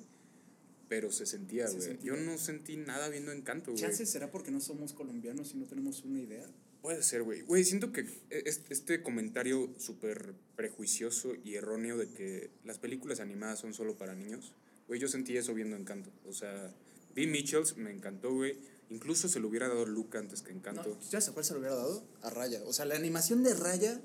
Pero 0.89 1.11
se 1.11 1.27
sentía, 1.27 1.67
Se 1.67 1.77
güey. 1.79 1.99
Yo 2.05 2.15
no 2.17 2.39
sentí 2.39 2.77
nada 2.77 3.09
viendo 3.09 3.33
Encanto, 3.33 3.73
güey. 3.73 3.83
Chances 3.83 4.09
será 4.11 4.31
porque 4.31 4.53
no 4.53 4.61
somos 4.61 4.93
colombianos 4.93 5.53
y 5.55 5.57
no 5.57 5.65
tenemos 5.67 6.05
una 6.05 6.21
idea. 6.21 6.47
Puede 6.85 7.03
ser, 7.03 7.23
güey. 7.23 7.40
Güey, 7.40 7.64
siento 7.64 7.92
que 7.92 8.05
es- 8.29 8.61
este 8.68 9.03
comentario 9.03 9.70
súper 9.79 10.35
prejuicioso 10.55 11.33
y 11.42 11.55
erróneo 11.55 11.97
de 11.97 12.11
que 12.11 12.51
las 12.62 12.77
películas 12.79 13.20
animadas 13.20 13.61
son 13.61 13.73
solo 13.73 13.97
para 13.97 14.14
niños, 14.14 14.53
güey, 14.87 15.01
yo 15.01 15.09
sentí 15.09 15.35
eso 15.35 15.55
viendo 15.55 15.77
Encanto. 15.77 16.11
O 16.27 16.35
sea, 16.35 16.75
vi 17.14 17.27
Mitchells, 17.27 17.79
me 17.79 17.90
encantó, 17.90 18.35
güey. 18.35 18.59
Incluso 18.90 19.29
se 19.31 19.40
lo 19.40 19.49
hubiera 19.49 19.66
dado 19.68 19.87
Luca 19.87 20.18
antes 20.18 20.42
que 20.42 20.53
Encanto. 20.53 20.87
No, 20.90 21.01
¿Sabes 21.03 21.27
a 21.31 21.33
cuál 21.33 21.47
se 21.47 21.55
lo 21.55 21.61
hubiera 21.61 21.75
dado? 21.75 22.05
A 22.20 22.29
Raya. 22.29 22.61
O 22.66 22.75
sea, 22.75 22.85
la 22.85 22.97
animación 22.97 23.42
de 23.44 23.55
Raya 23.55 23.99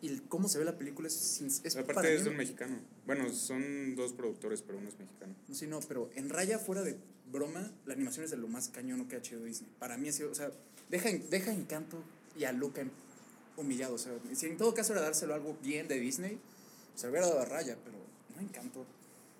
y 0.00 0.06
el 0.06 0.22
cómo 0.22 0.48
se 0.48 0.60
ve 0.60 0.64
la 0.64 0.78
película 0.78 1.08
es, 1.08 1.40
es 1.64 1.74
Aparte 1.74 1.94
para 1.94 2.10
es 2.10 2.22
de 2.22 2.30
un 2.30 2.36
mexicano. 2.36 2.78
Bueno, 3.06 3.32
son 3.32 3.96
dos 3.96 4.12
productores, 4.12 4.62
pero 4.62 4.78
uno 4.78 4.88
es 4.88 4.96
mexicano. 5.00 5.34
No, 5.48 5.54
sí, 5.56 5.66
no, 5.66 5.80
pero 5.80 6.08
en 6.14 6.28
Raya, 6.28 6.60
fuera 6.60 6.82
de 6.84 6.96
broma, 7.32 7.72
la 7.86 7.94
animación 7.94 8.24
es 8.24 8.30
de 8.30 8.36
lo 8.36 8.46
más 8.46 8.68
cañón 8.68 9.08
que 9.08 9.16
ha 9.16 9.18
hecho 9.18 9.42
Disney. 9.44 9.68
Para 9.80 9.98
mí 9.98 10.08
ha 10.10 10.12
sido, 10.12 10.30
o 10.30 10.34
sea, 10.36 10.52
deja, 10.90 11.10
deja 11.28 11.52
Encanto 11.52 12.00
y 12.40 12.44
a 12.46 12.52
Luca 12.52 12.82
humillado. 13.56 13.94
O 13.94 13.98
sea, 13.98 14.12
si 14.32 14.46
en 14.46 14.56
todo 14.56 14.72
caso 14.72 14.92
era 14.92 15.02
dárselo 15.02 15.34
algo 15.34 15.56
bien 15.62 15.86
de 15.88 16.00
Disney, 16.00 16.40
se 16.94 17.06
lo 17.06 17.10
hubiera 17.10 17.28
dado 17.28 17.40
a 17.40 17.44
Raya, 17.44 17.76
pero 17.84 17.98
no 18.34 18.40
Encanto. 18.40 18.86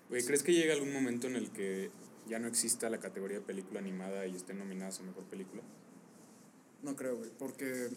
Güey, 0.09 0.23
¿crees 0.23 0.43
que 0.43 0.53
llega 0.53 0.73
algún 0.73 0.93
momento 0.93 1.27
en 1.27 1.35
el 1.35 1.49
que 1.49 1.89
ya 2.27 2.37
no 2.37 2.47
exista 2.47 2.89
la 2.89 2.99
categoría 2.99 3.39
de 3.39 3.45
película 3.45 3.79
animada 3.79 4.27
y 4.27 4.35
estén 4.35 4.59
nominadas 4.59 4.99
a 4.99 5.03
mejor 5.03 5.23
película? 5.23 5.63
No 6.83 6.95
creo, 6.95 7.17
güey, 7.17 7.31
porque 7.39 7.89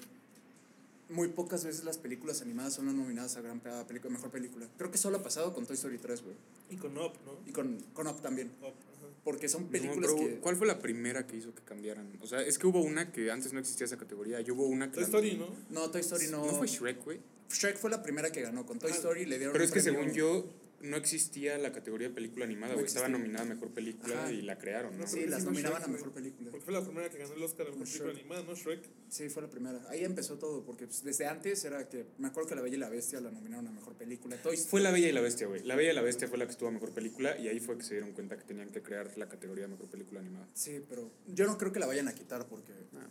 muy 1.10 1.28
pocas 1.28 1.64
veces 1.64 1.84
las 1.84 1.98
películas 1.98 2.40
animadas 2.40 2.74
son 2.74 2.86
nominadas 2.86 3.36
a 3.36 3.42
gran 3.42 3.60
a 3.66 3.86
película, 3.86 4.12
mejor 4.12 4.30
película. 4.30 4.66
Creo 4.78 4.90
que 4.90 4.98
solo 4.98 5.18
ha 5.18 5.22
pasado 5.22 5.52
con 5.52 5.66
Toy 5.66 5.74
Story 5.74 5.98
3, 5.98 6.22
güey. 6.22 6.36
Y 6.70 6.76
con 6.76 6.96
Up, 6.96 7.12
¿no? 7.26 7.38
Y 7.46 7.52
con, 7.52 7.78
con 7.92 8.06
Up 8.06 8.22
también. 8.22 8.52
Up. 8.62 8.74
Porque 9.24 9.48
son 9.48 9.64
No, 9.64 9.70
películas 9.70 10.12
pero, 10.14 10.28
que... 10.28 10.36
¿Cuál 10.40 10.56
fue 10.56 10.66
la 10.66 10.78
primera 10.78 11.26
que 11.26 11.36
hizo 11.36 11.54
que 11.54 11.62
cambiaran? 11.62 12.12
O 12.20 12.26
sea, 12.26 12.42
es 12.42 12.58
que 12.58 12.66
hubo 12.66 12.80
una 12.82 13.10
que 13.10 13.30
antes 13.30 13.52
no 13.54 13.58
existía 13.60 13.86
esa 13.86 13.96
categoría. 13.96 14.40
Y 14.42 14.50
hubo 14.50 14.66
una 14.66 14.88
que. 14.90 14.96
Toy 14.96 15.04
Story, 15.04 15.36
¿no? 15.38 15.48
No, 15.70 15.90
Toy 15.90 16.02
Story 16.02 16.26
no... 16.28 16.44
¿No 16.44 16.52
fue 16.52 16.66
Shrek, 16.66 17.02
güey? 17.04 17.20
Shrek 17.50 17.78
fue 17.78 17.88
la 17.90 18.02
primera 18.02 18.30
que 18.30 18.42
ganó. 18.42 18.66
Con 18.66 18.78
Toy 18.78 18.90
Ah, 18.92 18.96
Story 18.96 19.24
le 19.24 19.38
dieron 19.38 19.52
Pero 19.52 19.64
es 19.64 19.70
que 19.72 19.80
según 19.80 20.12
yo, 20.12 20.46
no 20.84 20.96
existía 20.96 21.56
la 21.58 21.72
categoría 21.72 22.08
de 22.08 22.14
película 22.14 22.44
animada, 22.44 22.72
No 22.72 22.78
güey. 22.78 22.86
Estaba 22.86 23.08
nominada 23.08 23.44
a 23.44 23.48
mejor 23.54 23.70
película 23.70 24.24
Ajá. 24.24 24.32
y 24.32 24.42
la 24.42 24.58
crearon, 24.58 24.98
¿no? 24.98 25.06
Sí, 25.06 25.26
las 25.26 25.44
nominaban 25.44 25.78
Shrek, 25.80 25.88
a 25.88 25.92
mejor 25.92 26.12
película. 26.12 26.50
Porque 26.50 26.64
fue 26.64 26.74
la 26.74 26.82
primera 26.82 27.08
que 27.10 27.18
ganó 27.18 27.34
el 27.34 27.42
Oscar 27.42 27.66
a 27.66 27.70
mejor 27.70 27.86
película 27.86 28.10
animada, 28.12 28.42
¿no? 28.42 28.54
Shrek. 28.54 28.88
Sí, 29.08 29.28
fue 29.28 29.42
la 29.42 29.48
primera. 29.50 29.80
Ahí 29.88 30.04
empezó 30.04 30.38
todo, 30.38 30.64
porque 30.64 30.86
pues, 30.86 31.02
desde 31.02 31.26
antes 31.26 31.64
era 31.64 31.88
que... 31.88 32.06
Me 32.18 32.28
acuerdo 32.28 32.48
que 32.50 32.54
La 32.54 32.62
Bella 32.62 32.76
y 32.76 32.80
la 32.80 32.88
Bestia 32.88 33.20
la 33.20 33.30
nominaron 33.30 33.66
a 33.66 33.70
mejor 33.72 33.94
película. 33.94 34.36
Toy 34.42 34.56
Fue 34.56 34.80
La 34.80 34.90
Bella 34.90 35.08
y 35.08 35.12
la 35.12 35.20
Bestia, 35.20 35.46
güey. 35.46 35.62
La 35.64 35.74
Bella 35.76 35.92
y 35.92 35.94
la 35.94 36.02
Bestia 36.02 36.28
fue 36.28 36.38
la 36.38 36.44
que 36.46 36.52
estuvo 36.52 36.68
a 36.68 36.72
mejor 36.72 36.92
película 36.92 37.36
y 37.38 37.48
ahí 37.48 37.60
fue 37.60 37.76
que 37.78 37.84
se 37.84 37.94
dieron 37.94 38.12
cuenta 38.12 38.36
que 38.36 38.44
tenían 38.44 38.68
que 38.70 38.82
crear 38.82 39.16
la 39.16 39.28
categoría 39.28 39.64
de 39.64 39.68
mejor 39.68 39.86
película 39.88 40.20
animada. 40.20 40.48
Sí, 40.54 40.82
pero 40.88 41.10
yo 41.28 41.46
no 41.46 41.56
creo 41.58 41.72
que 41.72 41.80
la 41.80 41.86
vayan 41.86 42.08
a 42.08 42.14
quitar 42.14 42.46
porque... 42.46 42.72
Ah, 42.96 43.08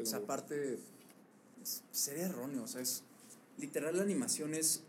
O 0.00 0.04
sea, 0.04 0.18
no- 0.18 0.24
aparte, 0.24 0.78
es- 1.62 1.82
sería 1.92 2.26
erróneo. 2.26 2.64
O 2.64 2.68
sea, 2.68 2.80
es. 2.80 3.04
Literal, 3.58 3.96
la 3.96 4.02
animación 4.02 4.52
es. 4.54 4.82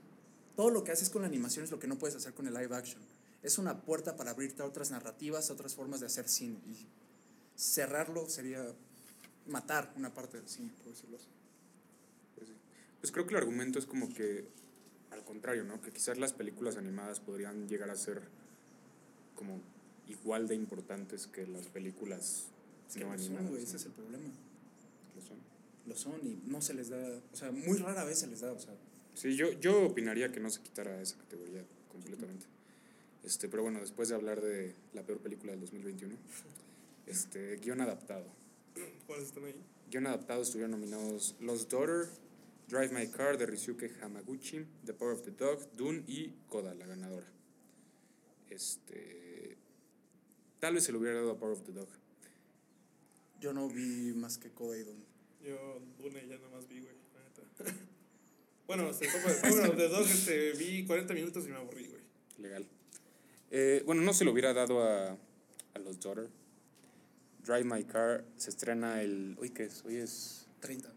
Todo 0.55 0.69
lo 0.69 0.83
que 0.83 0.91
haces 0.91 1.09
con 1.09 1.21
la 1.21 1.27
animación 1.27 1.65
es 1.65 1.71
lo 1.71 1.79
que 1.79 1.87
no 1.87 1.97
puedes 1.97 2.15
hacer 2.15 2.33
con 2.33 2.47
el 2.47 2.53
live 2.53 2.75
action. 2.75 3.01
Es 3.43 3.57
una 3.57 3.81
puerta 3.81 4.15
para 4.15 4.31
abrirte 4.31 4.63
a 4.63 4.65
otras 4.65 4.91
narrativas, 4.91 5.49
a 5.49 5.53
otras 5.53 5.75
formas 5.75 5.99
de 5.99 6.07
hacer 6.07 6.27
cine. 6.27 6.59
Y 6.65 6.87
cerrarlo 7.55 8.27
sería 8.29 8.65
matar 9.47 9.93
una 9.95 10.13
parte 10.13 10.37
del 10.37 10.47
cine, 10.47 10.71
por 10.83 10.93
decirlo 10.93 11.17
así. 11.17 11.27
Pues, 12.35 12.47
sí. 12.47 12.55
Pues 13.01 13.11
creo 13.11 13.25
que 13.27 13.31
el 13.33 13.37
argumento 13.37 13.77
es 13.79 13.85
como 13.85 14.13
que, 14.13 14.47
al 15.11 15.23
contrario, 15.23 15.63
¿no? 15.63 15.81
Que 15.81 15.91
quizás 15.91 16.17
las 16.17 16.33
películas 16.33 16.77
animadas 16.77 17.19
podrían 17.19 17.67
llegar 17.67 17.89
a 17.89 17.95
ser 17.95 18.21
como 19.35 19.59
igual 20.07 20.47
de 20.47 20.55
importantes 20.55 21.27
que 21.27 21.45
las 21.47 21.67
películas 21.67 22.45
Es 22.87 22.93
que 22.93 23.01
no 23.01 23.07
lo 23.07 23.13
animadas. 23.13 23.45
son, 23.45 23.53
¿no? 23.53 23.57
ese 23.59 23.77
es 23.77 23.85
el 23.85 23.91
problema. 23.91 24.29
Lo 25.15 25.21
son. 25.21 25.37
Lo 25.85 25.95
son 25.95 26.27
y 26.27 26.41
no 26.49 26.61
se 26.61 26.73
les 26.73 26.89
da. 26.89 26.97
O 27.31 27.35
sea, 27.35 27.51
muy 27.51 27.77
rara 27.77 28.03
vez 28.05 28.19
se 28.19 28.27
les 28.27 28.39
da. 28.41 28.51
O 28.51 28.59
sea, 28.59 28.73
Sí, 29.15 29.35
yo, 29.37 29.53
yo 29.53 29.85
opinaría 29.85 30.29
que 30.31 30.41
no 30.41 30.49
se 30.49 30.61
quitara 30.61 31.01
esa 31.01 31.17
categoría 31.17 31.63
completamente. 31.89 32.45
Este, 33.23 33.47
pero 33.47 33.63
bueno, 33.63 33.79
después 33.79 34.09
de 34.09 34.15
hablar 34.15 34.41
de 34.41 34.75
la 34.93 35.03
peor 35.03 35.19
película 35.19 35.53
del 35.53 35.61
2021, 35.61 36.15
este, 37.07 37.55
guion 37.57 37.81
adaptado. 37.81 38.25
¿Cuáles 39.07 39.27
están 39.27 39.45
ahí? 39.45 39.55
Guión 39.89 40.07
adaptado 40.07 40.41
estuvieron 40.41 40.71
nominados 40.71 41.35
Lost 41.39 41.71
Daughter, 41.71 42.07
Drive 42.67 42.89
My 42.89 43.07
Car 43.09 43.37
de 43.37 43.45
Ryusuke 43.45 43.93
Hamaguchi, 44.01 44.65
The 44.83 44.93
Power 44.93 45.13
of 45.13 45.21
the 45.21 45.31
Dog, 45.31 45.71
Dune 45.77 46.03
y 46.07 46.33
Coda, 46.49 46.75
la 46.75 46.85
ganadora. 46.85 47.27
Este, 48.49 49.57
tal 50.59 50.73
vez 50.73 50.83
se 50.83 50.91
lo 50.91 50.99
hubiera 50.99 51.15
dado 51.15 51.31
a 51.31 51.39
Power 51.39 51.53
of 51.53 51.63
the 51.63 51.71
Dog. 51.71 51.87
yo 53.39 53.53
no 53.53 53.69
vi 53.69 54.13
más 54.13 54.37
que 54.37 54.51
Coda 54.51 54.77
y 54.77 54.83
Don. 54.83 54.97
Yo, 55.41 55.79
Dune, 55.97 56.27
ya 56.27 56.37
nomás 56.37 56.67
vi, 56.67 56.81
güey, 56.81 56.95
la 57.13 57.63
neta. 57.63 57.79
bueno, 58.67 58.89
este, 58.89 59.07
bueno, 59.49 59.69
de 59.73 59.87
dos, 59.87 60.09
este, 60.09 60.53
vi 60.53 60.85
40 60.85 61.13
minutos 61.13 61.45
y 61.45 61.49
me 61.49 61.57
aburrí, 61.57 61.87
güey. 61.87 62.01
Legal. 62.37 62.65
Eh, 63.51 63.83
bueno, 63.85 64.01
no 64.01 64.13
se 64.13 64.25
lo 64.25 64.31
hubiera 64.31 64.53
dado 64.53 64.83
a 64.83 65.17
los 65.83 65.99
Daughter. 65.99 66.29
Drive 67.45 67.63
My 67.63 67.83
Car 67.83 68.25
se 68.37 68.49
estrena 68.49 69.01
el. 69.01 69.35
Hoy 69.39 69.51
qué 69.51 69.65
es? 69.65 69.83
Hoy 69.85 69.97
es. 69.97 70.47
30. 70.61 70.89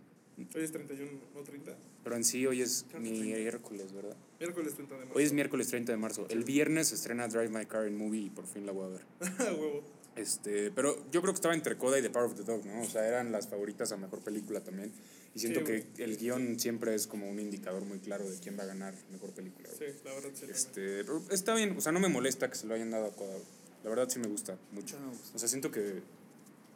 Hoy 0.54 0.62
es 0.62 0.72
31, 0.72 1.10
no 1.34 1.42
30. 1.42 1.76
Pero 2.04 2.16
en 2.16 2.24
sí 2.24 2.46
hoy 2.46 2.62
es 2.62 2.86
miércoles, 2.98 3.92
¿verdad? 3.92 4.16
Miércoles 4.38 4.74
30 4.74 4.94
de 4.94 5.00
marzo. 5.00 5.18
Hoy 5.18 5.24
es 5.24 5.32
miércoles 5.32 5.68
30 5.68 5.92
de 5.92 5.98
marzo. 5.98 6.26
El 6.30 6.44
viernes 6.44 6.88
se 6.88 6.94
estrena 6.94 7.28
Drive 7.28 7.50
My 7.50 7.66
Car 7.66 7.86
en 7.86 7.98
movie 7.98 8.22
y 8.22 8.30
por 8.30 8.46
fin 8.46 8.64
la 8.64 8.72
voy 8.72 8.86
a 8.86 8.88
ver. 8.88 9.02
Huevo. 9.58 9.82
Este, 10.16 10.70
pero 10.70 10.96
yo 11.10 11.20
creo 11.20 11.34
que 11.34 11.38
estaba 11.38 11.54
entre 11.54 11.76
Coda 11.76 11.98
y 11.98 12.02
The 12.02 12.10
Power 12.10 12.26
of 12.26 12.34
the 12.36 12.44
Dog, 12.44 12.64
¿no? 12.64 12.80
O 12.80 12.86
sea, 12.86 13.06
eran 13.06 13.30
las 13.30 13.48
favoritas 13.48 13.92
a 13.92 13.96
mejor 13.96 14.20
película 14.20 14.60
también. 14.60 14.92
Y 15.34 15.40
siento 15.40 15.60
Sí, 15.60 15.66
que 15.94 16.04
el 16.04 16.16
guion 16.16 16.58
siempre 16.58 16.94
es 16.94 17.06
como 17.06 17.28
un 17.30 17.38
indicador 17.38 17.84
muy 17.84 17.98
claro 18.00 18.28
de 18.28 18.38
quién 18.38 18.58
va 18.58 18.62
a 18.64 18.66
ganar 18.66 18.94
mejor 19.12 19.30
película. 19.32 19.68
güey. 19.76 19.92
Sí, 19.92 19.98
la 20.04 20.14
verdad 20.14 20.30
sí. 20.34 20.46
Este, 20.50 21.04
está 21.30 21.54
bien, 21.54 21.76
o 21.76 21.80
sea, 21.80 21.92
no 21.92 22.00
me 22.00 22.08
molesta 22.08 22.48
que 22.50 22.56
se 22.56 22.66
lo 22.66 22.74
hayan 22.74 22.90
dado 22.90 23.06
a 23.06 23.12
Coda. 23.12 23.32
güey. 23.32 23.44
La 23.84 23.90
verdad 23.90 24.08
sí 24.08 24.18
me 24.18 24.26
gusta 24.28 24.58
mucho. 24.72 24.96
Gusta. 24.98 25.36
O 25.36 25.38
sea, 25.38 25.48
siento 25.48 25.70
que, 25.70 26.02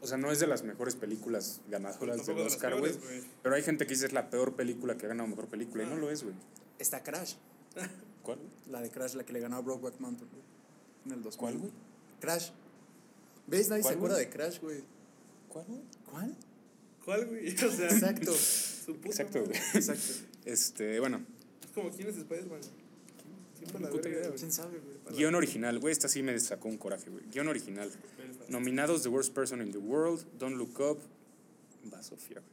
o 0.01 0.07
sea, 0.07 0.17
no 0.19 0.31
es 0.31 0.39
de 0.39 0.47
las 0.47 0.63
mejores 0.63 0.95
películas 0.95 1.61
ganadoras 1.69 2.25
del 2.27 2.39
Oscar, 2.39 2.79
güey. 2.79 2.93
Pero 3.43 3.55
hay 3.55 3.63
gente 3.63 3.87
que 3.87 3.95
dice 3.95 4.07
es 4.07 4.13
la 4.13 4.31
peor 4.31 4.55
película 4.55 4.97
que 4.97 5.07
ha 5.07 5.09
ganado 5.09 5.29
mejor 5.29 5.49
película 5.49 5.83
y 5.83 5.87
no 5.87 5.95
Ah. 5.95 5.99
lo 5.99 6.11
es, 6.11 6.23
güey. 6.23 6.35
Está 6.79 7.03
Crash. 7.03 7.35
¿Cuál? 8.23 8.39
La 8.71 8.81
de 8.81 8.91
Crash, 8.91 9.15
la 9.15 9.25
que 9.25 9.33
le 9.33 9.41
ganó 9.41 9.57
a 9.57 9.61
Brokeback 9.61 9.99
Mountain, 9.99 10.31
güey. 10.31 10.43
En 11.07 11.13
el 11.13 11.23
2000. 11.23 11.39
¿Cuál, 11.41 11.59
güey? 11.59 11.73
Crash. 12.21 12.51
¿Ves? 13.49 13.69
Nadie 13.69 13.83
se 13.83 13.89
¿Cuál, 13.89 13.97
acuerda 13.97 14.17
de 14.19 14.29
Crash, 14.31 14.61
güey. 14.61 14.85
¿Cuál, 15.49 15.65
güey? 15.67 15.81
¿Cuál? 16.09 16.37
¿Cuál, 17.05 17.27
güey? 17.27 17.49
O 17.67 17.71
sea, 17.71 17.89
Exacto. 17.91 18.33
su 18.33 18.95
puta 18.97 19.09
Exacto, 19.09 19.41
madre. 19.41 19.59
güey. 19.59 19.77
Exacto. 19.77 20.27
Este, 20.45 21.01
bueno, 21.01 21.25
Es 21.63 21.71
como, 21.71 21.91
¿quién 21.91 22.09
es 22.09 22.17
Spider-Man? 22.17 22.61
Siempre 23.59 23.81
la 23.81 23.91
Puta 23.91 24.03
verga, 24.03 24.19
idea, 24.19 24.29
güey. 24.29 24.39
¿Quién 24.41 24.53
sabe, 24.53 24.79
güey? 24.81 25.17
guion 25.17 25.35
original. 25.37 25.79
Güey, 25.79 25.93
esta 25.93 26.09
sí 26.09 26.23
me 26.23 26.39
sacó 26.41 26.69
un 26.69 26.79
coraje, 26.79 27.11
güey. 27.11 27.25
Guión 27.33 27.47
original. 27.49 27.91
Belfast. 28.19 28.51
Nominados 28.51 29.03
The 29.03 29.09
Worst 29.09 29.33
Person 29.35 29.63
in 29.63 29.71
the 29.71 29.79
World, 29.79 30.25
Don't 30.39 30.57
Look 30.57 30.81
Up, 30.81 30.99
va 31.93 32.03
Sofía, 32.03 32.41
güey. 32.41 32.53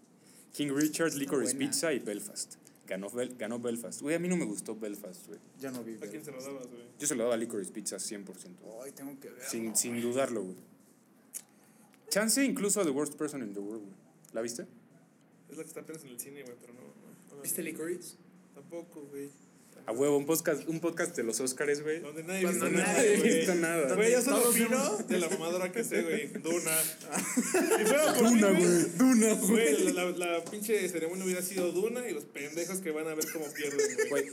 King 0.53 0.75
Richard, 0.75 1.13
Licorice. 1.15 1.55
Pizza 1.55 1.93
y 1.93 1.99
Belfast. 1.99 2.55
Ganó, 2.87 3.09
Bel- 3.11 3.35
ganó 3.37 3.59
Belfast. 3.59 4.01
Güey, 4.01 4.15
a 4.15 4.19
mí 4.19 4.27
no 4.27 4.35
me 4.35 4.45
gustó 4.45 4.75
Belfast, 4.75 5.27
güey. 5.27 5.39
Ya 5.59 5.71
no 5.71 5.83
vi. 5.83 5.95
¿A 5.95 6.07
quién 6.09 6.23
se 6.25 6.31
lo 6.31 6.41
dabas, 6.41 6.67
güey? 6.67 6.81
Yo 6.99 7.07
se 7.07 7.15
lo 7.15 7.23
daba 7.23 7.35
a 7.35 7.37
Licorice 7.37 7.71
Pizza 7.71 7.97
100%. 7.97 8.25
Ay, 8.83 8.91
tengo 8.91 9.19
que 9.19 9.29
ver. 9.29 9.43
Sin, 9.43 9.75
sin 9.75 9.99
dudarlo, 10.01 10.43
güey. 10.43 10.55
Chance 12.09 12.43
incluso 12.43 12.81
a 12.81 12.83
The 12.83 12.89
Worst 12.89 13.13
Person 13.15 13.43
in 13.43 13.53
the 13.53 13.59
World, 13.59 13.83
güey. 13.83 13.95
¿La 14.33 14.41
viste? 14.41 14.65
Es 15.49 15.57
la 15.57 15.63
que 15.63 15.67
está 15.69 15.81
apenas 15.81 16.03
en 16.03 16.09
el 16.09 16.19
cine, 16.19 16.43
güey, 16.43 16.55
pero 16.61 16.73
no. 16.73 16.81
no, 16.81 17.35
no 17.35 17.41
¿Viste 17.41 17.63
Licorice? 17.63 18.15
Tampoco, 18.53 19.01
güey. 19.11 19.29
A 19.85 19.91
huevo, 19.91 20.17
un 20.17 20.25
podcast, 20.27 20.67
un 20.67 20.79
podcast 20.81 21.15
de 21.15 21.23
los 21.23 21.39
Oscars, 21.39 21.81
güey. 21.81 21.99
Donde 22.01 22.21
nadie 22.23 22.43
Cuando 22.43 22.65
visto 22.67 22.79
nada, 22.83 22.99
ha 22.99 23.03
visto 23.23 23.55
nada. 23.55 23.95
Güey, 23.95 24.11
yo 24.11 24.21
solo 24.21 24.51
vimos- 24.51 25.07
de 25.07 25.17
la 25.19 25.29
mamadora 25.29 25.71
que 25.71 25.83
sé, 25.83 26.03
güey. 26.03 26.27
Duna. 26.27 26.77
Si 26.77 27.85
fuera 27.85 28.13
por 28.13 28.31
mí, 28.31 28.39
güey. 28.41 28.97
Duna, 28.97 29.33
Güey, 29.35 29.93
la, 29.93 30.05
la, 30.11 30.11
la 30.37 30.43
pinche 30.45 30.87
ceremonia 30.89 31.23
hubiera 31.25 31.41
sido 31.41 31.71
Duna 31.71 32.07
y 32.07 32.13
los 32.13 32.25
pendejos 32.25 32.79
que 32.79 32.91
van 32.91 33.07
a 33.07 33.15
ver 33.15 33.25
cómo 33.31 33.45
pierden. 33.51 33.97
Güey. 34.09 34.25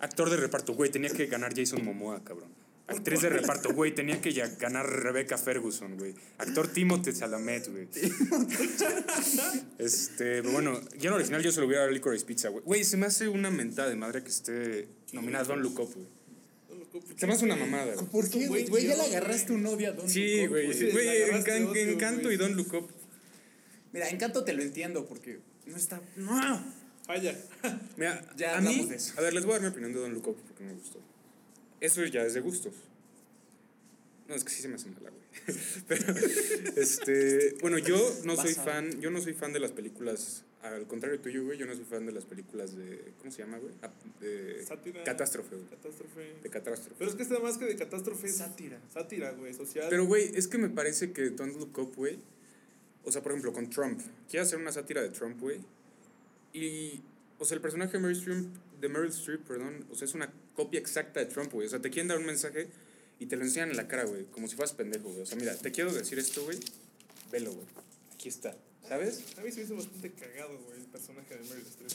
Actor 0.00 0.30
de 0.30 0.36
reparto, 0.38 0.74
güey, 0.74 0.90
tenía 0.90 1.10
que 1.10 1.26
ganar 1.26 1.54
Jason 1.54 1.84
Momoa, 1.84 2.24
cabrón. 2.24 2.48
Actriz 2.88 3.20
de 3.22 3.30
reparto, 3.30 3.72
güey, 3.74 3.92
tenía 3.94 4.20
que 4.20 4.32
ya 4.32 4.46
ganar 4.46 4.86
Rebecca 4.88 5.36
Ferguson, 5.36 5.96
güey. 5.98 6.14
Actor 6.38 6.68
Timothée 6.68 7.12
Chalamet, 7.12 7.68
güey. 7.68 7.88
Este, 9.78 10.40
bueno, 10.42 10.80
guion 10.98 11.14
original 11.14 11.42
yo 11.42 11.50
se 11.52 11.60
lo 11.60 11.66
hubiera 11.66 11.82
dado 11.82 11.90
a 11.90 11.94
Licorice 11.94 12.24
Pizza, 12.24 12.48
güey. 12.48 12.62
Güey, 12.64 12.84
se 12.84 12.96
me 12.96 13.06
hace 13.06 13.28
una 13.28 13.50
mentada 13.50 13.88
de 13.88 13.96
madre 13.96 14.22
que 14.22 14.28
esté 14.30 14.88
nominada 15.12 15.44
Don't 15.44 15.62
Look 15.62 15.80
Up, 15.80 15.94
güey. 15.94 16.06
Se 17.16 17.26
me 17.26 17.34
hace 17.34 17.44
una 17.44 17.56
mamada, 17.56 17.94
güey. 17.94 18.06
¿Por 18.06 18.30
qué, 18.30 18.46
güey? 18.48 18.66
Güey, 18.68 18.86
ya 18.86 18.96
le 18.96 19.02
agarraste 19.02 19.52
un 19.52 19.66
odio 19.66 19.88
a 19.88 19.92
Don 19.92 20.08
Sí, 20.08 20.36
Look 20.42 20.44
Up, 20.46 20.50
güey. 20.50 20.72
sí, 20.74 20.90
Güey, 20.92 21.30
Encan- 21.32 21.76
Encanto 21.76 22.32
y 22.32 22.36
Don't 22.36 22.54
Look 22.56 22.72
Up. 22.74 22.88
Mira, 23.92 24.08
Encanto 24.08 24.44
te 24.44 24.52
lo 24.52 24.62
entiendo 24.62 25.06
porque 25.06 25.40
no 25.66 25.76
está. 25.76 26.00
¡No! 26.16 26.64
Falla. 27.06 27.36
Mira, 27.96 28.24
Ya 28.36 28.52
a 28.54 28.58
hablamos 28.58 28.84
mí, 28.84 28.90
de 28.90 28.96
eso. 28.96 29.12
a 29.16 29.20
ver, 29.22 29.32
les 29.34 29.44
voy 29.44 29.52
a 29.54 29.58
dar 29.58 29.62
mi 29.62 29.68
opinión 29.68 29.92
de 29.92 30.00
Don 30.00 30.14
Look 30.14 30.28
Up 30.28 30.36
porque 30.46 30.64
me 30.64 30.72
gustó. 30.72 31.00
Eso 31.80 32.04
ya 32.04 32.22
es 32.22 32.34
de 32.34 32.40
gustos. 32.40 32.74
No, 34.28 34.34
es 34.34 34.42
que 34.42 34.50
sí 34.50 34.60
se 34.62 34.68
me 34.68 34.74
hace 34.74 34.88
mala, 34.90 35.10
güey. 35.10 35.58
Pero, 35.88 36.14
este, 36.76 37.54
bueno, 37.60 37.78
yo 37.78 37.96
no 38.24 38.34
soy 38.36 38.54
fan, 38.54 39.00
yo 39.00 39.10
no 39.10 39.20
soy 39.20 39.34
fan 39.34 39.52
de 39.52 39.60
las 39.60 39.70
películas, 39.70 40.44
al 40.62 40.86
contrario 40.88 41.20
tuyo, 41.20 41.44
güey, 41.44 41.58
yo 41.58 41.66
no 41.66 41.74
soy 41.74 41.84
fan 41.84 42.06
de 42.06 42.12
las 42.12 42.24
películas 42.24 42.76
de, 42.76 43.12
¿cómo 43.18 43.30
se 43.30 43.42
llama, 43.42 43.58
güey? 43.58 43.72
Ah, 43.82 43.90
De 44.20 44.64
Sátira. 44.66 45.04
catástrofe, 45.04 45.54
güey. 45.54 45.68
Catástrofe. 45.68 46.34
De 46.42 46.50
catástrofe. 46.50 46.94
Pero 46.98 47.10
es 47.10 47.16
que 47.16 47.22
está 47.22 47.38
más 47.38 47.56
que 47.58 47.66
de 47.66 47.76
catástrofe. 47.76 48.26
es 48.26 48.36
Sátira. 48.38 48.80
Sátira, 48.92 49.30
güey, 49.32 49.54
social. 49.54 49.86
Pero, 49.90 50.06
güey, 50.06 50.32
es 50.34 50.48
que 50.48 50.58
me 50.58 50.70
parece 50.70 51.12
que 51.12 51.30
Don't 51.30 51.56
Look 51.56 51.78
Up, 51.78 51.94
güey, 51.94 52.18
o 53.04 53.12
sea, 53.12 53.22
por 53.22 53.30
ejemplo, 53.30 53.52
con 53.52 53.70
Trump, 53.70 54.00
quiere 54.28 54.42
hacer 54.42 54.58
una 54.58 54.72
sátira 54.72 55.02
de 55.02 55.10
Trump, 55.10 55.38
güey, 55.40 55.60
y, 56.52 57.00
o 57.38 57.44
sea, 57.44 57.54
el 57.54 57.60
personaje 57.60 57.92
de 57.92 57.98
Meryl 58.00 58.16
Streep, 58.18 58.46
de 58.80 58.88
Meryl 58.88 59.10
Streep, 59.10 59.42
perdón, 59.46 59.86
o 59.90 59.94
sea, 59.94 60.06
es 60.06 60.14
una 60.14 60.32
copia 60.54 60.80
exacta 60.80 61.20
de 61.20 61.26
Trump, 61.26 61.52
güey, 61.52 61.66
o 61.66 61.70
sea, 61.70 61.80
te 61.80 61.90
quieren 61.90 62.08
dar 62.08 62.18
un 62.18 62.26
mensaje 62.26 62.68
y 63.18 63.26
te 63.26 63.36
lo 63.36 63.44
enseñan 63.44 63.70
en 63.70 63.76
la 63.76 63.88
cara, 63.88 64.04
güey, 64.04 64.24
como 64.26 64.48
si 64.48 64.56
fueras 64.56 64.74
pendejo, 64.74 65.08
güey, 65.10 65.22
o 65.22 65.26
sea, 65.26 65.36
mira, 65.38 65.56
te 65.56 65.70
quiero 65.72 65.92
decir 65.92 66.18
esto, 66.18 66.44
güey, 66.44 66.58
velo, 67.30 67.52
güey, 67.52 67.66
aquí 68.14 68.28
está, 68.28 68.56
¿sabes? 68.88 69.24
A 69.38 69.42
mí 69.42 69.50
se 69.50 69.58
me 69.58 69.64
hizo 69.64 69.76
bastante 69.76 70.12
cagado, 70.12 70.58
güey, 70.66 70.80
el 70.80 70.86
personaje 70.86 71.36
de 71.36 71.44
Meryl 71.44 71.66
Streep. 71.66 71.92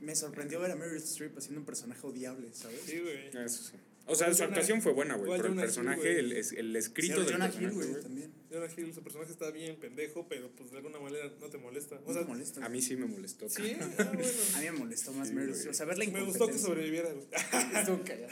Me 0.00 0.14
sorprendió 0.14 0.60
ver 0.60 0.70
a 0.70 0.76
Meryl 0.76 0.98
Streep 0.98 1.36
haciendo 1.36 1.60
un 1.60 1.66
personaje 1.66 2.06
odiable, 2.06 2.48
¿sabes? 2.52 2.80
Sí, 2.86 3.00
güey. 3.00 3.28
Eso 3.44 3.64
sí. 3.64 3.72
O 4.06 4.14
sea, 4.14 4.32
su 4.32 4.42
actuación 4.42 4.80
fue 4.80 4.92
buena, 4.92 5.16
güey, 5.16 5.36
pero 5.36 5.52
el 5.52 5.58
personaje, 5.58 6.20
el, 6.20 6.32
el 6.32 6.76
escrito 6.76 7.16
Sí, 7.16 7.22
del 7.24 7.32
Jonah 7.32 7.46
personaje, 7.50 7.74
güey, 7.74 8.02
también. 8.02 8.32
Jonah 8.50 8.66
Hill, 8.76 8.94
su 8.94 9.02
personaje 9.02 9.30
está 9.30 9.50
bien 9.50 9.76
pendejo, 9.76 10.26
pero 10.28 10.50
pues 10.56 10.70
de 10.70 10.78
alguna 10.78 10.98
manera 10.98 11.30
no 11.40 11.48
te 11.48 11.58
molesta. 11.58 12.00
O 12.06 12.12
sea, 12.14 12.22
molesta. 12.22 12.64
a 12.64 12.68
mí 12.68 12.80
sí 12.80 12.96
me 12.96 13.06
molestó. 13.06 13.48
sí, 13.48 13.76
ah, 13.80 13.86
bueno. 14.14 14.22
A 14.54 14.58
mí 14.60 14.64
me 14.64 14.72
molestó 14.72 15.12
más 15.12 15.28
Sí, 15.28 15.34
Meryl 15.34 15.50
güey. 15.50 15.58
Streep. 15.58 15.74
O 15.74 15.76
sea, 15.76 15.86
ver 15.86 15.98
la 15.98 16.06
Me 16.06 16.22
gustó 16.24 16.46
que 16.46 16.58
sobreviviera, 16.58 17.10
güey. 17.12 17.26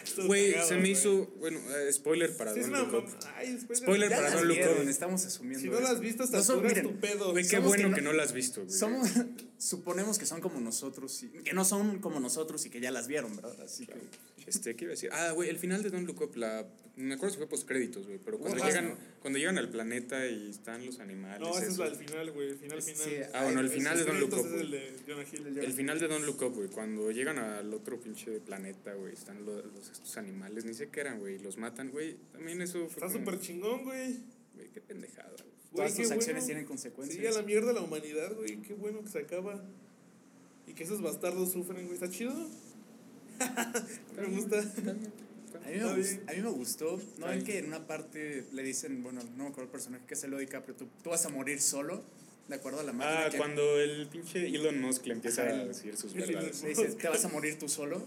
Estuvo 0.02 0.64
se 0.66 0.76
me 0.76 0.88
hizo, 0.88 1.26
bueno, 1.38 1.58
eh, 1.76 1.92
spoiler 1.92 2.36
para 2.36 2.54
Sí, 2.54 2.60
una 2.60 2.80
Look 2.80 2.94
Up. 2.94 3.04
Ay, 3.34 3.58
Spoiler 3.74 4.08
para 4.10 4.22
las 4.22 4.32
Don't 4.34 4.46
Look 4.46 4.58
Up. 4.82 4.88
estamos 4.88 5.24
asumiendo. 5.26 5.60
Si 5.60 5.68
no 5.68 5.80
las 5.80 5.90
has 5.90 6.00
visto, 6.00 6.22
hasta 6.22 6.38
No 6.38 6.44
son- 6.44 6.56
altura 6.56 6.72
es 6.72 6.84
miren, 6.84 6.94
tu 6.94 7.00
pedo. 7.00 7.32
Güey, 7.32 7.46
qué 7.46 7.58
bueno 7.58 7.88
que 7.90 7.94
que 7.96 8.00
no- 8.02 8.10
no, 8.12 8.16
la 8.16 8.22
has 8.22 8.32
visto, 8.32 8.62
güey. 8.64 8.72
Somos, 8.76 9.08
suponemos 9.58 10.18
que 10.18 10.26
son 10.26 10.40
como 10.40 10.60
nosotros, 10.60 11.22
y, 11.22 11.28
que 11.28 11.52
no 11.52 11.64
son 11.64 11.98
como 12.00 12.20
nosotros 12.20 12.64
y 12.66 12.70
que 12.70 12.80
ya 12.80 12.90
las 12.90 13.06
vieron, 13.08 13.34
¿verdad? 13.36 13.60
Así 13.62 13.86
que. 13.86 13.94
Este, 14.46 14.76
¿qué 14.76 14.84
iba 14.84 14.92
a 14.92 14.94
decir? 14.94 15.10
Ah, 15.12 15.32
güey, 15.32 15.48
el 15.50 15.58
final 15.58 15.82
de 15.82 15.90
Don't 15.90 16.06
Look 16.06 16.22
Up, 16.22 16.36
la... 16.36 16.66
Me 16.94 17.14
acuerdo 17.14 17.32
si 17.34 17.38
fue 17.38 17.48
post 17.48 17.66
créditos, 17.68 18.06
güey, 18.06 18.18
pero 18.24 18.38
cuando 18.38 18.64
llegan, 18.64 18.96
cuando 19.26 19.40
llegan 19.40 19.58
al 19.58 19.68
planeta 19.68 20.24
y 20.28 20.50
están 20.50 20.86
los 20.86 21.00
animales. 21.00 21.40
No, 21.40 21.50
ese 21.58 21.66
es 21.66 21.76
del 21.76 21.96
final, 21.96 22.30
güey. 22.30 22.50
El 22.50 22.58
final, 22.58 22.80
Sí, 22.80 22.92
final. 22.92 23.30
Ah, 23.34 23.42
bueno, 23.42 23.58
el 23.60 23.68
final 23.70 23.98
de 23.98 24.04
Don't 24.04 24.20
Look 24.20 24.32
Up, 24.34 24.46
el 24.54 24.70
de 24.70 24.92
Hill. 25.32 25.58
El 25.58 25.72
final 25.72 25.98
de 25.98 26.06
Don't 26.06 26.24
Look 26.24 26.42
Up, 26.42 26.54
güey, 26.54 26.68
cuando 26.68 27.10
llegan 27.10 27.36
al 27.38 27.74
otro 27.74 27.98
pinche 27.98 28.38
planeta, 28.38 28.94
güey, 28.94 29.14
están 29.14 29.44
los, 29.44 29.64
los- 29.72 29.90
estos 29.90 30.16
animales, 30.16 30.64
ni 30.64 30.74
sé 30.74 30.90
qué 30.90 31.00
eran, 31.00 31.18
güey, 31.18 31.40
los 31.40 31.56
matan, 31.58 31.90
güey. 31.90 32.16
También 32.30 32.62
eso 32.62 32.78
fue 32.86 33.02
Está 33.04 33.06
como- 33.06 33.18
súper 33.18 33.40
chingón, 33.40 33.82
güey. 33.82 34.16
Güey, 34.54 34.68
qué 34.72 34.80
pendejada, 34.80 35.30
güey. 35.30 35.56
Todas 35.74 35.96
tus 35.96 36.08
acciones 36.12 36.26
bueno. 36.44 36.46
tienen 36.46 36.64
consecuencias. 36.64 37.20
Sí, 37.20 37.26
a 37.26 37.32
la 37.32 37.42
mierda 37.44 37.72
la 37.72 37.80
humanidad, 37.82 38.32
güey. 38.36 38.62
Qué 38.62 38.74
bueno 38.74 39.02
que 39.02 39.10
se 39.10 39.18
acaba. 39.18 39.60
Y 40.68 40.72
que 40.72 40.84
esos 40.84 41.02
bastardos 41.02 41.50
sufren, 41.50 41.82
güey. 41.86 41.94
¿Está 41.94 42.08
chido? 42.08 42.32
me 44.16 44.24
gusta. 44.36 44.62
A 45.66 45.70
mí, 45.70 45.76
me 45.76 45.82
Está 45.82 45.96
gust- 45.96 46.16
bien. 46.18 46.30
a 46.30 46.32
mí 46.34 46.42
me 46.42 46.50
gustó. 46.50 47.00
¿No 47.18 47.26
ven 47.26 47.44
que 47.44 47.58
en 47.58 47.66
una 47.66 47.86
parte 47.86 48.44
le 48.52 48.62
dicen, 48.62 49.02
bueno, 49.02 49.20
no 49.36 49.44
me 49.44 49.50
acuerdo 49.50 49.64
el 49.64 49.68
personaje 49.70 50.04
que 50.06 50.14
es 50.14 50.24
el 50.24 50.36
DiCaprio, 50.36 50.74
tú, 50.76 50.86
tú 51.02 51.10
vas 51.10 51.24
a 51.26 51.28
morir 51.28 51.60
solo, 51.60 52.02
de 52.48 52.54
acuerdo 52.54 52.80
a 52.80 52.84
la 52.84 52.92
máquina 52.92 53.26
Ah, 53.26 53.30
que 53.30 53.38
cuando 53.38 53.80
el 53.80 54.06
pinche 54.08 54.46
Elon 54.46 54.80
Musk 54.80 55.06
le 55.06 55.14
empieza 55.14 55.42
Ajá, 55.42 55.60
a 55.62 55.64
decir 55.66 55.96
sus 55.96 56.14
verdades. 56.14 56.62
le 56.62 56.68
dice, 56.70 56.84
te 56.94 57.08
vas 57.08 57.24
a 57.24 57.28
morir 57.28 57.58
tú 57.58 57.68
solo. 57.68 58.02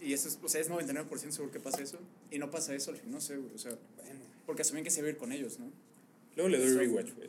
Y 0.00 0.12
eso 0.14 0.28
es, 0.28 0.38
o 0.42 0.48
sea, 0.48 0.60
es 0.60 0.70
99% 0.70 1.30
seguro 1.30 1.52
que 1.52 1.60
pasa 1.60 1.82
eso. 1.82 1.98
Y 2.30 2.38
no 2.38 2.50
pasa 2.50 2.74
eso 2.74 2.90
al 2.90 2.96
fin, 2.96 3.10
no 3.10 3.20
sé, 3.20 3.36
güey. 3.36 3.54
O 3.54 3.58
sea, 3.58 3.72
Bueno. 3.96 4.20
porque 4.46 4.62
asumen 4.62 4.82
que 4.84 4.90
se 4.90 5.02
va 5.02 5.08
a 5.08 5.10
ir 5.10 5.16
con 5.18 5.30
ellos, 5.32 5.58
¿no? 5.58 5.70
Luego 6.36 6.48
le 6.48 6.58
doy 6.58 6.70
rewatch, 6.74 7.12
güey. 7.16 7.28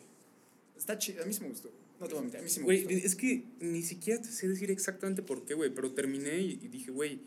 Está 0.78 0.98
chido, 0.98 1.24
a 1.24 1.26
mí 1.26 1.34
sí 1.34 1.42
me 1.42 1.50
gustó. 1.50 1.70
No 2.00 2.08
te 2.08 2.14
voy 2.14 2.20
a 2.20 2.22
mentir, 2.22 2.40
a 2.40 2.44
mí 2.44 2.50
sí 2.50 2.60
me 2.60 2.66
Güey, 2.66 2.84
gustó. 2.84 2.98
es 3.08 3.16
que 3.16 3.44
ni 3.60 3.82
siquiera 3.84 4.22
te 4.22 4.30
sé 4.32 4.48
decir 4.48 4.72
exactamente 4.72 5.22
por 5.22 5.44
qué, 5.46 5.54
güey, 5.54 5.70
pero 5.70 5.92
terminé 5.92 6.40
y, 6.40 6.60
y 6.64 6.68
dije, 6.70 6.92
güey, 6.92 7.20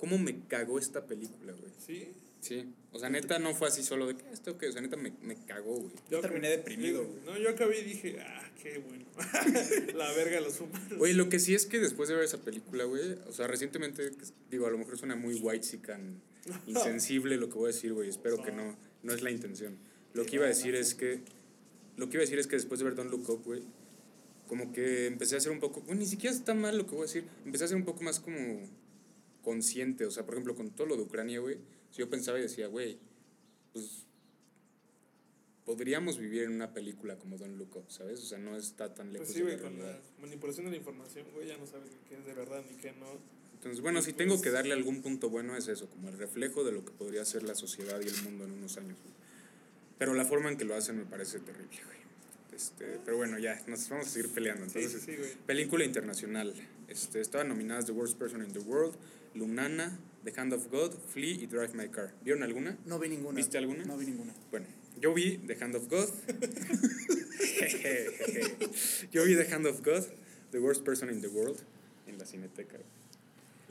¿cómo 0.00 0.18
me 0.18 0.40
cagó 0.48 0.78
esta 0.78 1.06
película, 1.06 1.52
güey? 1.52 1.72
Sí. 1.78 2.08
Sí, 2.40 2.72
o 2.92 2.98
sea, 2.98 3.10
neta 3.10 3.38
no 3.38 3.54
fue 3.54 3.68
así 3.68 3.82
solo 3.82 4.06
de 4.06 4.16
que 4.16 4.24
esto 4.32 4.56
que, 4.56 4.66
o 4.66 4.72
sea, 4.72 4.80
neta 4.80 4.96
me, 4.96 5.12
me 5.22 5.36
cagó, 5.44 5.74
güey. 5.74 5.92
Yo 6.10 6.20
terminé 6.20 6.48
deprimido, 6.48 7.04
güey. 7.04 7.20
No, 7.26 7.36
yo 7.36 7.50
acabé 7.50 7.80
y 7.80 7.84
dije, 7.84 8.18
ah, 8.18 8.50
qué 8.62 8.78
bueno. 8.78 9.04
la 9.94 10.10
verga 10.12 10.36
de 10.36 10.40
los 10.40 10.58
humanos. 10.58 10.96
Güey, 10.96 11.12
lo 11.12 11.28
que 11.28 11.38
sí 11.38 11.54
es 11.54 11.66
que 11.66 11.78
después 11.78 12.08
de 12.08 12.14
ver 12.14 12.24
esa 12.24 12.38
película, 12.38 12.84
güey, 12.84 13.12
o 13.28 13.32
sea, 13.32 13.46
recientemente, 13.46 14.10
digo, 14.50 14.66
a 14.66 14.70
lo 14.70 14.78
mejor 14.78 14.96
suena 14.96 15.16
muy 15.16 15.34
white 15.34 15.66
sican 15.66 16.22
insensible 16.66 17.36
lo 17.36 17.50
que 17.50 17.56
voy 17.56 17.70
a 17.70 17.74
decir, 17.74 17.92
güey, 17.92 18.08
espero 18.08 18.42
que 18.42 18.52
no, 18.52 18.74
no 19.02 19.12
es 19.12 19.20
la 19.20 19.30
intención. 19.30 19.76
Lo 20.14 20.24
que 20.24 20.36
iba 20.36 20.46
a 20.46 20.48
decir 20.48 20.74
es 20.74 20.94
que, 20.94 21.20
lo 21.98 22.08
que 22.08 22.16
iba 22.16 22.22
a 22.22 22.24
decir 22.24 22.38
es 22.38 22.46
que 22.46 22.56
después 22.56 22.80
de 22.80 22.84
ver 22.84 22.94
Don't 22.94 23.10
Look 23.10 23.28
Up, 23.28 23.44
güey, 23.44 23.62
como 24.48 24.72
que 24.72 25.06
empecé 25.06 25.36
a 25.36 25.40
ser 25.40 25.52
un 25.52 25.60
poco, 25.60 25.82
bueno, 25.82 26.00
ni 26.00 26.06
siquiera 26.06 26.34
está 26.34 26.54
mal 26.54 26.78
lo 26.78 26.86
que 26.86 26.92
voy 26.92 27.00
a 27.00 27.06
decir, 27.06 27.24
empecé 27.44 27.64
a 27.64 27.68
ser 27.68 27.76
un 27.76 27.84
poco 27.84 28.02
más 28.02 28.18
como 28.18 28.66
consciente, 29.42 30.06
o 30.06 30.10
sea, 30.10 30.24
por 30.24 30.34
ejemplo, 30.34 30.54
con 30.54 30.70
todo 30.70 30.86
lo 30.86 30.96
de 30.96 31.02
Ucrania, 31.02 31.40
güey, 31.40 31.58
si 31.90 31.98
yo 31.98 32.10
pensaba 32.10 32.38
y 32.38 32.42
decía, 32.42 32.66
güey, 32.66 32.98
pues 33.72 34.06
podríamos 35.64 36.18
vivir 36.18 36.42
en 36.42 36.52
una 36.52 36.72
película 36.72 37.16
como 37.16 37.36
Look 37.36 37.76
Up, 37.76 37.84
¿sabes? 37.88 38.20
O 38.20 38.26
sea, 38.26 38.38
no 38.38 38.56
está 38.56 38.92
tan 38.92 39.12
lejos 39.12 39.28
Pues 39.28 39.38
sí, 39.38 39.44
de 39.44 39.56
la 39.56 39.62
güey, 39.62 39.70
con 39.70 39.78
la 39.78 40.00
manipulación 40.20 40.66
de 40.66 40.72
la 40.72 40.78
información, 40.78 41.26
güey, 41.32 41.46
ya 41.46 41.56
no 41.56 41.66
sabes 41.66 41.90
qué 42.08 42.16
es 42.16 42.26
de 42.26 42.34
verdad 42.34 42.64
ni 42.68 42.76
qué 42.76 42.92
no. 42.92 43.06
Entonces, 43.54 43.80
bueno, 43.80 44.00
si 44.02 44.12
tengo 44.12 44.40
que 44.40 44.50
darle 44.50 44.72
algún 44.72 45.02
punto 45.02 45.28
bueno 45.28 45.56
es 45.56 45.68
eso, 45.68 45.88
como 45.88 46.08
el 46.08 46.18
reflejo 46.18 46.64
de 46.64 46.72
lo 46.72 46.84
que 46.84 46.92
podría 46.92 47.24
ser 47.24 47.42
la 47.42 47.54
sociedad 47.54 48.00
y 48.00 48.08
el 48.08 48.22
mundo 48.22 48.44
en 48.44 48.52
unos 48.52 48.78
años. 48.78 48.98
güey. 49.02 49.14
Pero 49.98 50.14
la 50.14 50.24
forma 50.24 50.50
en 50.50 50.56
que 50.56 50.64
lo 50.64 50.74
hacen 50.74 50.96
me 50.96 51.04
parece 51.04 51.40
terrible, 51.40 51.78
güey. 51.84 51.98
Este, 52.52 52.98
pero 53.04 53.18
bueno, 53.18 53.38
ya, 53.38 53.62
nos 53.66 53.88
vamos 53.90 54.06
a 54.06 54.10
seguir 54.10 54.30
peleando. 54.30 54.64
Entonces, 54.64 55.02
sí, 55.02 55.12
sí, 55.14 55.36
película 55.46 55.84
internacional. 55.84 56.54
Este, 56.88 57.20
estaban 57.20 57.48
nominadas 57.48 57.86
The 57.86 57.92
Worst 57.92 58.18
Person 58.18 58.42
in 58.42 58.52
the 58.52 58.58
World, 58.58 58.96
Lunana, 59.34 59.98
The 60.24 60.32
Hand 60.36 60.52
of 60.52 60.70
God, 60.70 60.92
Flea 61.12 61.32
y 61.32 61.46
Drive 61.46 61.74
My 61.74 61.88
Car. 61.88 62.12
¿Vieron 62.22 62.42
alguna? 62.42 62.76
No 62.84 62.98
vi 62.98 63.08
ninguna. 63.08 63.36
¿Viste 63.36 63.58
alguna? 63.58 63.84
No 63.84 63.96
vi 63.96 64.06
ninguna. 64.06 64.34
Bueno, 64.50 64.66
yo 65.00 65.14
vi 65.14 65.38
The 65.38 65.56
Hand 65.62 65.76
of 65.76 65.88
God. 65.88 66.08
yo 69.12 69.24
vi 69.24 69.36
The 69.36 69.52
Hand 69.52 69.66
of 69.66 69.82
God, 69.82 70.04
The 70.50 70.58
Worst 70.58 70.84
Person 70.84 71.10
in 71.10 71.20
the 71.20 71.28
World, 71.28 71.60
en 72.06 72.18
la 72.18 72.26
Cineteca. 72.26 72.78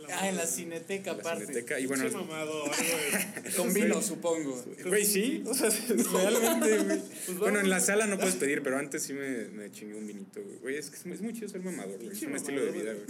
Ah, 0.08 0.30
en 0.30 0.38
la 0.38 0.48
cineteca 0.48 1.12
En 1.12 1.17
la 1.17 1.22
aparte. 1.22 1.45
Cineteca. 1.45 1.80
Y 1.80 1.86
bueno. 1.86 2.06
Con 3.58 3.74
vino, 3.74 4.02
supongo. 4.02 4.63
Güey, 4.86 5.06
sí, 5.06 5.43
o 5.45 5.54
sea, 5.54 5.69
realmente, 5.89 6.84
güey. 6.84 7.02
Pues 7.26 7.38
bueno, 7.38 7.60
en 7.60 7.69
la 7.69 7.80
sala 7.80 8.08
no 8.08 8.17
puedes 8.17 8.36
pedir, 8.36 8.63
pero 8.63 8.78
antes 8.78 9.04
sí 9.04 9.13
me, 9.13 9.45
me 9.50 9.72
chingué 9.72 9.95
un 9.95 10.08
vinito, 10.08 10.41
güey. 10.62 10.78
Es 10.78 10.89
que 10.89 11.10
es, 11.10 11.22
muy 11.22 11.34
chido 11.34 11.50
ser 11.50 11.62
mamador, 11.62 11.98
güey. 11.98 12.12
Es 12.12 12.22
un 12.22 12.36
estilo 12.36 12.63
de 12.63 12.72
vida, 12.72 12.93
güey. 12.93 13.06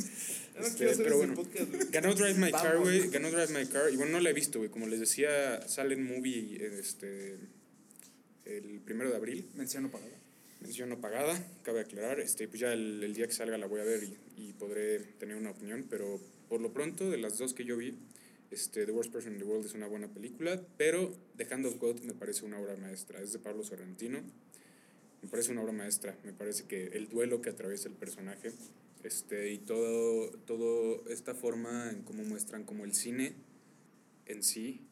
No 0.55 0.65
Este, 0.65 0.77
quiero 0.77 0.91
hacer 0.91 1.03
pero 1.05 1.17
bueno, 1.17 1.33
podcast, 1.35 1.71
ganó 1.91 2.13
Drive 2.13 2.35
My 2.35 2.51
Car, 2.51 2.77
güey. 2.79 3.09
Ganó 3.09 3.31
Drive 3.31 3.59
My 3.59 3.65
Car. 3.67 3.91
Y 3.91 3.97
bueno, 3.97 4.13
no 4.13 4.19
la 4.19 4.29
he 4.29 4.33
visto, 4.33 4.59
güey. 4.59 4.69
Como 4.69 4.87
les 4.87 4.99
decía, 4.99 5.67
sale 5.67 5.95
en 5.95 6.03
movie 6.03 6.57
este, 6.79 7.37
el 8.45 8.81
primero 8.85 9.09
de 9.09 9.15
abril. 9.15 9.47
Menciono 9.55 9.89
pagada. 9.91 10.19
Mención 10.61 10.89
no 10.89 10.99
pagada, 10.99 11.41
cabe 11.63 11.79
aclarar. 11.79 12.19
Este, 12.19 12.47
pues 12.47 12.59
ya 12.59 12.73
el, 12.73 13.01
el 13.01 13.13
día 13.13 13.25
que 13.27 13.33
salga 13.33 13.57
la 13.57 13.65
voy 13.65 13.79
a 13.79 13.85
ver 13.85 14.03
y, 14.03 14.17
y 14.35 14.53
podré 14.53 14.99
tener 14.99 15.37
una 15.37 15.51
opinión. 15.51 15.85
Pero 15.89 16.19
por 16.49 16.59
lo 16.59 16.73
pronto, 16.73 17.09
de 17.09 17.17
las 17.17 17.37
dos 17.37 17.53
que 17.53 17.63
yo 17.63 17.77
vi, 17.77 17.97
este, 18.51 18.85
The 18.85 18.91
Worst 18.91 19.11
Person 19.11 19.33
in 19.33 19.39
the 19.39 19.45
World 19.45 19.65
es 19.65 19.73
una 19.73 19.87
buena 19.87 20.09
película. 20.09 20.61
Pero 20.77 21.15
The 21.37 21.47
Hand 21.49 21.65
of 21.65 21.77
God 21.79 22.01
me 22.01 22.13
parece 22.13 22.43
una 22.43 22.59
obra 22.59 22.75
maestra. 22.75 23.21
Es 23.21 23.31
de 23.31 23.39
Pablo 23.39 23.63
Sorrentino. 23.63 24.21
Me 25.21 25.29
parece 25.29 25.51
una 25.51 25.61
obra 25.61 25.71
maestra. 25.71 26.17
Me 26.25 26.33
parece 26.33 26.65
que 26.65 26.87
el 26.87 27.07
duelo 27.07 27.41
que 27.41 27.51
atraviesa 27.51 27.87
el 27.87 27.95
personaje 27.95 28.51
este, 29.03 29.51
y 29.51 29.59
todo, 29.59 30.29
todo 30.45 31.07
esta 31.09 31.33
forma 31.33 31.89
en 31.89 32.03
cómo 32.03 32.23
muestran 32.23 32.63
como 32.63 32.83
el 32.83 32.93
cine 32.93 33.33
en 34.25 34.43
sí 34.43 34.85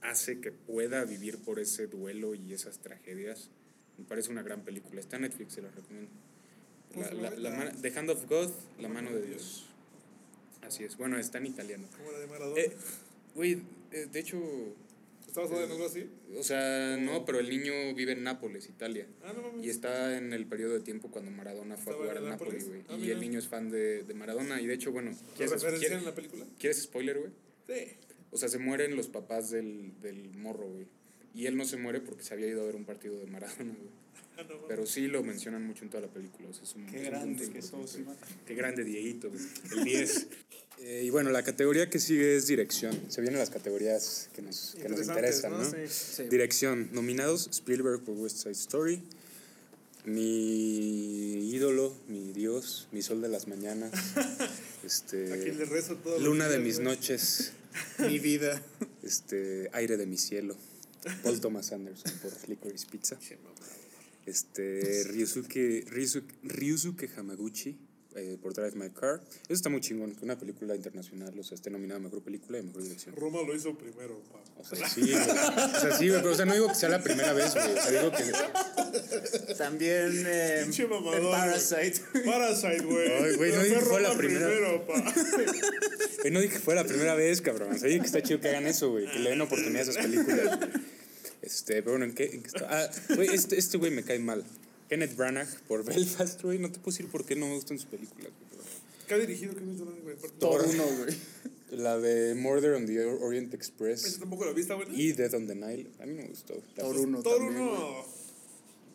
hace 0.00 0.40
que 0.40 0.52
pueda 0.52 1.04
vivir 1.04 1.38
por 1.38 1.58
ese 1.58 1.86
duelo 1.86 2.34
y 2.34 2.52
esas 2.52 2.78
tragedias. 2.78 3.50
Me 3.98 4.04
parece 4.04 4.30
una 4.30 4.42
gran 4.42 4.62
película. 4.64 5.00
Está 5.00 5.16
en 5.16 5.22
Netflix, 5.22 5.54
se 5.54 5.62
la 5.62 5.70
recomiendo. 5.70 6.10
¿Cómo 6.92 7.02
La, 7.02 7.30
se 7.30 7.36
la, 7.36 7.72
The 7.72 7.98
Hand 7.98 8.10
of 8.10 8.26
God, 8.28 8.50
la 8.80 8.88
mano 8.88 9.10
de 9.10 9.22
Dios. 9.22 9.66
Así 10.62 10.84
es. 10.84 10.96
Bueno, 10.96 11.18
está 11.18 11.38
en 11.38 11.46
italiano. 11.46 11.86
Como 11.96 12.12
la 12.12 12.18
de 12.18 12.26
Maradona. 12.26 12.60
Eh, 12.60 12.72
eh, 13.92 14.06
de 14.10 14.20
hecho, 14.20 14.38
¿Estabas 15.42 15.52
hablando 15.52 15.74
algo 15.74 15.86
así? 15.86 16.10
o 16.36 16.42
sea, 16.42 16.96
no, 16.96 17.24
pero 17.24 17.38
el 17.38 17.48
niño 17.48 17.94
vive 17.94 18.12
en 18.12 18.24
Nápoles, 18.24 18.68
Italia. 18.68 19.06
Ah, 19.22 19.32
no 19.32 19.42
mames. 19.42 19.64
Y 19.64 19.70
está 19.70 20.16
en 20.16 20.32
el 20.32 20.46
periodo 20.46 20.74
de 20.74 20.80
tiempo 20.80 21.10
cuando 21.10 21.30
Maradona 21.30 21.76
fue 21.76 21.92
a 21.92 21.96
¿Estaba 21.96 21.96
jugar 21.96 22.16
en 22.16 22.22
en 22.24 22.28
Nápoles, 22.30 22.68
güey. 22.68 22.80
Ah, 22.88 22.94
y 22.94 23.00
mira. 23.02 23.14
el 23.14 23.20
niño 23.20 23.38
es 23.38 23.46
fan 23.46 23.70
de, 23.70 24.02
de 24.02 24.14
Maradona. 24.14 24.60
Y 24.60 24.66
de 24.66 24.74
hecho, 24.74 24.90
bueno, 24.90 25.10
¿Lo 25.12 25.34
¿quieres, 25.36 25.62
en 25.92 26.04
la 26.04 26.14
película? 26.14 26.44
¿quieres 26.58 26.82
spoiler, 26.82 27.18
güey? 27.18 27.30
Sí. 27.66 27.92
O 28.30 28.36
sea, 28.36 28.48
se 28.48 28.58
mueren 28.58 28.96
los 28.96 29.08
papás 29.08 29.50
del, 29.50 29.92
del 30.00 30.30
morro, 30.34 30.68
güey. 30.68 30.86
Y 31.34 31.46
él 31.46 31.56
no 31.56 31.64
se 31.64 31.76
muere 31.76 32.00
porque 32.00 32.24
se 32.24 32.34
había 32.34 32.48
ido 32.48 32.62
a 32.62 32.66
ver 32.66 32.74
un 32.74 32.84
partido 32.84 33.18
de 33.18 33.26
Maradona, 33.26 33.74
güey. 33.74 33.90
Ah, 34.38 34.44
no. 34.48 34.68
Pero 34.68 34.86
sí 34.86 35.08
lo 35.08 35.24
mencionan 35.24 35.66
mucho 35.66 35.82
en 35.82 35.90
toda 35.90 36.02
la 36.02 36.12
película. 36.12 36.48
O 36.48 36.52
sea, 36.52 36.62
es 36.62 36.72
un, 36.76 36.86
Qué 36.86 36.98
es 36.98 37.02
un 37.02 37.10
grande 37.10 37.50
que 37.50 37.60
sos. 37.60 37.98
Iván. 37.98 38.16
Qué 38.46 38.54
grande 38.54 38.84
Dieguito, 38.84 39.30
güey. 39.30 39.42
el 39.76 39.84
10. 39.84 40.28
Eh, 40.80 41.02
y 41.04 41.10
bueno, 41.10 41.30
la 41.30 41.42
categoría 41.42 41.90
que 41.90 41.98
sigue 41.98 42.36
es 42.36 42.46
dirección. 42.46 42.98
Se 43.08 43.20
vienen 43.20 43.38
las 43.38 43.50
categorías 43.50 44.30
que 44.34 44.42
nos, 44.42 44.76
que 44.80 44.88
nos 44.88 45.00
interesan, 45.00 45.52
¿no? 45.52 45.64
Sí. 45.64 45.76
Sí. 45.88 46.22
Dirección, 46.24 46.88
nominados, 46.92 47.48
Spielberg 47.52 48.02
por 48.02 48.16
West 48.16 48.38
Side 48.38 48.52
Story, 48.52 49.02
mi 50.04 51.50
ídolo, 51.52 51.94
mi 52.08 52.32
dios, 52.32 52.88
mi 52.92 53.02
sol 53.02 53.20
de 53.20 53.28
las 53.28 53.48
mañanas, 53.48 53.92
este, 54.84 55.32
Aquí 55.32 55.50
le 55.50 55.64
rezo 55.64 55.96
todo. 55.96 56.18
luna 56.20 56.48
de 56.48 56.58
mis 56.58 56.78
noches, 56.78 57.52
Mi 57.98 58.18
vida. 58.18 58.62
este, 59.02 59.68
aire 59.72 59.96
de 59.96 60.06
mi 60.06 60.16
cielo, 60.16 60.56
Paul 61.22 61.40
Thomas 61.40 61.72
Anderson 61.72 62.12
por 62.22 62.32
Licorice 62.48 62.86
Pizza, 62.90 63.18
este, 64.26 65.04
Ryusuke, 65.04 65.84
Ryusuke, 65.88 66.34
Ryusuke 66.44 67.10
Hamaguchi 67.16 67.76
eh, 68.18 68.36
por 68.40 68.52
Drive 68.54 68.72
My 68.74 68.90
Car. 68.90 69.20
Eso 69.42 69.54
está 69.54 69.68
muy 69.68 69.80
chingón, 69.80 70.14
que 70.14 70.24
una 70.24 70.38
película 70.38 70.74
internacional, 70.76 71.38
o 71.38 71.42
sea, 71.42 71.54
esté 71.54 71.70
nominada 71.70 71.98
a 71.98 72.02
Mejor 72.02 72.22
Película 72.22 72.58
y 72.58 72.62
Mejor 72.62 72.82
Dirección. 72.82 73.14
Roma 73.16 73.40
lo 73.46 73.54
hizo 73.54 73.76
primero, 73.76 74.20
pa. 74.32 74.40
O 74.60 74.64
sea, 74.64 74.88
sí, 74.88 75.00
güey. 75.02 75.14
O 75.14 75.80
sea, 75.80 75.96
sí, 75.96 76.08
güey, 76.08 76.20
pero 76.20 76.32
o 76.32 76.36
sea, 76.36 76.44
no 76.46 76.54
digo 76.54 76.68
que 76.68 76.74
sea 76.74 76.88
la 76.88 77.02
primera 77.02 77.32
vez, 77.32 77.54
güey. 77.54 77.72
O 77.72 77.82
sea, 77.82 77.90
digo 77.90 78.12
que 78.12 79.54
También 79.54 80.24
eh, 80.26 80.60
Pinche 80.64 80.82
en 80.82 80.88
güey. 80.88 81.30
Parasite. 81.30 82.00
Parasite, 82.24 82.82
güey. 82.84 83.08
Ay, 83.12 83.36
güey, 83.36 83.50
no 83.52 83.56
Pero 83.58 83.62
dije 83.62 83.74
que 83.74 83.80
fue 83.80 84.00
la 84.00 84.08
Roma 84.08 84.18
primera. 84.18 84.46
primero, 84.46 84.86
pa. 84.86 85.14
Güey, 86.22 86.32
no 86.32 86.40
dije 86.40 86.54
que 86.54 86.60
fue 86.60 86.74
la 86.74 86.84
primera 86.84 87.14
vez, 87.14 87.40
cabrón. 87.40 87.72
O 87.74 87.78
sea, 87.78 87.88
dije 87.88 88.00
que 88.00 88.06
está 88.06 88.22
chido 88.22 88.40
que 88.40 88.48
hagan 88.48 88.66
eso, 88.66 88.90
güey. 88.90 89.06
Que 89.10 89.18
le 89.20 89.30
den 89.30 89.40
oportunidad 89.40 89.80
a 89.86 89.90
esas 89.90 89.96
películas. 89.98 90.58
Este, 91.42 91.74
pero 91.82 91.92
bueno, 91.92 92.04
¿en 92.06 92.14
qué, 92.14 92.24
en 92.24 92.42
qué 92.42 92.48
está? 92.48 92.66
Ah, 92.68 92.90
güey, 93.14 93.28
este, 93.32 93.56
este 93.58 93.78
güey 93.78 93.90
me 93.90 94.02
cae 94.02 94.18
mal. 94.18 94.44
Kenneth 94.88 95.16
Branagh 95.16 95.48
por 95.68 95.84
Belfast, 95.86 96.42
güey. 96.42 96.58
No 96.58 96.70
te 96.70 96.78
puedo 96.78 96.96
decir 96.96 97.10
por 97.10 97.24
qué 97.24 97.36
no 97.36 97.46
me 97.46 97.54
gustan 97.54 97.78
sus 97.78 97.88
películas, 97.88 98.30
güey. 98.52 98.58
¿Qué 99.06 99.14
ha 99.14 99.18
dirigido 99.18 99.54
Kevin 99.54 99.76
Durant, 99.78 100.02
güey? 100.02 100.16
Thor 100.16 100.30
Thor. 100.38 100.66
1, 100.68 100.84
güey. 101.04 101.16
La 101.70 101.98
de 101.98 102.34
Murder 102.34 102.74
on 102.74 102.86
the 102.86 103.04
Orient 103.04 103.48
Esa 103.48 103.56
Express 103.56 104.18
tampoco 104.18 104.46
la 104.46 104.52
viste, 104.52 104.72
güey. 104.72 104.86
y 104.90 105.12
Death 105.12 105.34
on 105.34 105.46
the 105.46 105.54
Nile. 105.54 105.86
A 106.00 106.06
mí 106.06 106.14
no 106.14 106.22
me 106.22 106.28
gustó. 106.28 106.54
Thor 106.74 106.96
1 106.96 107.22
Thor 107.22 107.38
también. 107.38 107.66
güey. 107.66 107.78
1. 107.78 108.04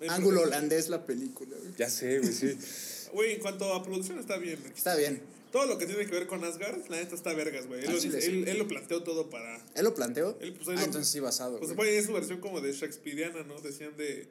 Eh, 0.02 0.08
Ángulo 0.10 0.42
holandés 0.42 0.90
la 0.90 1.06
película, 1.06 1.56
güey. 1.56 1.72
Ya 1.78 1.90
sé, 1.90 2.20
güey, 2.20 2.34
sí. 2.34 2.58
Güey, 3.14 3.34
en 3.34 3.42
cuanto 3.42 3.72
a 3.76 3.84
producción 3.84 4.18
está 4.18 4.38
bien. 4.38 4.60
güey. 4.60 4.74
Está 4.76 4.96
bien. 4.96 5.22
Todo 5.52 5.68
lo 5.68 5.78
que 5.78 5.86
tiene 5.86 6.04
que 6.08 6.12
ver 6.12 6.26
con 6.26 6.44
Asgard, 6.44 6.80
la 6.90 6.98
neta 6.98 7.14
está 7.14 7.32
vergas, 7.34 7.68
güey. 7.68 7.86
Él, 7.86 7.94
lo 7.94 8.00
chile, 8.00 8.16
dice- 8.16 8.28
sí. 8.32 8.38
él, 8.40 8.48
él 8.48 8.58
lo 8.58 8.68
planteó 8.68 9.04
todo 9.04 9.30
para... 9.30 9.64
¿Él 9.76 9.84
lo 9.84 9.94
planteó? 9.94 10.36
Él, 10.42 10.54
pues, 10.54 10.68
él 10.70 10.74
ah, 10.78 10.80
lo- 10.80 10.86
entonces 10.88 11.12
sí 11.12 11.20
basado, 11.20 11.60
Pues 11.60 11.70
se 11.70 11.76
güey. 11.76 11.88
puede 11.90 12.00
ir 12.00 12.04
su 12.08 12.12
versión 12.12 12.40
como 12.42 12.60
de 12.60 12.72
Shakespeareana, 12.74 13.44
¿no? 13.44 13.62
Decían 13.62 13.96
de, 13.98 14.28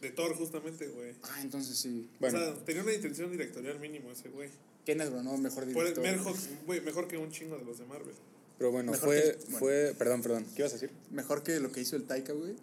de 0.00 0.10
Thor, 0.10 0.34
justamente, 0.36 0.86
güey. 0.88 1.14
Ah, 1.22 1.40
entonces 1.42 1.76
sí. 1.76 2.08
Bueno, 2.20 2.38
O 2.38 2.40
sea, 2.40 2.64
tenía 2.64 2.82
una 2.82 2.92
intención 2.92 3.30
directorial 3.30 3.78
mínimo 3.80 4.10
ese 4.12 4.28
güey. 4.28 4.48
Kenneth 4.86 5.10
Branagh, 5.10 5.38
mejor 5.38 5.66
director. 5.66 6.02
Mejor, 6.02 6.34
güey, 6.66 6.80
mejor 6.80 7.08
que 7.08 7.18
un 7.18 7.30
chingo 7.30 7.58
de 7.58 7.64
los 7.64 7.78
de 7.78 7.84
Marvel. 7.86 8.14
pero 8.58 8.70
bueno, 8.72 8.92
Mejor 8.92 9.08
fue, 9.08 9.20
que- 9.22 9.36
bueno. 9.44 9.58
fue. 9.58 9.94
Perdón, 9.98 10.22
perdón. 10.22 10.44
¿Qué 10.54 10.62
ibas 10.62 10.72
a 10.72 10.76
decir? 10.76 10.90
Mejor 11.10 11.42
que 11.42 11.60
lo 11.60 11.70
que 11.72 11.80
hizo 11.80 11.96
el 11.96 12.04
Taika, 12.04 12.32
güey. 12.32 12.54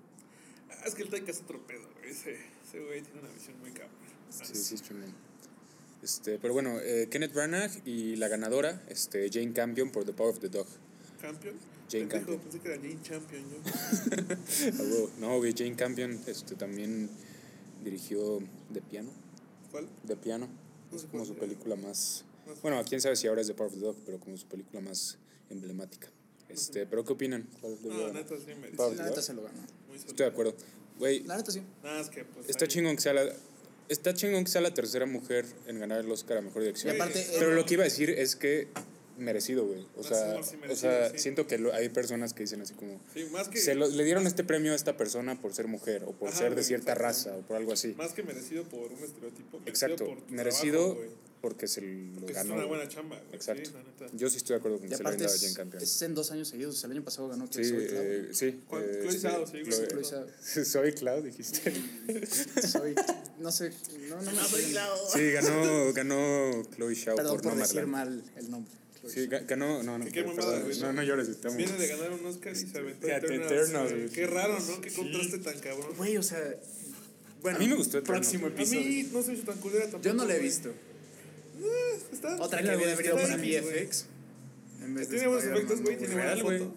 Ah, 0.72 0.84
es 0.88 0.96
que 0.96 1.04
el 1.04 1.10
Taika 1.10 1.32
es 1.32 1.40
otro 1.42 1.66
pedo, 1.68 1.88
güey. 2.00 2.12
Ese, 2.12 2.36
ese 2.68 2.80
güey 2.84 3.02
tiene 3.02 3.20
una 3.22 3.30
visión 3.30 3.60
muy 3.60 3.72
cabrón. 3.72 3.92
Sí, 4.30 4.56
sí, 4.56 4.76
es 4.76 4.82
chingón. 4.84 5.14
Este, 6.04 6.38
pero 6.40 6.54
bueno, 6.54 6.78
eh, 6.82 7.08
Kenneth 7.10 7.34
Branagh 7.34 7.72
y 7.86 8.16
la 8.18 8.28
ganadora, 8.28 8.82
este, 8.90 9.30
Jane 9.32 9.54
Campion 9.54 9.92
por 9.92 10.06
The 10.06 10.14
Power 10.14 10.34
of 10.34 10.40
the 10.40 10.50
Dog. 10.50 10.68
¿Campion? 11.22 11.56
Jane 11.90 12.06
Pendejo, 12.08 12.10
Campion. 12.10 12.40
Pensé 12.42 12.60
que 12.60 12.68
era 12.68 12.78
Jane 12.78 13.02
Champion, 13.02 13.44
yo. 13.50 13.58
Ah. 15.08 15.10
No, 15.20 15.38
güey, 15.38 15.54
Jane 15.56 15.76
Campion 15.76 16.20
este, 16.28 16.56
también 16.56 17.10
dirigió 17.84 18.40
The 18.74 18.82
Piano. 18.82 19.10
¿Cuál? 19.72 19.88
The 20.08 20.16
Piano. 20.16 20.48
No 20.92 21.00
sé 21.00 21.08
como 21.08 21.26
su 21.26 21.36
película 21.36 21.76
más. 21.76 22.24
Más- 22.48 22.62
Bueno, 22.62 22.82
quién 22.88 23.02
sabe 23.02 23.16
si 23.16 23.28
ahora 23.28 23.42
es 23.42 23.48
The 23.48 23.54
Power 23.54 23.72
of 23.72 23.78
the 23.80 23.86
Dog, 23.86 23.96
pero 24.06 24.20
como 24.20 24.38
su 24.38 24.48
película 24.48 24.82
más 24.82 25.18
emblemática. 25.50 26.10
Este, 26.50 26.86
pero 26.86 27.04
¿qué 27.04 27.14
opinan? 27.14 27.48
¿Cuál 27.60 27.76
debió 27.82 28.08
No, 28.08 28.14
neta 28.14 28.36
sí 28.38 28.54
me 28.60 28.68
Power 28.70 28.92
of 28.94 28.98
La 29.00 29.06
neta 29.10 29.22
se 29.22 29.34
lo 29.34 29.44
ganó. 29.44 29.60
Muy 29.88 29.98
Estoy 29.98 30.16
de 30.16 30.26
acuerdo. 30.26 30.56
Güey, 31.00 31.24
La 31.24 31.38
neta 31.38 31.52
sí. 31.52 31.62
Nada, 31.84 32.00
es 32.02 32.10
que 32.10 32.24
pues. 32.24 32.50
está 32.50 32.66
ahí- 32.66 32.70
chingón 32.70 32.96
que 32.96 33.02
sea 33.02 33.14
la. 33.14 33.34
Está 33.90 34.14
chingón 34.14 34.44
que 34.46 34.50
sea 34.52 34.62
la 34.62 34.74
tercera 34.74 35.06
mujer 35.06 35.46
en 35.68 35.80
ganar 35.80 36.00
el 36.00 36.10
Oscar 36.10 36.38
a 36.38 36.42
mejor 36.42 36.62
dirección. 36.64 36.94
Y 36.94 36.96
aparte, 37.00 37.26
Pero 37.38 37.50
él- 37.52 37.56
lo 37.56 37.66
que 37.66 37.74
iba 37.76 37.84
a 37.84 37.86
decir 37.86 38.10
es 38.10 38.36
que 38.36 38.68
merecido, 39.18 39.66
güey. 39.66 39.86
O 39.96 40.04
sea, 40.04 40.42
sí, 40.44 40.56
o 40.70 40.76
sea 40.76 41.10
sí. 41.12 41.20
siento 41.20 41.48
que 41.48 41.58
lo- 41.58 41.74
hay 41.74 41.90
personas 41.90 42.34
que 42.34 42.44
dicen 42.44 42.62
así 42.62 42.74
como 42.74 43.00
Sí, 43.14 43.26
más 43.32 43.48
que. 43.48 43.60
se 43.60 43.76
lo- 43.76 43.88
le 43.88 44.04
dieron 44.04 44.28
este 44.28 44.44
premio 44.44 44.74
a 44.74 44.76
esta 44.76 44.98
persona 44.98 45.40
por 45.40 45.54
ser 45.54 45.68
mujer 45.68 46.04
o 46.06 46.12
por 46.12 46.30
Ajá, 46.30 46.38
ser 46.38 46.50
de 46.50 46.56
güey, 46.56 46.66
cierta 46.66 46.96
raza 46.96 47.36
o 47.36 47.42
por 47.42 47.58
algo 47.58 47.74
así. 47.74 47.94
Más 47.98 48.14
que 48.14 48.24
merecido 48.24 48.64
por 48.64 48.92
un 48.92 49.04
estereotipo. 49.04 49.60
merecido 49.60 49.70
Exacto, 49.70 50.06
por 50.06 50.22
tu 50.22 50.34
merecido 50.34 50.94
trabajo, 50.96 51.14
porque 51.42 51.68
se 51.68 51.82
lo 51.82 52.14
Porque 52.20 52.32
es 52.32 52.38
ganó. 52.38 52.56
una 52.56 52.66
buena 52.66 52.88
chamba, 52.88 53.18
güey. 53.18 53.36
Exacto. 53.36 53.66
Sí, 53.66 53.72
la 53.74 53.84
neta. 53.84 54.18
Yo 54.18 54.30
sí 54.30 54.38
estoy 54.38 54.56
de 54.56 54.60
acuerdo 54.60 54.80
con 54.80 54.90
que 54.90 54.98
se 54.98 55.04
lo 55.04 55.12
dado 55.12 55.24
a 55.24 55.28
es, 55.28 55.42
Jane 55.42 55.54
Campion. 55.54 55.84
es 55.84 56.02
en 56.02 56.16
dos 56.16 56.32
años 56.32 56.48
seguidos. 56.48 56.84
El 56.84 56.92
año 56.92 57.04
pasado 57.04 57.28
ganó 57.30 57.48
que 57.50 57.64
Sí, 57.64 57.70
soy 57.70 57.88
eh, 57.90 58.30
sí. 58.32 58.46
Eh, 58.48 59.00
Chloe 59.04 59.20
Zhao, 59.20 59.46
sí, 59.48 59.58
Chloe-. 59.64 60.66
Soy 60.66 60.92
Cloud, 60.94 61.24
dijiste. 61.24 61.72
Soy, 62.68 62.96
no 63.40 63.52
sé, 63.52 63.72
no, 64.10 64.22
no 64.22 64.32
me 64.32 64.40
acuerdo. 64.42 65.10
Sí, 65.14 65.32
ganó, 65.32 65.94
ganó 65.94 66.64
Chloe 66.76 66.96
Shao 66.96 67.16
Perdón 67.16 67.34
por 67.36 67.44
por 67.44 67.54
No 67.56 67.62
decir 67.62 67.86
mal 67.86 68.24
el 68.36 68.50
nombre. 68.52 68.74
Sí, 69.08 69.28
ga- 69.28 69.46
ganó. 69.46 69.84
No, 69.84 69.98
no, 69.98 70.06
Qué 70.06 70.12
perdón, 70.24 70.36
mamada, 70.38 70.60
güey, 70.62 70.78
no, 70.80 70.86
¿no? 70.88 70.94
no 70.94 71.04
llores, 71.04 71.28
estamos. 71.30 71.58
Viene 71.58 71.74
de 71.78 71.88
ganar 71.88 72.12
un 72.12 72.26
Oscar 72.26 72.54
y 72.54 72.56
se 72.56 72.78
aventó 72.78 73.06
Fíjate, 73.08 73.26
Eternals, 73.28 73.52
Eternals, 73.52 73.90
güey. 73.92 74.02
güey. 74.04 74.14
Qué 74.14 74.28
raro, 74.28 74.60
¿no? 74.60 74.82
Qué 74.82 74.92
contraste 74.92 75.38
tan 75.40 75.60
cabrón. 75.60 75.94
Güey, 75.98 76.18
o 76.18 76.24
sea. 76.24 76.56
Bueno, 77.42 77.58
A 77.58 77.60
mí 77.60 77.68
me 77.68 77.76
gustó 77.76 77.98
Eternals, 78.00 78.26
Próximo 78.28 78.50
güey. 78.50 78.54
A 78.54 78.62
episodio. 78.62 78.82
mí 78.90 79.10
no 79.14 79.22
se 79.22 79.28
me 79.30 79.34
hizo 79.36 79.46
tan 79.46 79.58
culera 79.60 79.84
tampoco. 79.84 80.04
Yo 80.04 80.14
no 80.14 80.26
la 80.26 80.36
he 80.36 80.40
visto. 80.40 80.70
Eh, 80.70 82.00
está- 82.12 82.36
Otra 82.42 82.60
que 82.60 82.66
hubiera 82.66 82.78
bien, 82.78 82.90
haber 82.94 83.06
ido 83.06 83.16
está 83.18 83.30
para. 83.30 83.44
En 84.82 84.94
vez 84.96 85.10
de 85.10 85.16
Tiene 85.16 85.28
buenos 85.28 85.46
efectos, 85.46 85.82
güey, 85.82 85.94
¿no, 85.96 86.00
tiene 86.00 86.14
buena 86.16 86.38
foto. 86.38 86.76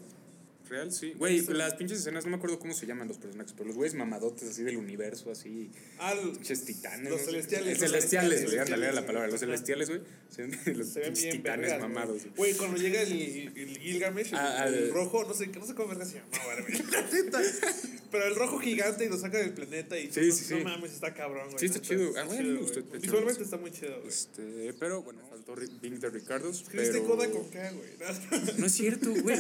Real, 0.69 0.93
sí. 0.93 1.15
Güey, 1.17 1.41
las 1.49 1.75
pinches 1.75 1.99
escenas, 2.01 2.25
no 2.25 2.31
me 2.31 2.37
acuerdo 2.37 2.59
cómo 2.59 2.75
se 2.75 2.87
llaman 2.87 3.09
los 3.09 3.19
personajes, 3.19 3.53
pero 3.57 3.69
los 3.69 3.77
güeyes 3.77 3.95
mamadotes 3.95 4.49
así 4.51 4.63
del 4.63 4.77
universo, 4.77 5.31
así. 5.31 5.71
Ah, 5.99 6.15
Pinches 6.35 6.65
titanes. 6.65 7.11
Los 7.11 7.21
no 7.23 7.27
celestiales, 7.27 7.69
Eh, 7.79 7.81
los 7.81 7.91
celestiales, 7.91 8.45
güey, 8.45 8.59
ándale, 8.59 8.93
la 8.93 9.07
palabra. 9.07 9.29
Los 9.29 9.41
celestiales, 9.41 9.89
güey. 9.89 10.01
Se 10.29 10.43
ven 10.43 10.51
los 10.79 10.89
Se 10.89 11.01
ven 11.01 11.15
bien 11.15 11.37
titanes 11.39 11.71
vergas, 11.71 11.81
mamados. 11.81 12.23
güey. 12.37 12.55
Cuando 12.55 12.77
llega 12.77 13.01
el, 13.03 13.13
el 13.13 13.79
Gilgamesh, 13.79 14.29
el, 14.29 14.35
Ah, 14.37 14.65
el 14.69 14.75
al- 14.75 14.91
rojo, 14.93 15.25
no 15.25 15.35
sé, 15.35 15.47
no 15.49 15.67
sé 15.67 15.75
cómo 15.75 15.89
verga 15.89 16.05
se 16.05 16.19
llamaba, 16.21 16.61
güey. 16.61 16.83
Pero 18.11 18.25
el 18.27 18.35
rojo 18.37 18.59
gigante 18.59 19.05
y 19.05 19.09
lo 19.09 19.19
saca 19.19 19.39
del 19.39 19.53
planeta 19.53 19.99
y 19.99 20.11
Sí, 20.11 20.21
no, 20.29 20.35
sí, 20.35 20.47
no 20.55 20.59
sí. 20.59 20.65
mames, 20.65 20.93
está 20.93 21.13
cabrón, 21.15 21.47
güey. 21.49 21.59
Sí, 21.59 21.67
está 21.67 21.81
chido. 21.81 22.13
Ah. 22.17 22.25
Eternals. 22.25 22.73
Visualmente 23.03 23.43
está 23.43 23.57
muy 23.59 23.71
chido, 23.71 23.97
güey. 23.99 24.09
Este, 24.09 24.75
pero 24.79 25.03
bueno, 25.03 25.21
de 25.57 26.11
Ricardos. 26.11 26.63
Escribiste 26.63 27.01
Pero... 27.01 27.07
coda 27.07 27.31
con 27.31 27.49
K, 27.49 27.73
güey. 27.73 27.91
No 28.59 28.67
es 28.67 28.73
cierto, 28.73 29.11
güey. 29.23 29.39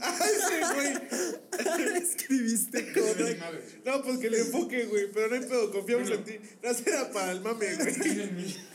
¡Ay, 0.00 0.32
sí, 0.48 0.54
güey! 0.74 0.92
Escribiste 2.02 2.92
Kodak. 2.92 3.38
No, 3.84 4.02
pues 4.02 4.18
que 4.18 4.30
le 4.30 4.40
enfoque, 4.40 4.84
güey. 4.86 5.10
Pero 5.12 5.28
no 5.28 5.34
hay 5.36 5.40
pedo, 5.40 5.72
confiamos 5.72 6.10
en 6.10 6.24
ti. 6.24 6.38
No 6.62 6.70
era 6.70 7.10
para 7.10 7.32
el 7.32 7.40
mame, 7.40 7.74
güey. 7.74 8.56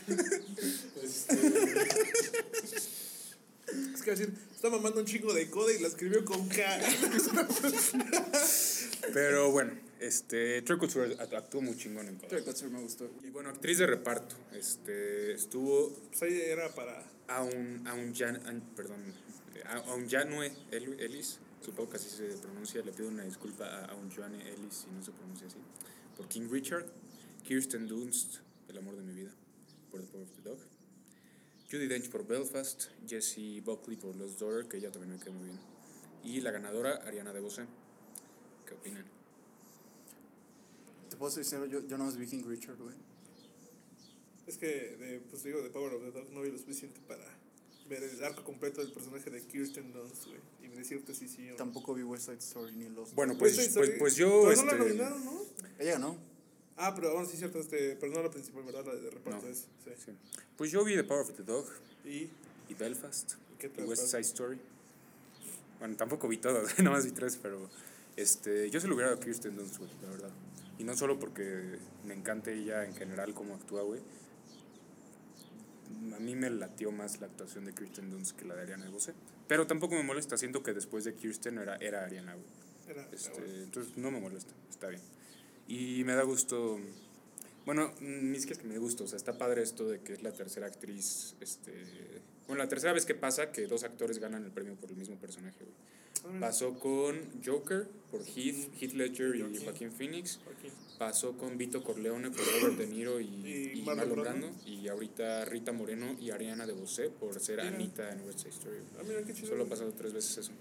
Es 3.94 4.02
que 4.02 4.10
decir, 4.10 4.34
está 4.62 4.70
mamando 4.76 5.00
un 5.00 5.06
chingo 5.06 5.34
de 5.34 5.50
coda 5.50 5.72
y 5.72 5.80
la 5.80 5.88
escribió 5.88 6.24
con 6.24 6.48
K. 6.48 6.54
Pero 9.12 9.50
bueno, 9.50 9.72
este, 9.98 10.62
Troy 10.62 10.78
Couture 10.78 11.16
act- 11.18 11.34
actuó 11.36 11.60
muy 11.62 11.76
chingón 11.76 12.06
en 12.06 12.16
Troy 12.18 12.42
Coda. 12.42 12.52
Kotsur 12.52 12.70
me 12.70 12.80
gustó. 12.80 13.10
Y 13.24 13.30
bueno, 13.30 13.48
actriz 13.50 13.78
de 13.78 13.86
reparto. 13.88 14.36
Este, 14.52 15.32
estuvo 15.34 15.92
Pues 16.10 16.22
ahí 16.22 16.40
era 16.42 16.72
para. 16.74 17.04
a 17.26 17.42
un, 17.42 17.84
a 17.88 17.94
un 17.94 18.14
Jan, 18.14 18.36
an- 18.46 18.62
perdón, 18.76 19.02
a, 19.66 19.78
a 19.78 19.94
un 19.94 20.08
Janue 20.08 20.52
El- 20.70 21.00
Ellis, 21.00 21.40
supongo 21.60 21.90
que 21.90 21.96
así 21.96 22.08
se 22.08 22.26
pronuncia, 22.38 22.82
le 22.82 22.92
pido 22.92 23.08
una 23.08 23.24
disculpa 23.24 23.66
a, 23.66 23.86
a 23.86 23.94
un 23.96 24.10
Janue 24.12 24.40
Ellis 24.48 24.74
si 24.84 24.86
no 24.94 25.02
se 25.02 25.10
pronuncia 25.10 25.48
así, 25.48 25.56
por 26.16 26.28
King 26.28 26.46
Richard, 26.48 26.86
Kirsten 27.44 27.88
Dunst, 27.88 28.36
El 28.68 28.78
amor 28.78 28.94
de 28.96 29.02
mi 29.02 29.12
vida, 29.12 29.32
por 29.90 30.00
The 30.02 30.06
Power 30.06 30.24
of 30.28 30.32
the 30.36 30.42
Dog, 30.48 30.58
Judy 31.72 31.86
Dench 31.86 32.10
por 32.10 32.26
Belfast, 32.26 32.88
Jessie 33.08 33.62
Buckley 33.62 33.96
por 33.96 34.14
Los 34.14 34.38
Daughter, 34.38 34.68
que 34.68 34.76
ella 34.76 34.92
también 34.92 35.14
me 35.14 35.18
quedó 35.18 35.32
muy 35.32 35.46
bien, 35.46 35.58
y 36.22 36.42
la 36.42 36.50
ganadora, 36.50 36.96
Ariana 36.96 37.32
DeBose. 37.32 37.64
¿Qué 38.66 38.74
opinan? 38.74 39.06
Te 41.08 41.16
puedo 41.16 41.32
sincero, 41.32 41.64
yo, 41.64 41.80
yo 41.86 41.96
no 41.96 42.04
más 42.04 42.18
vi 42.18 42.26
King 42.26 42.44
Richard, 42.46 42.76
güey. 42.76 42.94
Es 44.46 44.58
que, 44.58 44.66
de, 44.66 45.20
pues 45.30 45.44
digo, 45.44 45.62
de 45.62 45.70
Power 45.70 45.94
of 45.94 46.02
the 46.02 46.10
Dog 46.10 46.30
no 46.32 46.42
vi 46.42 46.50
lo 46.50 46.58
suficiente 46.58 47.00
para 47.08 47.24
ver 47.88 48.02
el 48.02 48.22
arco 48.22 48.44
completo 48.44 48.82
del 48.82 48.92
personaje 48.92 49.30
de 49.30 49.40
Kirsten 49.40 49.94
Dunst, 49.94 50.26
güey. 50.26 50.40
Y 50.62 50.68
decirte 50.76 51.14
si 51.14 51.26
sí 51.26 51.48
o 51.48 51.52
no. 51.52 51.56
Tampoco 51.56 51.94
vi 51.94 52.02
West 52.02 52.26
Side 52.26 52.38
Story 52.38 52.76
ni 52.76 52.90
los. 52.90 53.14
Bueno, 53.14 53.38
Pues, 53.38 53.54
pues, 53.54 53.66
sí, 53.68 53.72
pues, 53.74 53.90
pues 53.98 54.16
yo... 54.16 54.42
Pero 54.46 54.56
no 54.56 54.64
la 54.66 54.72
este, 54.72 54.84
nominaron, 54.84 55.24
¿no? 55.24 55.40
Ella 55.78 55.92
ganó. 55.92 56.31
Ah, 56.76 56.94
pero 56.94 57.12
bueno, 57.12 57.28
sí, 57.28 57.36
cierto, 57.36 57.58
este, 57.60 57.96
pero 58.00 58.12
no 58.12 58.22
la 58.22 58.30
principal, 58.30 58.64
¿verdad? 58.64 58.84
La 58.86 58.94
de 58.94 59.10
reparto 59.10 59.44
No. 59.46 59.48
es. 59.52 59.66
Sí. 59.84 59.90
sí. 60.06 60.12
Pues 60.56 60.70
yo 60.70 60.84
vi 60.84 60.94
The 60.94 61.04
Power 61.04 61.22
of 61.22 61.36
the 61.36 61.42
Dog 61.42 61.66
Y. 62.04 62.28
y 62.68 62.74
Belfast. 62.78 63.34
¿Qué 63.58 63.66
y 63.66 63.70
tal? 63.70 63.86
West 63.86 64.06
Side 64.06 64.20
Story. 64.20 64.58
Bueno, 65.78 65.96
tampoco 65.96 66.28
vi 66.28 66.38
todas, 66.38 66.78
nada 66.78 66.90
más 66.96 67.04
vi 67.04 67.10
tres, 67.12 67.38
pero 67.42 67.68
este, 68.16 68.70
yo 68.70 68.80
se 68.80 68.88
lo 68.88 68.94
hubiera 68.94 69.10
dado 69.10 69.20
a 69.20 69.24
Kirsten 69.24 69.56
Dunst, 69.56 69.78
güey, 69.78 69.90
la 70.02 70.10
verdad. 70.10 70.30
Y 70.78 70.84
no 70.84 70.96
solo 70.96 71.18
porque 71.18 71.78
me 72.06 72.14
encante 72.14 72.54
ella 72.54 72.84
en 72.84 72.94
general 72.94 73.34
cómo 73.34 73.54
actúa, 73.54 73.82
güey. 73.82 74.00
A 76.14 76.18
mí 76.18 76.34
me 76.34 76.50
latió 76.50 76.90
más 76.90 77.20
la 77.20 77.26
actuación 77.26 77.64
de 77.64 77.74
Kirsten 77.74 78.10
Dunst 78.10 78.36
que 78.36 78.44
la 78.44 78.54
de 78.54 78.62
Ariana 78.62 78.84
DeBose. 78.86 79.12
Pero 79.46 79.66
tampoco 79.66 79.94
me 79.94 80.02
molesta, 80.02 80.36
siento 80.38 80.62
que 80.62 80.72
después 80.72 81.04
de 81.04 81.14
Kirsten 81.14 81.58
era, 81.58 81.76
era 81.76 82.04
Ariana, 82.04 82.34
güey. 82.34 82.46
Era, 82.88 83.08
Este, 83.12 83.62
entonces 83.62 83.96
no 83.96 84.10
me 84.10 84.20
molesta, 84.20 84.52
está 84.70 84.88
bien. 84.88 85.02
Y 85.72 86.04
me 86.04 86.14
da 86.14 86.22
gusto. 86.22 86.78
Bueno, 87.64 87.94
mm, 88.00 88.30
ni 88.30 88.38
siquiera 88.38 88.58
es 88.58 88.58
que 88.58 88.68
me 88.68 88.74
dé 88.74 88.80
gusto, 88.80 89.04
o 89.04 89.06
sea, 89.06 89.16
está 89.16 89.38
padre 89.38 89.62
esto 89.62 89.88
de 89.88 90.00
que 90.00 90.12
es 90.12 90.22
la 90.22 90.30
tercera 90.32 90.66
actriz. 90.66 91.34
Este, 91.40 91.72
bueno, 92.46 92.62
la 92.62 92.68
tercera 92.68 92.92
vez 92.92 93.06
que 93.06 93.14
pasa 93.14 93.52
que 93.52 93.66
dos 93.66 93.82
actores 93.82 94.18
ganan 94.18 94.44
el 94.44 94.50
premio 94.50 94.74
por 94.74 94.90
el 94.90 94.96
mismo 94.96 95.16
personaje. 95.16 95.56
güey. 95.64 96.40
Pasó 96.40 96.78
con 96.78 97.42
Joker 97.42 97.88
por 98.10 98.20
Heath, 98.20 98.70
Heath 98.80 98.92
Ledger 98.92 99.34
y 99.34 99.40
Joaquin. 99.40 99.64
Joaquin 99.64 99.92
Phoenix. 99.92 100.40
Joaquín. 100.44 100.70
Pasó 100.98 101.38
con 101.38 101.56
Vito 101.56 101.82
Corleone 101.82 102.30
por 102.30 102.44
Robert 102.44 102.76
De 102.76 102.86
Niro 102.86 103.18
y, 103.18 103.24
Y 103.24 103.80
y 103.80 103.82
Marlon 103.82 104.20
Brando. 104.20 104.50
Y 104.66 104.86
ahorita 104.88 105.46
Rita 105.46 105.72
Moreno 105.72 106.14
y 106.20 106.30
Ariana 106.30 106.66
DeBose 106.66 107.08
por 107.08 107.40
ser. 107.40 107.60
Anita 107.60 108.12
en 108.12 108.20
West 108.26 108.40
Side 108.40 108.50
Story. 108.50 108.78
Ah. 108.98 109.46
Solo 109.46 109.64
ha 109.64 109.68
pasado 109.68 109.92
tres 109.94 110.12
veces 110.12 110.36
eso. 110.36 110.52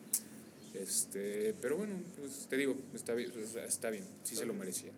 Este, 0.73 1.53
pero 1.61 1.77
bueno, 1.77 2.01
pues 2.17 2.47
te 2.49 2.57
digo, 2.57 2.75
está 2.93 3.13
bien, 3.13 3.31
está 3.67 3.89
bien, 3.89 4.05
sí 4.23 4.35
se 4.35 4.45
lo 4.45 4.53
merecía. 4.53 4.91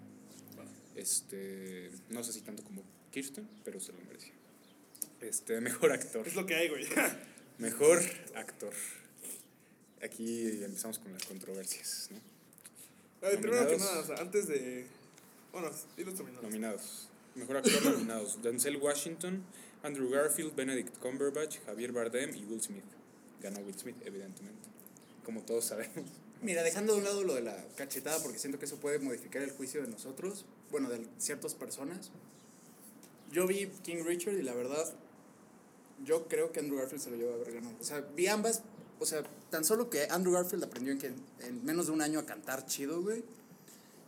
Este, 0.96 1.90
no 2.10 2.24
sé 2.24 2.34
si 2.34 2.42
tanto 2.42 2.64
como 2.64 2.84
Kirsten, 3.12 3.50
pero 3.64 3.80
se 3.80 3.92
lo 3.94 4.00
merecía. 4.02 4.34
Este, 5.22 5.60
mejor 5.62 5.92
actor. 5.92 6.28
Es 6.28 6.36
lo 6.36 6.46
que 6.46 6.56
hay, 6.56 6.70
güey. 6.70 6.86
Mejor 7.60 8.02
actor. 8.36 8.74
Aquí 10.04 10.64
empezamos 10.64 11.00
con 11.00 11.14
las 11.14 11.24
controversias, 11.24 12.10
¿no? 12.12 12.18
A 13.26 13.30
ver, 13.30 13.40
primero 13.40 13.66
que 13.68 13.78
Nominados. 13.78 13.92
nada, 13.92 14.00
o 14.02 14.06
sea, 14.06 14.16
antes 14.18 14.48
de. 14.48 14.86
Bueno, 15.52 15.72
dilos 15.96 16.16
terminados. 16.16 16.44
Nominados. 16.44 17.10
Mejor 17.36 17.58
actor 17.58 17.86
nominados. 17.94 18.42
Denzel 18.42 18.78
Washington, 18.78 19.44
Andrew 19.82 20.10
Garfield, 20.10 20.56
Benedict 20.56 20.98
Cumberbatch, 20.98 21.60
Javier 21.66 21.92
Bardem 21.94 22.36
y 22.36 22.44
Will 22.46 22.62
Smith. 22.62 22.84
Ganó 23.42 23.60
Will 23.60 23.78
Smith, 23.78 23.96
evidentemente. 24.04 24.68
Como 25.24 25.42
todos 25.42 25.66
sabemos. 25.66 26.10
Mira, 26.42 26.62
dejando 26.64 26.94
de 26.94 27.00
un 27.00 27.06
lado 27.06 27.24
lo 27.24 27.36
de 27.36 27.42
la 27.42 27.56
cachetada, 27.78 28.22
porque 28.22 28.38
siento 28.38 28.60
que 28.60 28.66
eso 28.66 28.76
puede 28.78 29.00
modificar 29.00 29.42
el 29.42 29.52
juicio 29.52 29.82
de 29.82 29.88
nosotros, 29.88 30.46
bueno, 30.72 30.90
de 30.90 31.06
ciertas 31.18 31.56
personas. 31.56 32.12
Yo 33.32 33.48
vi 33.48 33.68
King 33.84 34.04
Richard 34.06 34.34
y 34.36 34.42
la 34.44 34.54
verdad, 34.54 34.94
yo 36.06 36.28
creo 36.28 36.52
que 36.52 36.60
Andrew 36.60 36.78
Garfield 36.80 37.02
se 37.02 37.10
lo 37.12 37.16
lleva 37.16 37.32
a 37.32 37.36
haber 37.36 37.54
ganado. 37.54 37.76
O 37.80 37.84
sea, 37.84 38.02
vi 38.02 38.28
ambas, 38.28 38.62
o 39.00 39.06
sea, 39.06 39.24
tan 39.50 39.64
solo 39.64 39.90
que 39.90 40.04
Andrew 40.10 40.34
Garfield 40.34 40.66
aprendió 40.66 40.92
en, 40.92 41.00
que, 41.00 41.08
en 41.48 41.64
menos 41.66 41.86
de 41.88 41.94
un 41.94 42.02
año 42.02 42.20
a 42.20 42.26
cantar 42.26 42.66
chido, 42.66 43.02
güey. 43.02 43.24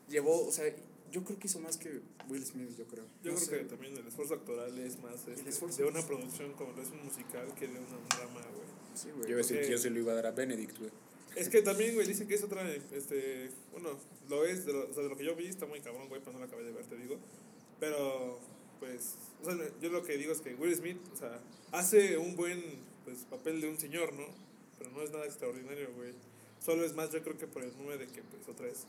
Llevó, 0.09 0.45
o 0.45 0.51
sea, 0.51 0.66
yo 1.11 1.24
creo 1.24 1.39
que 1.39 1.47
hizo 1.47 1.59
más 1.59 1.78
que 1.78 2.01
Will 2.28 2.45
Smith, 2.45 2.76
yo 2.78 2.86
creo. 2.86 3.05
Yo 3.24 3.32
No 3.32 3.38
creo 3.38 3.49
sé. 3.49 3.57
que 3.59 3.63
también 3.63 3.95
el 3.97 4.05
esfuerzo 4.07 4.34
actoral 4.36 4.78
es 4.78 4.99
más 5.01 5.26
este, 5.28 5.49
esfuerzo. 5.49 5.84
de 5.84 5.88
una 5.89 6.05
producción 6.05 6.51
como 6.53 6.74
lo 6.74 6.82
es 6.84 6.89
un 6.89 7.03
musical 7.05 7.47
que 7.57 7.68
de 7.68 7.80
una 7.80 7.88
drama, 8.18 8.41
güey. 8.53 8.66
Sí, 8.93 9.07
Yo 9.28 9.38
güey. 9.38 9.47
que 9.47 9.72
yo 9.72 9.78
se 9.78 9.89
lo 9.89 9.99
iba 9.99 10.11
a 10.11 10.16
dar 10.16 10.28
a 10.28 10.32
Benedict, 10.32 10.78
güey. 10.78 10.91
Es 11.36 11.50
que 11.50 11.62
también, 11.62 11.96
güey, 11.96 12.08
dicen 12.08 12.28
que 12.28 12.36
es 12.36 12.44
otra, 12.44 12.66
este, 12.94 13.50
bueno, 13.72 13.98
lo 14.30 14.46
es, 14.46 14.66
de 14.66 14.74
lo, 14.74 14.90
o 14.90 14.94
sea, 14.94 15.04
de 15.04 15.10
lo 15.10 15.18
que 15.18 15.26
yo 15.26 15.36
vi 15.36 15.48
está 15.48 15.66
muy 15.66 15.82
cabrón, 15.82 16.08
güey, 16.08 16.22
pero 16.22 16.34
no 16.34 16.40
lo 16.40 16.46
acabé 16.46 16.64
de 16.64 16.72
ver, 16.72 16.86
te 16.86 16.96
digo. 16.96 17.18
Pero, 17.80 18.40
pues, 18.80 19.16
o 19.42 19.46
sea, 19.46 19.58
yo 19.82 19.90
lo 19.90 20.04
que 20.04 20.18
digo 20.18 20.32
es 20.32 20.40
que 20.40 20.56
Will 20.56 20.76
Smith, 20.76 20.98
o 21.14 21.18
sea, 21.18 21.42
hace 21.72 22.18
un 22.18 22.36
buen, 22.36 22.64
pues, 23.04 23.20
papel 23.30 23.60
de 23.60 23.70
un 23.70 23.78
señor, 23.78 24.14
¿no? 24.14 24.26
Pero 24.78 24.92
no 24.92 25.02
es 25.02 25.12
nada 25.12 25.26
extraordinario, 25.26 25.90
güey. 25.96 26.14
Solo 26.64 26.86
es 26.86 26.94
más, 26.96 27.12
yo 27.12 27.22
creo 27.22 27.38
que 27.38 27.48
por 27.48 27.64
el 27.64 27.76
nombre 27.78 27.98
de 27.98 28.08
que, 28.08 28.22
pues, 28.22 28.48
otra 28.48 28.68
vez, 28.68 28.86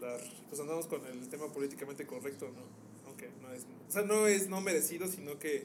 la, 0.00 0.16
pues 0.48 0.60
andamos 0.60 0.86
con 0.86 1.04
el 1.06 1.28
tema 1.28 1.52
políticamente 1.52 2.06
correcto, 2.06 2.46
¿no? 2.46 2.62
Aunque 3.06 3.30
no 3.42 3.52
es, 3.52 3.64
o 3.88 3.92
sea, 3.92 4.02
no 4.02 4.26
es 4.26 4.48
no 4.48 4.60
merecido, 4.60 5.08
sino 5.08 5.38
que 5.38 5.64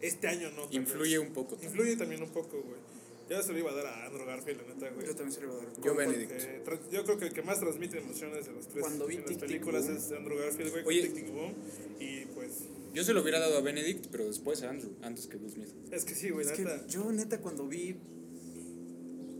este 0.00 0.28
año 0.28 0.50
no. 0.50 0.68
Influye 0.70 1.18
un 1.18 1.32
poco 1.32 1.50
también. 1.50 1.70
Influye 1.70 1.96
también 1.96 2.22
un 2.22 2.30
poco, 2.30 2.60
güey. 2.60 2.80
Yo 3.28 3.42
se 3.42 3.52
lo 3.52 3.58
iba 3.58 3.70
a 3.72 3.74
dar 3.74 3.86
a 3.86 4.06
Andrew 4.06 4.24
Garfield, 4.24 4.60
la 4.62 4.74
neta, 4.74 4.90
güey. 4.90 5.06
Yo 5.06 5.14
también 5.16 5.32
se 5.32 5.40
lo 5.40 5.46
iba 5.52 5.54
a 5.62 5.64
dar. 5.64 5.80
Yo 5.82 5.94
Benedict. 5.94 6.32
Yo 6.92 7.04
creo 7.04 7.18
que 7.18 7.24
el 7.26 7.32
que 7.32 7.42
más 7.42 7.58
transmite 7.58 7.98
emociones 7.98 8.46
de 8.46 8.52
los 8.52 8.68
tres 8.68 8.82
Cuando 8.82 9.06
vi 9.06 9.14
en 9.16 9.20
las 9.22 9.28
Tic 9.30 9.38
Tic 9.38 9.48
películas 9.48 9.88
es 9.88 10.12
Andrew 10.12 10.38
Garfield, 10.38 10.70
güey, 10.70 10.84
con 10.84 10.92
Oye. 10.92 11.02
Tic 11.08 11.14
Tic 11.14 11.32
Boom. 11.32 11.54
Y 11.98 12.24
pues, 12.26 12.64
Yo 12.94 13.02
se 13.04 13.12
lo 13.12 13.22
hubiera 13.22 13.40
dado 13.40 13.58
a 13.58 13.60
Benedict, 13.62 14.06
pero 14.12 14.26
después 14.26 14.62
a 14.62 14.70
Andrew, 14.70 14.92
antes 15.02 15.26
que 15.26 15.36
Will 15.38 15.50
Smith. 15.50 15.68
es 15.90 16.04
que 16.04 16.14
sí, 16.14 16.30
güey, 16.30 16.46
Es 16.46 16.52
que 16.52 16.62
neta. 16.64 16.86
yo 16.86 17.10
neta 17.10 17.40
cuando 17.40 17.66
vi 17.66 17.96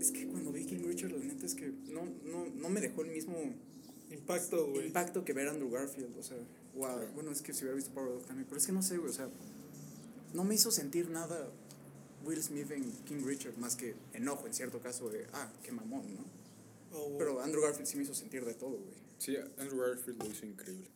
es 0.00 0.10
que 0.10 0.26
cuando 0.26 0.52
vi 0.52 0.64
King 0.66 0.82
Richard 0.84 1.12
la 1.12 1.24
neta 1.24 1.46
es 1.46 1.54
que 1.54 1.72
no 1.88 2.04
no 2.24 2.46
no 2.54 2.68
me 2.68 2.80
dejó 2.80 3.02
el 3.02 3.10
mismo 3.12 3.34
Impacto, 4.10 4.68
güey. 4.70 4.86
impacto 4.86 5.24
que 5.24 5.32
ver 5.32 5.48
a 5.48 5.50
Andrew 5.52 5.70
Garfield, 5.70 6.16
o 6.16 6.22
sea, 6.22 6.36
wow, 6.74 7.06
bueno, 7.14 7.32
es 7.32 7.42
que 7.42 7.52
si 7.52 7.62
hubiera 7.64 7.74
visto 7.76 7.92
Power 7.92 8.10
Dog 8.12 8.24
también, 8.26 8.46
pero 8.48 8.58
es 8.60 8.66
que 8.66 8.72
no 8.72 8.82
sé, 8.82 8.98
güey, 8.98 9.10
o 9.10 9.12
sea, 9.12 9.28
no 10.32 10.44
me 10.44 10.54
hizo 10.54 10.70
sentir 10.70 11.10
nada 11.10 11.50
Will 12.26 12.42
Smith 12.42 12.70
en 12.72 12.90
King 13.04 13.24
Richard 13.24 13.56
más 13.58 13.76
que 13.76 13.94
enojo 14.12 14.46
en 14.46 14.54
cierto 14.54 14.80
caso 14.80 15.08
de, 15.08 15.26
ah, 15.32 15.50
qué 15.62 15.72
mamón, 15.72 16.14
¿no? 16.14 16.24
Oh, 16.92 17.04
güey. 17.06 17.18
Pero 17.18 17.40
Andrew 17.40 17.62
Garfield 17.62 17.86
sí 17.86 17.96
me 17.96 18.02
hizo 18.02 18.14
sentir 18.14 18.44
de 18.44 18.54
todo, 18.54 18.72
güey. 18.72 18.94
Sí, 19.18 19.36
Andrew 19.58 19.80
Garfield 19.80 20.22
lo 20.22 20.30
hizo 20.30 20.44
increíble. 20.44 20.88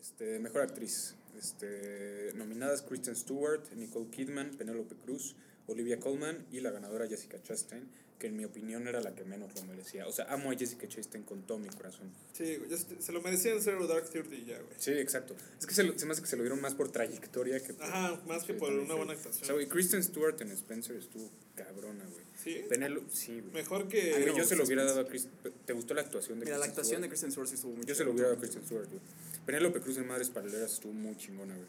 Este, 0.00 0.38
mejor 0.38 0.62
actriz. 0.62 1.14
Este, 1.36 2.32
nominadas 2.34 2.82
Kristen 2.82 3.16
Stewart, 3.16 3.62
Nicole 3.74 4.08
Kidman, 4.10 4.52
Penelope 4.56 4.94
Cruz, 4.96 5.34
Olivia 5.66 5.98
Colman 5.98 6.46
y 6.52 6.60
la 6.60 6.70
ganadora 6.70 7.08
Jessica 7.08 7.42
Chastain, 7.42 7.88
que 8.24 8.28
en 8.28 8.38
mi 8.38 8.46
opinión 8.46 8.88
era 8.88 9.02
la 9.02 9.14
que 9.14 9.22
menos 9.24 9.54
lo 9.54 9.62
merecía. 9.66 10.06
O 10.06 10.12
sea, 10.12 10.24
amo 10.32 10.50
a 10.50 10.54
Jessica 10.56 10.88
Chastain 10.88 11.24
con 11.24 11.42
todo 11.42 11.58
mi 11.58 11.68
corazón. 11.68 12.10
Sí, 12.32 12.56
güey, 12.56 12.70
se, 12.98 13.12
lo 13.12 13.20
merecían 13.20 13.60
Zero 13.60 13.86
Dark 13.86 14.08
Thirty 14.08 14.36
y 14.36 14.44
ya, 14.46 14.56
güey. 14.62 14.72
Sí, 14.78 14.92
exacto. 14.92 15.36
Es 15.60 15.66
que 15.66 15.74
se, 15.74 15.82
lo- 15.82 15.98
se 15.98 16.06
me 16.06 16.12
hace 16.12 16.22
que 16.22 16.28
se 16.28 16.36
lo 16.38 16.42
dieron 16.42 16.58
más 16.62 16.74
por 16.74 16.90
trayectoria 16.90 17.60
que 17.62 17.74
por... 17.74 17.84
Ajá, 17.84 18.18
más 18.26 18.44
que 18.44 18.54
Sí, 18.54 18.58
por 18.58 18.72
una 18.72 18.94
buena 18.94 19.12
O 19.12 19.16
sea, 19.16 19.24
actuación. 19.30 19.54
güey, 19.56 19.68
Kristen 19.68 20.02
Stewart 20.02 20.40
en 20.40 20.52
Spencer 20.52 20.96
estuvo 20.96 21.30
cabrona, 21.54 22.02
güey. 22.06 22.24
Sí, 22.42 22.64
Penelope, 22.66 23.14
sí, 23.14 23.40
güey. 23.40 23.52
mejor 23.52 23.84
Güey, 23.90 24.24
que... 24.24 24.32
yo 24.34 24.44
se 24.44 24.56
lo 24.56 24.64
hubiera 24.64 24.84
dado 24.84 25.00
a 25.00 25.06
Kristen... 25.06 25.30
¿Te 25.66 25.74
gustó 25.74 25.92
la 25.92 26.00
actuación 26.00 26.38
de 26.40 26.46
Mira, 26.46 26.56
la 26.56 26.64
Kristen 26.64 26.70
actuación 26.80 27.02
de? 27.02 27.08
Kristen 27.08 27.30
Stewart 27.30 27.48
sí 27.50 27.56
estuvo 27.56 27.74
muy 27.74 27.84
Yo 27.84 27.94
se 27.94 28.04
lo 28.04 28.12
hubiera 28.12 28.28
dado 28.28 28.38
a 28.38 28.40
Kristen 28.40 28.64
Stewart, 28.64 28.88
güey. 28.88 29.00
Penélope 29.44 29.80
Cruz 29.80 29.98
en 29.98 30.06
Madres 30.06 30.30
Paralelas 30.30 30.72
estuvo 30.72 30.94
muy 30.94 31.14
chingona, 31.18 31.54
güey. 31.54 31.68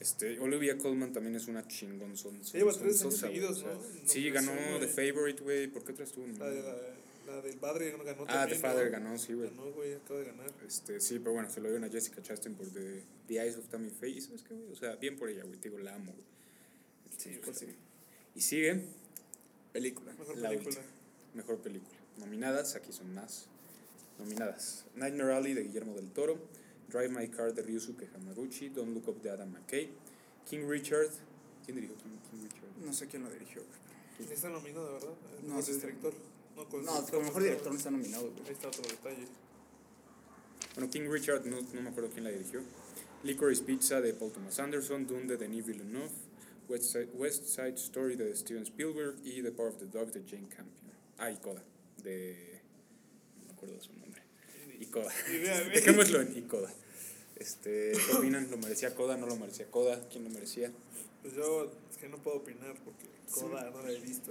Este, 0.00 0.38
Olivia 0.40 0.78
Colman 0.78 1.12
también 1.12 1.36
es 1.36 1.46
una 1.46 1.66
chingón 1.68 2.16
son, 2.16 2.42
Lleva 2.42 2.72
tres 2.72 3.02
años 3.02 3.16
seguidos, 3.16 3.62
¿no? 3.62 3.70
Sí, 4.06 4.30
ganó 4.30 4.52
pues, 4.52 4.94
The. 4.94 5.12
Favorite, 5.12 5.42
güey. 5.42 5.68
¿Por 5.68 5.84
qué 5.84 5.92
otra 5.92 6.04
estuvo? 6.04 6.26
La, 6.26 6.48
de 6.48 6.62
la, 6.62 6.76
la 7.26 7.42
del 7.42 7.58
padre 7.58 7.90
ganó 7.90 8.02
ah, 8.02 8.06
The 8.06 8.24
también, 8.24 8.60
Father 8.60 8.84
¿no? 8.86 8.90
ganó, 8.92 9.18
sí, 9.18 9.34
güey. 9.34 9.50
Ganó, 9.50 9.70
güey, 9.72 9.94
acaba 9.94 10.20
de 10.20 10.26
ganar. 10.26 10.50
Este, 10.66 11.00
sí, 11.00 11.18
pero 11.18 11.32
bueno, 11.32 11.50
se 11.50 11.60
lo 11.60 11.68
dieron 11.68 11.84
a 11.84 11.90
Jessica 11.90 12.22
Chastain 12.22 12.54
por 12.54 12.66
The, 12.68 13.02
The 13.28 13.34
Eyes 13.42 13.56
of 13.56 13.68
Tammy 13.68 13.90
Faye. 13.90 14.12
¿Y 14.12 14.20
sabes 14.22 14.42
qué, 14.42 14.54
güey? 14.54 14.72
O 14.72 14.76
sea, 14.76 14.96
bien 14.96 15.18
por 15.18 15.28
ella, 15.28 15.44
güey. 15.44 15.58
Te 15.58 15.68
digo, 15.68 15.78
la 15.78 15.94
amo, 15.94 16.12
güey. 16.12 16.24
Sí, 17.18 17.38
pues 17.44 17.58
sí. 17.58 17.66
Y 18.34 18.40
sigue 18.40 18.82
Película. 19.72 20.12
Mejor 20.18 20.38
La 20.38 20.48
película. 20.48 20.76
última. 20.76 20.94
Mejor 21.34 21.58
película. 21.58 21.98
Nominadas, 22.18 22.74
aquí 22.74 22.92
son 22.92 23.14
más. 23.14 23.46
Nominadas. 24.18 24.84
Nightmare 24.96 25.34
Alley 25.34 25.54
de 25.54 25.62
Guillermo 25.62 25.94
del 25.94 26.10
Toro, 26.10 26.38
Drive 26.90 27.08
My 27.10 27.28
Car 27.28 27.54
de 27.54 27.62
Ryusuke 27.62 28.08
Hamaguchi, 28.14 28.68
Don't 28.70 28.92
Look 28.92 29.08
Up 29.08 29.22
de 29.22 29.30
Adam 29.30 29.50
McKay, 29.50 29.90
King 30.48 30.66
Richard. 30.68 31.10
¿Quién 31.64 31.76
dirigió 31.76 31.96
King, 31.96 32.18
King 32.30 32.42
Richard? 32.42 32.84
No 32.84 32.92
sé 32.92 33.06
quién 33.06 33.22
lo 33.22 33.30
dirigió. 33.30 33.62
Está 34.30 34.50
nominado, 34.50 34.92
¿verdad? 34.92 35.14
No, 35.46 35.62
sí. 35.62 35.72
director. 35.72 36.12
No, 36.56 36.64
con 36.68 36.84
No, 36.84 37.06
como 37.06 37.22
mejor 37.22 37.42
director 37.42 37.72
no 37.72 37.78
está 37.78 37.90
nominado, 37.90 38.30
güey. 38.30 38.46
Ahí 38.46 38.52
está 38.52 38.68
otro 38.68 38.82
detalle. 38.82 39.26
Bueno, 40.74 40.90
King 40.90 41.08
Richard, 41.10 41.46
no, 41.46 41.60
no 41.60 41.80
me 41.80 41.88
acuerdo 41.88 42.10
quién 42.10 42.24
la 42.24 42.30
dirigió. 42.30 42.60
Licorice 43.22 43.64
Pizza 43.64 44.00
de 44.00 44.14
Paul 44.14 44.32
Thomas 44.32 44.58
Anderson, 44.58 45.06
Dune 45.06 45.26
de 45.26 45.36
Denis 45.36 45.66
Villeneuve, 45.66 46.10
West 46.68 46.84
Side, 46.84 47.08
West 47.14 47.44
Side 47.46 47.74
Story 47.74 48.16
de 48.16 48.34
Steven 48.34 48.62
Spielberg 48.62 49.16
y 49.24 49.42
The 49.42 49.52
Power 49.52 49.72
of 49.72 49.78
the 49.78 49.86
Dog 49.86 50.12
de 50.12 50.22
Jane 50.22 50.48
Campion. 50.48 50.94
Ah, 51.18 51.30
y 51.30 51.36
Coda, 51.36 51.62
de... 52.02 52.60
No 53.38 53.46
me 53.46 53.52
acuerdo 53.52 53.74
de 53.74 53.80
su 53.82 53.92
nombre. 53.92 54.09
Y 54.80 54.86
Coda. 54.86 55.12
Dejémoslo 55.74 56.20
en 56.22 56.36
Icoda. 56.36 56.72
Este, 57.36 57.92
¿Qué 57.92 58.16
opinan? 58.16 58.50
¿Lo 58.50 58.56
merecía 58.58 58.94
Coda? 58.94 59.16
¿No 59.16 59.26
lo 59.26 59.36
merecía 59.36 59.70
Coda? 59.70 60.00
¿Quién 60.10 60.24
lo 60.24 60.30
merecía? 60.30 60.72
Pues 61.22 61.34
yo 61.34 61.70
es 61.90 61.96
que 61.98 62.08
no 62.08 62.18
puedo 62.18 62.38
opinar 62.38 62.74
porque 62.84 63.06
Coda 63.30 63.70
no 63.70 63.82
la 63.82 63.92
he 63.92 64.00
visto. 64.00 64.30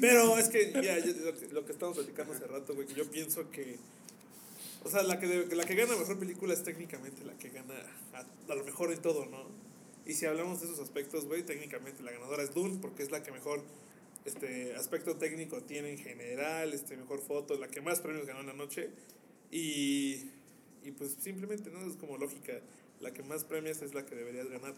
Pero 0.00 0.36
es 0.38 0.48
que, 0.48 0.72
mira, 0.74 0.98
yo- 0.98 1.12
lo, 1.24 1.38
que, 1.38 1.48
lo 1.48 1.64
que 1.64 1.72
estábamos 1.72 1.98
platicando 1.98 2.34
hace 2.34 2.46
rato, 2.46 2.74
güey, 2.74 2.86
que 2.86 2.94
yo 2.94 3.10
pienso 3.10 3.50
que. 3.50 3.76
O 4.84 4.90
sea, 4.90 5.02
la 5.02 5.18
que, 5.18 5.46
la 5.50 5.64
que 5.64 5.74
gana 5.74 5.96
mejor 5.96 6.18
película 6.18 6.52
es 6.52 6.62
técnicamente 6.62 7.24
la 7.24 7.32
que 7.38 7.48
gana 7.48 7.74
a, 8.12 8.52
a 8.52 8.54
lo 8.54 8.64
mejor 8.64 8.92
en 8.92 9.00
todo, 9.00 9.24
¿no? 9.26 9.46
Y 10.06 10.12
si 10.12 10.26
hablamos 10.26 10.60
de 10.60 10.66
esos 10.66 10.78
aspectos, 10.80 11.24
güey, 11.24 11.42
técnicamente 11.44 12.02
la 12.02 12.12
ganadora 12.12 12.42
es 12.42 12.52
Dune 12.52 12.78
porque 12.82 13.02
es 13.02 13.10
la 13.10 13.22
que 13.22 13.32
mejor 13.32 13.62
este 14.26 14.74
aspecto 14.76 15.16
técnico 15.16 15.62
tiene 15.62 15.90
en 15.92 15.98
general, 15.98 16.74
este 16.74 16.96
mejor 16.98 17.20
foto, 17.22 17.58
la 17.58 17.68
que 17.68 17.80
más 17.80 18.00
premios 18.00 18.26
ganó 18.26 18.40
en 18.40 18.46
la 18.48 18.52
noche. 18.52 18.90
Y, 19.54 20.30
y 20.82 20.90
pues 20.90 21.16
simplemente, 21.20 21.70
¿no? 21.70 21.86
Es 21.86 21.96
como 21.96 22.18
lógica, 22.18 22.54
la 23.00 23.12
que 23.12 23.22
más 23.22 23.44
premios 23.44 23.82
es 23.82 23.94
la 23.94 24.04
que 24.04 24.16
deberías 24.16 24.48
ganar. 24.50 24.74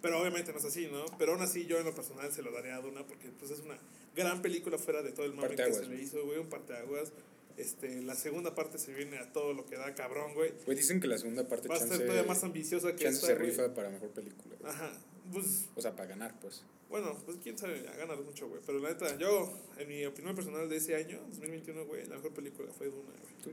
Pero 0.00 0.20
obviamente 0.20 0.52
no 0.52 0.58
es 0.58 0.64
así, 0.64 0.86
¿no? 0.86 1.04
Pero 1.18 1.32
aún 1.32 1.42
así 1.42 1.66
yo 1.66 1.78
en 1.78 1.84
lo 1.84 1.94
personal 1.94 2.30
se 2.32 2.42
lo 2.42 2.52
daría 2.52 2.76
a 2.76 2.80
Duna 2.80 3.04
porque 3.04 3.28
pues 3.38 3.50
es 3.50 3.58
una 3.60 3.76
gran 4.14 4.40
película 4.40 4.78
fuera 4.78 5.02
de 5.02 5.10
todo 5.10 5.26
el 5.26 5.34
mame 5.34 5.56
que 5.56 5.72
se 5.74 5.86
le 5.86 6.00
hizo, 6.00 6.24
güey, 6.24 6.38
un 6.38 6.48
parteaguas. 6.48 7.10
Este, 7.56 8.02
la 8.02 8.14
segunda 8.14 8.54
parte 8.54 8.78
se 8.78 8.92
viene 8.92 9.18
a 9.18 9.32
todo 9.32 9.52
lo 9.52 9.66
que 9.66 9.76
da 9.76 9.94
cabrón, 9.94 10.34
güey. 10.34 10.52
Pues 10.64 10.76
dicen 10.76 11.00
que 11.00 11.08
la 11.08 11.18
segunda 11.18 11.48
parte 11.48 11.68
Va 11.68 11.74
a 11.76 11.78
ser 11.80 11.98
todavía 11.98 12.22
más 12.24 12.44
ambiciosa 12.44 12.94
que 12.94 13.08
esta, 13.08 13.26
se 13.28 13.34
güey. 13.34 13.50
rifa 13.50 13.74
para 13.74 13.90
mejor 13.90 14.10
película. 14.10 14.54
güey. 14.60 14.72
Ajá. 14.72 14.92
Pues 15.32 15.66
O 15.74 15.80
sea, 15.80 15.96
para 15.96 16.10
ganar, 16.10 16.38
pues. 16.38 16.62
bueno, 16.90 17.16
pues 17.24 17.38
quién 17.42 17.56
sabe, 17.56 17.88
a 17.88 17.96
ganar 17.96 18.20
mucho, 18.20 18.48
güey. 18.48 18.60
Pero 18.64 18.78
la 18.78 18.90
neta, 18.90 19.16
yo, 19.16 19.52
en 19.78 19.88
mi 19.88 20.04
opinión 20.04 20.36
personal 20.36 20.68
de 20.68 20.76
ese 20.76 20.94
año, 20.96 21.18
2021, 21.30 21.86
güey, 21.86 22.06
la 22.06 22.16
mejor 22.16 22.32
película 22.32 22.70
fue 22.72 22.88
Duna, 22.88 23.10
güey. 23.22 23.34
¿Tú? 23.42 23.50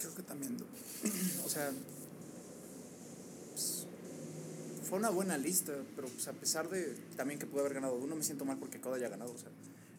Creo 0.00 0.14
que 0.14 0.22
también. 0.22 0.56
O 1.44 1.48
sea. 1.48 1.70
pues, 3.52 3.86
fue 4.88 4.98
una 4.98 5.10
buena 5.10 5.38
lista, 5.38 5.72
pero 5.96 6.08
pues, 6.08 6.28
a 6.28 6.32
pesar 6.32 6.68
de 6.68 6.94
también 7.16 7.38
que 7.38 7.46
pude 7.46 7.60
haber 7.60 7.74
ganado 7.74 7.94
uno, 7.94 8.16
me 8.16 8.22
siento 8.22 8.44
mal 8.44 8.58
porque 8.58 8.80
Coda 8.80 8.96
haya 8.96 9.08
ganado. 9.08 9.32
O 9.32 9.38
sea, 9.38 9.50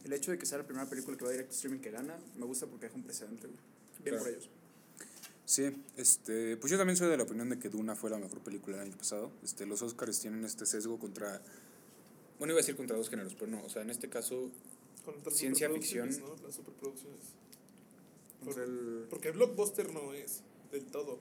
el 0.03 0.13
hecho 0.13 0.31
de 0.31 0.37
que 0.37 0.45
sea 0.45 0.57
la 0.59 0.65
primera 0.65 0.87
película 0.87 1.17
que 1.17 1.25
va 1.25 1.31
directo 1.31 1.51
a 1.51 1.55
streaming 1.55 1.79
que 1.79 1.91
gana, 1.91 2.15
me 2.37 2.45
gusta 2.45 2.67
porque 2.67 2.85
deja 2.85 2.95
un 2.95 3.03
precedente, 3.03 3.47
güey. 3.47 3.59
Bien 4.03 4.15
Claro. 4.15 4.23
por 4.23 4.29
ellos. 4.33 4.49
Sí, 5.45 5.75
este, 5.95 6.57
pues 6.57 6.71
yo 6.71 6.77
también 6.77 6.97
soy 6.97 7.07
de 7.09 7.17
la 7.17 7.23
opinión 7.23 7.49
de 7.49 7.59
que 7.59 7.69
Duna 7.69 7.95
fue 7.95 8.09
la 8.09 8.17
mejor 8.17 8.39
película 8.39 8.77
del 8.77 8.87
año 8.87 8.97
pasado. 8.97 9.31
Este, 9.43 9.65
los 9.67 9.81
Oscars 9.83 10.19
tienen 10.19 10.43
este 10.43 10.65
sesgo 10.65 10.97
contra, 10.97 11.39
bueno, 12.39 12.53
iba 12.53 12.59
a 12.59 12.63
decir 12.63 12.75
contra 12.75 12.97
dos 12.97 13.09
géneros, 13.09 13.35
pero 13.35 13.51
no, 13.51 13.63
o 13.63 13.69
sea, 13.69 13.83
en 13.83 13.91
este 13.91 14.09
caso, 14.09 14.49
Ciencia 15.31 15.69
ficción. 15.69 16.09
¿no? 16.19 16.35
Las 16.43 16.55
superproducciones. 16.55 17.19
Contra 18.45 18.63
el- 18.63 19.05
Porque 19.09 19.27
el 19.29 19.33
blockbuster 19.33 19.91
no 19.91 20.13
es 20.13 20.41
del 20.71 20.85
todo. 20.85 21.19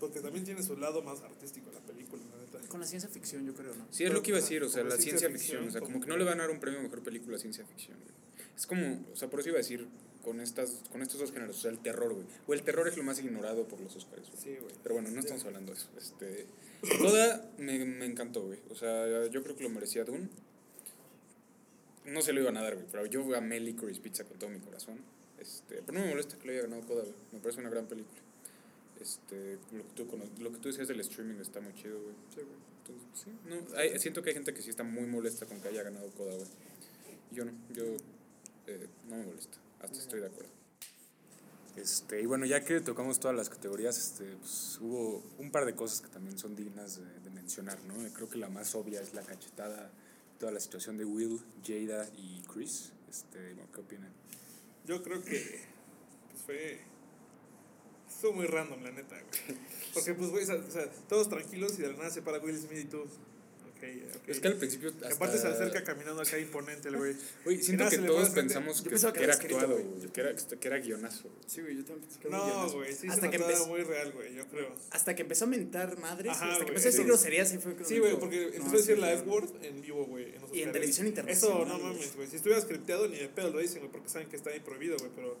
Porque 0.00 0.20
también 0.20 0.44
tiene 0.44 0.62
su 0.62 0.76
lado 0.76 1.02
más 1.02 1.22
artístico 1.22 1.70
la 1.72 1.80
película, 1.80 2.22
la 2.30 2.42
neta. 2.58 2.68
Con 2.68 2.80
la 2.80 2.86
ciencia 2.86 3.08
ficción, 3.08 3.46
yo 3.46 3.54
creo, 3.54 3.74
¿no? 3.74 3.86
sí 3.90 4.04
es 4.04 4.12
lo 4.12 4.22
que 4.22 4.30
iba 4.32 4.38
a 4.38 4.40
decir, 4.40 4.62
o 4.62 4.68
sea, 4.68 4.82
la 4.82 4.90
ciencia 4.96 5.18
ciencia 5.18 5.30
ficción, 5.30 5.62
ficción, 5.64 5.68
o 5.68 5.70
sea, 5.70 5.80
como 5.80 5.94
como- 5.94 6.04
que 6.04 6.08
no 6.10 6.16
le 6.16 6.24
van 6.24 6.40
a 6.40 6.42
dar 6.42 6.50
un 6.50 6.60
premio 6.60 6.80
a 6.80 6.82
mejor 6.82 7.02
película 7.02 7.36
a 7.36 7.38
ciencia 7.40 7.64
ficción. 7.64 7.96
güey. 7.98 8.12
Es 8.56 8.66
como, 8.66 9.04
o 9.12 9.16
sea, 9.16 9.30
por 9.30 9.40
eso 9.40 9.48
iba 9.50 9.58
a 9.58 9.62
decir 9.62 9.86
con 10.22 10.40
estas, 10.40 10.82
con 10.90 11.00
estos 11.02 11.20
dos 11.20 11.32
géneros, 11.32 11.56
o 11.58 11.60
sea, 11.60 11.70
el 11.70 11.78
terror, 11.78 12.12
güey. 12.12 12.26
O 12.46 12.54
el 12.54 12.62
terror 12.62 12.88
es 12.88 12.96
lo 12.96 13.02
más 13.04 13.18
ignorado 13.20 13.66
por 13.68 13.80
los 13.80 13.94
Oscars. 13.96 14.28
güey. 14.30 14.42
Sí, 14.42 14.56
güey. 14.60 14.74
Pero 14.82 14.94
bueno, 14.96 15.10
no 15.10 15.20
estamos 15.20 15.44
hablando 15.44 15.72
de 15.72 15.78
eso. 15.78 15.88
Este, 15.96 16.46
Coda 16.98 17.50
me, 17.58 17.84
me 17.84 18.04
encantó, 18.06 18.42
güey. 18.46 18.58
O 18.70 18.74
sea, 18.74 19.26
yo 19.28 19.42
creo 19.42 19.56
que 19.56 19.62
lo 19.62 19.70
merecía 19.70 20.04
Dune. 20.04 20.28
No 22.04 22.20
se 22.20 22.32
lo 22.32 22.40
iban 22.42 22.56
a 22.56 22.62
dar, 22.62 22.74
güey, 22.74 22.86
pero 22.90 23.06
yo 23.06 23.34
amé 23.34 23.60
Licorice 23.60 24.00
Pizza 24.00 24.24
con 24.24 24.38
todo 24.38 24.50
mi 24.50 24.58
corazón. 24.60 24.98
Este, 25.44 25.82
pero 25.84 25.92
no 25.98 26.00
me 26.04 26.08
molesta 26.10 26.38
que 26.38 26.46
lo 26.46 26.52
haya 26.52 26.62
ganado 26.62 26.82
Coda, 26.86 27.02
güey. 27.02 27.14
Me 27.32 27.38
parece 27.38 27.60
una 27.60 27.68
gran 27.68 27.86
película. 27.86 28.20
Este, 29.00 29.58
lo 29.72 29.82
que 29.86 29.90
tú, 29.94 30.06
lo 30.40 30.50
que 30.52 30.58
tú 30.58 30.68
decías 30.68 30.88
del 30.88 31.00
streaming 31.00 31.38
está 31.40 31.60
muy 31.60 31.74
chido, 31.74 32.00
güey. 32.00 32.14
Sí, 32.34 32.40
güey. 32.40 32.64
Entonces, 32.86 33.06
sí, 33.24 33.30
no, 33.46 33.76
hay- 33.78 33.98
siento 33.98 34.22
que 34.22 34.30
hay 34.30 34.34
gente 34.34 34.54
que 34.54 34.62
sí 34.62 34.70
está 34.70 34.82
muy 34.84 35.06
molesta 35.06 35.44
con 35.46 35.60
que 35.60 35.68
haya 35.68 35.82
ganado 35.82 36.08
Coda, 36.12 36.34
güey. 36.34 36.48
Yo 37.30 37.44
no, 37.44 37.52
yo 37.74 37.84
eh, 38.66 38.88
no 39.08 39.16
me 39.16 39.26
molesta. 39.26 39.58
Hasta 39.82 39.98
estoy 39.98 40.20
de 40.20 40.26
acuerdo. 40.26 40.50
Este, 41.76 42.22
y 42.22 42.26
bueno, 42.26 42.46
ya 42.46 42.64
que 42.64 42.80
tocamos 42.80 43.18
todas 43.18 43.36
las 43.36 43.48
categorías, 43.50 43.98
este, 43.98 44.36
pues, 44.36 44.78
hubo 44.80 45.24
un 45.38 45.50
par 45.50 45.64
de 45.66 45.74
cosas 45.74 46.00
que 46.00 46.08
también 46.08 46.38
son 46.38 46.54
dignas 46.54 46.96
de, 46.98 47.20
de 47.20 47.30
mencionar, 47.30 47.78
¿no? 47.84 47.94
Creo 48.14 48.28
que 48.30 48.38
la 48.38 48.48
más 48.48 48.74
obvia 48.76 49.00
es 49.00 49.12
la 49.12 49.22
cachetada, 49.22 49.90
toda 50.38 50.52
la 50.52 50.60
situación 50.60 50.96
de 50.96 51.04
Will, 51.04 51.40
Jada 51.66 52.08
y 52.16 52.40
Chris. 52.42 52.92
Este, 53.10 53.54
bueno, 53.54 53.68
¿Qué 53.74 53.80
opinan? 53.80 54.12
Yo 54.86 55.02
creo 55.02 55.22
que 55.22 55.60
pues 56.30 56.42
fue 56.44 56.80
estuvo 58.08 58.32
muy 58.32 58.46
random 58.46 58.82
la 58.82 58.90
neta, 58.90 59.16
güey. 59.20 59.58
Porque 59.94 60.14
pues 60.14 60.30
güey, 60.30 60.44
o 60.44 60.46
sea, 60.46 60.56
o 60.56 60.70
sea, 60.70 60.90
todos 61.08 61.28
tranquilos 61.28 61.78
y 61.78 61.82
de 61.82 61.88
la 61.88 61.96
nada 61.98 62.10
se 62.10 62.22
para 62.22 62.38
Will 62.38 62.56
Smith 62.56 62.80
y 62.80 62.84
tú. 62.84 63.04
Ok, 63.84 64.16
ok. 64.22 64.28
Es 64.28 64.40
que 64.40 64.48
al 64.48 64.54
principio. 64.56 64.90
Que 64.98 65.04
Hasta, 65.04 65.14
aparte 65.16 65.38
se 65.38 65.46
acerca 65.48 65.84
caminando 65.84 66.22
acá 66.22 66.38
imponente 66.38 66.88
el 66.88 66.96
güey. 66.96 67.14
Güey, 67.44 67.62
siento 67.62 67.88
que 67.88 67.98
todos 67.98 68.30
pensamos 68.30 68.82
que, 68.82 68.90
que 68.90 69.12
que 69.12 69.22
era 69.24 69.34
actuado, 69.34 69.78
güey. 69.78 70.10
que 70.12 70.20
era, 70.20 70.34
que 70.34 70.68
era 70.68 70.78
guionazo. 70.78 71.22
güey. 71.28 71.34
Sí, 71.46 71.60
güey, 71.60 71.76
yo 71.76 71.84
también 71.84 72.06
pensé 72.08 72.20
que 72.20 72.28
era 72.28 72.36
No, 72.38 72.72
güey, 72.72 72.94
sí 72.94 73.06
Hasta 73.08 73.20
se 73.22 73.30
que 73.30 73.36
empezó- 73.36 73.66
muy 73.66 73.82
real, 73.82 74.12
güey, 74.12 74.34
yo 74.34 74.46
creo. 74.48 74.74
Hasta 74.90 75.14
que 75.14 75.22
empezó 75.22 75.44
a 75.44 75.48
mentar 75.48 75.98
madres, 75.98 76.32
Ajá, 76.32 76.52
hasta 76.52 76.64
que 76.64 76.70
empezó 76.70 76.88
a 76.88 76.90
decir 76.90 77.02
sí. 77.02 77.06
groserías 77.08 77.52
y 77.52 77.58
fue 77.58 77.74
como 77.74 77.86
Sí, 77.88 77.98
güey, 77.98 78.18
porque 78.18 78.36
"No, 78.40 78.54
empezó 78.54 78.74
a 78.74 78.78
decir 78.78 78.98
la 78.98 79.06
claro". 79.08 79.20
F-word 79.20 79.64
en 79.64 79.82
vivo, 79.82 80.06
güey. 80.06 80.34
Y 80.52 80.62
en 80.62 80.72
televisión 80.72 81.06
Eso 81.06 81.10
internacional, 81.10 81.68
no 81.68 81.78
güey. 81.80 81.92
mames, 81.94 82.16
güey. 82.16 82.28
Si 82.28 82.36
estuviera 82.36 82.60
scripteado, 82.62 83.08
ni 83.08 83.18
de 83.18 83.28
pedo 83.28 83.50
lo 83.50 83.58
dicen, 83.58 83.80
güey, 83.80 83.90
porque 83.92 84.08
saben 84.08 84.28
que 84.28 84.36
está 84.36 84.50
ahí 84.50 84.60
prohibido, 84.60 84.96
güey, 84.98 85.10
pero. 85.14 85.36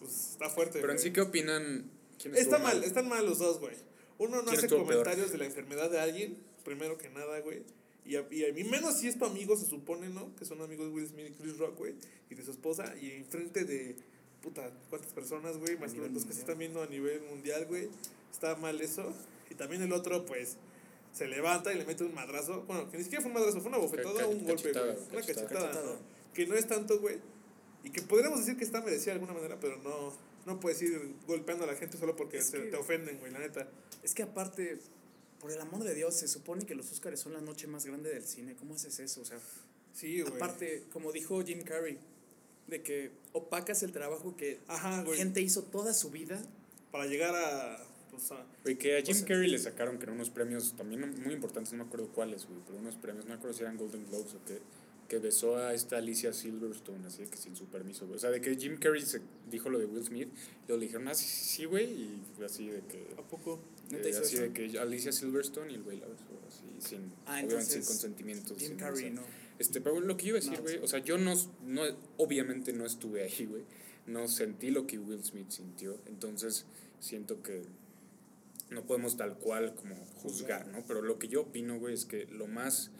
Pues 0.00 0.30
está 0.32 0.48
fuerte. 0.50 0.80
Pero 0.80 0.92
en 0.92 0.98
sí, 0.98 1.12
¿qué 1.12 1.20
opinan? 1.20 1.90
¿Quién 2.20 2.34
Está 2.36 2.58
mal, 2.58 2.82
están 2.84 3.08
mal 3.08 3.24
los 3.26 3.38
dos, 3.38 3.58
güey. 3.60 3.74
Uno 4.18 4.36
no 4.36 4.44
¿Quién 4.44 4.56
hace 4.56 4.66
estuvo 4.66 4.86
peor? 4.86 5.00
comentarios 5.00 5.32
de 5.32 5.38
la 5.38 5.46
enfermedad 5.46 5.90
de 5.90 6.00
alguien, 6.00 6.36
primero 6.64 6.98
que 6.98 7.08
nada, 7.08 7.40
güey. 7.40 7.62
Y 8.04 8.16
a, 8.16 8.26
y 8.30 8.44
a 8.44 8.52
mí 8.52 8.64
menos 8.64 8.98
si 8.98 9.08
es 9.08 9.18
tu 9.18 9.24
amigo, 9.24 9.56
se 9.56 9.66
supone, 9.66 10.08
¿no? 10.08 10.34
Que 10.36 10.44
son 10.44 10.60
amigos 10.60 10.86
de 10.86 10.92
Will 10.92 11.08
Smith 11.08 11.26
y 11.30 11.32
Chris 11.32 11.58
Rock, 11.58 11.78
güey. 11.78 11.94
Y 12.30 12.34
de 12.34 12.44
su 12.44 12.50
esposa. 12.50 12.94
Y 13.00 13.12
enfrente 13.12 13.64
de, 13.64 13.96
puta, 14.42 14.70
¿cuántas 14.90 15.12
personas, 15.12 15.56
güey? 15.58 15.76
Más 15.78 15.94
los 15.94 16.24
que 16.24 16.32
se 16.32 16.40
están 16.40 16.58
viendo 16.58 16.82
a 16.82 16.86
nivel 16.86 17.22
mundial, 17.22 17.66
güey. 17.66 17.88
Está 18.32 18.56
mal 18.56 18.80
eso. 18.80 19.12
Y 19.50 19.54
también 19.54 19.82
el 19.82 19.92
otro, 19.92 20.26
pues, 20.26 20.56
se 21.12 21.28
levanta 21.28 21.72
y 21.72 21.78
le 21.78 21.84
mete 21.84 22.04
un 22.04 22.14
madrazo. 22.14 22.62
Bueno, 22.62 22.90
que 22.90 22.96
ni 22.96 23.04
siquiera 23.04 23.22
fue 23.22 23.30
un 23.30 23.34
madrazo, 23.34 23.60
fue 23.60 23.68
una 23.68 23.78
bofetada 23.78 24.26
o 24.26 24.30
un 24.30 24.44
golpe, 24.44 24.72
güey. 24.72 24.84
Una 24.84 24.94
cachetada. 24.94 25.20
cachetada, 25.20 25.48
Cachetada. 25.48 25.84
¿no? 25.84 25.98
Que 26.34 26.46
no 26.46 26.54
es 26.56 26.66
tanto, 26.66 26.98
güey. 27.00 27.18
Y 27.84 27.90
que 27.90 28.02
podríamos 28.02 28.40
decir 28.40 28.56
que 28.56 28.64
está 28.64 28.80
merecida 28.80 29.12
de 29.12 29.20
alguna 29.20 29.34
manera, 29.34 29.58
pero 29.60 29.76
no, 29.78 30.12
no 30.46 30.60
puedes 30.60 30.80
ir 30.82 31.14
golpeando 31.26 31.64
a 31.64 31.66
la 31.66 31.74
gente 31.76 31.96
solo 31.98 32.16
porque 32.16 32.40
se- 32.42 32.58
que- 32.62 32.70
te 32.70 32.76
ofenden, 32.76 33.18
güey, 33.18 33.32
la 33.32 33.38
neta. 33.38 33.68
Es 34.02 34.14
que 34.14 34.22
aparte, 34.22 34.78
por 35.40 35.50
el 35.52 35.60
amor 35.60 35.84
de 35.84 35.94
Dios, 35.94 36.14
se 36.14 36.28
supone 36.28 36.64
que 36.66 36.74
los 36.74 36.90
Oscars 36.92 37.20
son 37.20 37.32
la 37.32 37.40
noche 37.40 37.66
más 37.66 37.84
grande 37.86 38.10
del 38.12 38.24
cine. 38.24 38.54
¿Cómo 38.56 38.74
haces 38.74 38.98
eso? 38.98 39.20
O 39.20 39.24
sea, 39.24 39.38
Sí, 39.94 40.20
güey. 40.20 40.34
aparte, 40.34 40.84
como 40.92 41.12
dijo 41.12 41.42
Jim 41.44 41.62
Carrey, 41.62 41.98
de 42.68 42.82
que 42.82 43.10
opacas 43.32 43.82
el 43.82 43.92
trabajo 43.92 44.36
que 44.36 44.58
Ajá, 44.68 45.02
güey. 45.02 45.18
gente 45.18 45.40
hizo 45.40 45.62
toda 45.64 45.92
su 45.94 46.10
vida. 46.10 46.40
Para 46.90 47.06
llegar 47.06 47.34
a. 47.34 47.84
Pues, 48.10 48.30
a 48.30 48.44
Güey, 48.62 48.76
que 48.76 48.98
a 48.98 49.02
Jim 49.02 49.12
O 49.14 49.18
sea- 49.18 49.26
Carrey 49.26 49.50
le 49.50 49.58
sacaron 49.58 49.96
que 49.96 50.02
eran 50.04 50.16
unos 50.16 50.28
premios 50.30 50.74
también 50.76 51.00
muy 51.22 51.32
importantes, 51.34 51.72
no 51.72 51.78
me 51.82 51.84
acuerdo 51.88 52.08
cuáles, 52.08 52.44
güey, 52.46 52.60
pero 52.66 52.78
unos 52.78 52.96
premios, 52.96 53.24
no 53.24 53.30
me 53.30 53.36
acuerdo 53.36 53.56
si 53.56 53.62
eran 53.62 53.78
Golden 53.78 54.06
Globes 54.06 54.34
o 54.34 54.44
qué, 54.46 54.58
que 55.12 55.18
besó 55.18 55.58
a 55.58 55.74
esta 55.74 55.98
Alicia 55.98 56.32
Silverstone, 56.32 57.06
así 57.06 57.24
de 57.24 57.28
que 57.28 57.36
sin 57.36 57.54
su 57.54 57.66
permiso, 57.66 58.06
güey. 58.06 58.16
O 58.16 58.18
sea, 58.18 58.30
de 58.30 58.40
que 58.40 58.56
Jim 58.56 58.78
Carrey 58.78 59.02
se 59.02 59.20
dijo 59.50 59.68
lo 59.68 59.78
de 59.78 59.84
Will 59.84 60.02
Smith, 60.02 60.28
y 60.28 60.68
luego 60.68 60.80
le 60.80 60.86
dijeron, 60.86 61.06
ah, 61.06 61.14
sí, 61.14 61.26
sí, 61.26 61.44
sí, 61.56 61.64
güey, 61.66 61.84
y 61.84 62.22
así 62.42 62.68
de 62.68 62.80
que... 62.80 63.08
¿A 63.18 63.20
poco? 63.20 63.60
¿Neta 63.90 64.06
eh, 64.06 64.10
hizo 64.10 64.22
así 64.22 64.36
eso? 64.36 64.44
de 64.44 64.52
que 64.54 64.78
Alicia 64.78 65.12
Silverstone 65.12 65.70
y 65.70 65.74
el 65.74 65.82
güey 65.82 66.00
la 66.00 66.06
besó, 66.06 66.24
así, 66.48 66.64
sin, 66.80 67.12
Ah, 67.26 67.42
obviamente 67.44 67.60
sin 67.60 67.72
entonces, 67.72 67.86
consentimiento. 67.86 68.56
Jim 68.56 68.68
sin 68.68 68.76
Carrey, 68.78 69.10
¿no? 69.10 69.20
Este, 69.58 69.82
pero 69.82 70.00
lo 70.00 70.16
que 70.16 70.28
iba 70.28 70.38
a 70.38 70.40
decir, 70.40 70.56
No, 70.56 70.62
güey, 70.62 70.78
o 70.78 70.88
sea, 70.88 71.00
yo 71.00 71.18
no, 71.18 71.34
no, 71.66 71.82
obviamente 72.16 72.72
no 72.72 72.86
estuve 72.86 73.22
ahí, 73.22 73.44
güey, 73.44 73.64
no 74.06 74.28
sentí 74.28 74.70
lo 74.70 74.86
que 74.86 74.98
Will 74.98 75.22
Smith 75.22 75.50
sintió, 75.50 76.00
entonces 76.06 76.64
siento 77.00 77.42
que 77.42 77.64
no 78.70 78.86
podemos 78.86 79.18
tal 79.18 79.36
cual 79.36 79.74
como 79.74 79.94
juzgar, 80.22 80.68
¿no? 80.68 80.82
Pero 80.88 81.02
lo 81.02 81.18
que 81.18 81.28
yo 81.28 81.42
opino, 81.42 81.78
güey, 81.78 81.92
es 81.92 82.06
que 82.06 82.24
lo 82.28 82.46
más 82.46 82.90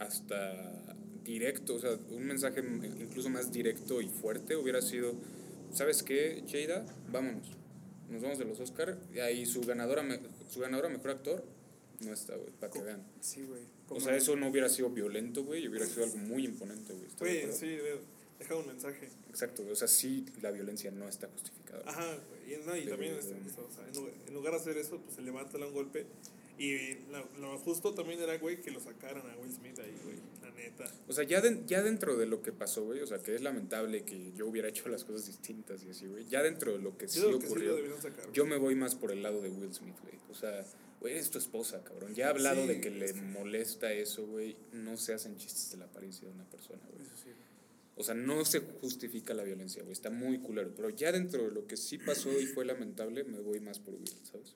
hasta 0.00 0.91
directo, 1.24 1.74
o 1.74 1.78
sea, 1.78 1.96
un 2.10 2.24
mensaje 2.26 2.60
incluso 3.00 3.28
más 3.30 3.52
directo 3.52 4.00
y 4.00 4.08
fuerte 4.08 4.56
hubiera 4.56 4.80
sido, 4.82 5.14
¿sabes 5.72 6.02
qué, 6.02 6.42
Jada? 6.50 6.84
Vámonos, 7.10 7.46
nos 8.10 8.22
vamos 8.22 8.38
de 8.38 8.44
los 8.44 8.58
Oscar 8.60 8.98
y 9.14 9.18
ahí 9.20 9.46
su 9.46 9.60
ganadora, 9.62 10.04
su 10.50 10.60
ganadora 10.60 10.88
mejor 10.88 11.10
actor 11.10 11.44
no 12.00 12.12
está, 12.12 12.34
güey, 12.36 12.50
para 12.58 12.72
que 12.72 12.82
vean. 12.82 13.02
Sí, 13.20 13.42
güey. 13.42 13.62
O 13.88 14.00
sea, 14.00 14.16
eso 14.16 14.34
no 14.36 14.48
hubiera 14.48 14.68
sido 14.68 14.90
violento, 14.90 15.44
güey, 15.44 15.68
hubiera 15.68 15.86
sido 15.86 16.04
algo 16.04 16.16
muy 16.18 16.44
imponente, 16.44 16.92
güey. 16.94 17.06
¿estás 17.06 17.20
de 17.28 17.42
Güey, 17.42 17.52
sí, 17.52 17.66
de- 17.68 18.00
deja 18.38 18.56
un 18.56 18.66
mensaje. 18.66 19.08
Exacto, 19.30 19.62
güey, 19.62 19.72
o 19.72 19.76
sea, 19.76 19.86
sí, 19.88 20.24
la 20.40 20.50
violencia 20.50 20.90
no 20.90 21.08
está 21.08 21.28
justificada. 21.28 21.82
Ajá, 21.86 22.04
güey. 22.28 22.54
Y, 22.54 22.66
no, 22.66 22.76
y 22.76 22.80
Pero- 22.80 22.90
también, 22.92 23.14
o 23.18 23.22
sea, 23.22 23.36
en, 24.26 24.34
lugar, 24.34 24.52
de 24.54 24.58
hacer 24.58 24.76
eso, 24.78 24.98
pues 24.98 25.14
se 25.16 25.22
levanta, 25.22 25.58
un 25.58 25.72
golpe. 25.72 26.06
Y 26.58 26.94
la- 27.10 27.24
lo 27.40 27.56
justo 27.58 27.94
también 27.94 28.20
era, 28.20 28.36
güey, 28.38 28.60
que 28.60 28.70
lo 28.70 28.80
sacaran 28.80 29.28
a 29.30 29.36
Will 29.36 29.52
Smith 29.52 29.78
ahí, 29.78 29.96
güey. 30.04 30.16
Neta. 30.62 30.84
O 31.08 31.12
sea, 31.12 31.24
ya, 31.24 31.40
den- 31.40 31.66
ya 31.66 31.82
dentro 31.82 32.16
de 32.16 32.26
lo 32.26 32.42
que 32.42 32.52
pasó, 32.52 32.84
güey, 32.84 33.00
o 33.00 33.06
sea, 33.06 33.18
que 33.18 33.34
es 33.34 33.40
lamentable 33.42 34.04
que 34.04 34.32
yo 34.32 34.46
hubiera 34.46 34.68
hecho 34.68 34.88
las 34.88 35.04
cosas 35.04 35.26
distintas 35.26 35.82
y 35.84 35.90
así, 35.90 36.06
güey, 36.06 36.26
ya 36.26 36.42
dentro 36.42 36.72
de 36.72 36.78
lo 36.78 36.96
que 36.96 37.08
sí 37.08 37.20
que 37.20 37.26
ocurrió, 37.26 37.78
lo 37.80 38.00
sacar. 38.00 38.30
yo 38.32 38.46
me 38.46 38.56
voy 38.56 38.74
más 38.74 38.94
por 38.94 39.10
el 39.12 39.22
lado 39.22 39.40
de 39.42 39.48
Will 39.50 39.72
Smith, 39.74 39.96
güey. 40.02 40.14
O 40.30 40.34
sea, 40.34 40.64
güey, 41.00 41.16
es 41.18 41.30
tu 41.30 41.38
esposa, 41.38 41.82
cabrón. 41.84 42.14
Ya 42.14 42.28
ha 42.28 42.30
hablado 42.30 42.62
Sí, 42.62 42.68
de 42.68 42.80
que 42.80 42.90
le 42.90 43.12
molesta 43.14 43.92
eso, 43.92 44.26
güey. 44.26 44.56
No 44.72 44.96
se 44.96 45.12
hacen 45.14 45.36
chistes 45.36 45.72
de 45.72 45.78
la 45.78 45.86
apariencia 45.86 46.26
de 46.28 46.34
una 46.34 46.48
persona, 46.48 46.80
güey. 46.92 47.02
Eso 47.04 47.16
sí. 47.16 47.30
O 47.94 48.02
sea, 48.04 48.14
no 48.14 48.44
se 48.46 48.60
justifica 48.60 49.34
la 49.34 49.42
violencia, 49.42 49.82
güey. 49.82 49.92
Está 49.92 50.08
muy 50.10 50.38
culero. 50.38 50.72
Pero 50.74 50.88
ya 50.90 51.12
dentro 51.12 51.42
de 51.44 51.50
lo 51.50 51.66
que 51.66 51.76
sí 51.76 51.98
pasó 51.98 52.32
y 52.40 52.46
fue 52.46 52.64
lamentable, 52.64 53.24
me 53.24 53.40
voy 53.40 53.60
más 53.60 53.78
por 53.80 53.94
Will, 53.94 54.08
¿sabes? 54.22 54.54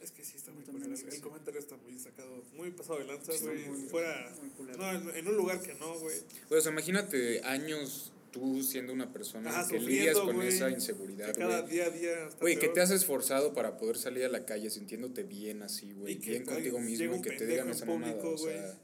Es 0.00 0.12
que 0.12 0.24
sí 0.24 0.36
está 0.36 0.52
muy 0.52 0.62
culero. 0.64 0.92
El 0.94 0.96
sí. 1.12 1.20
comentario 1.20 1.58
está 1.60 1.76
muy 1.76 1.98
sacado, 1.98 2.42
muy 2.54 2.70
pasado 2.70 2.98
de 3.00 3.04
lanza, 3.06 3.32
güey. 3.42 3.66
muy- 3.66 3.88
Fuera. 3.88 4.32
muy 4.40 4.50
culero. 4.50 4.78
No, 4.78 4.90
en, 4.92 5.16
en 5.16 5.28
un 5.28 5.36
lugar 5.36 5.60
que 5.60 5.74
no, 5.74 5.98
güey. 5.98 6.16
Güey, 6.48 6.58
o 6.58 6.62
sea, 6.62 6.70
imagínate 6.72 7.40
años 7.44 8.12
tú 8.30 8.62
siendo 8.62 8.92
una 8.92 9.12
persona 9.12 9.50
Ajá, 9.50 9.66
que 9.68 9.80
lidias 9.80 10.16
con 10.18 10.36
güey, 10.36 10.48
esa 10.48 10.70
inseguridad, 10.70 11.34
cada 11.34 11.62
güey. 11.62 11.72
día 11.72 11.86
a 11.86 11.90
día. 11.90 12.28
Güey, 12.40 12.58
que 12.58 12.68
te 12.68 12.80
has 12.80 12.90
esforzado 12.90 13.54
para 13.54 13.76
poder 13.78 13.96
salir 13.96 14.24
a 14.24 14.28
la 14.28 14.44
calle 14.46 14.70
sintiéndote 14.70 15.22
bien 15.24 15.62
así, 15.62 15.92
güey, 15.92 16.14
bien 16.16 16.44
contigo 16.44 16.78
mismo 16.78 17.16
y 17.16 17.22
que 17.22 17.30
te 17.30 17.46
digan 17.46 17.68
esa 17.70 17.84
mamada, 17.86 18.12
público, 18.20 18.34
o 18.34 18.38
sea... 18.38 18.78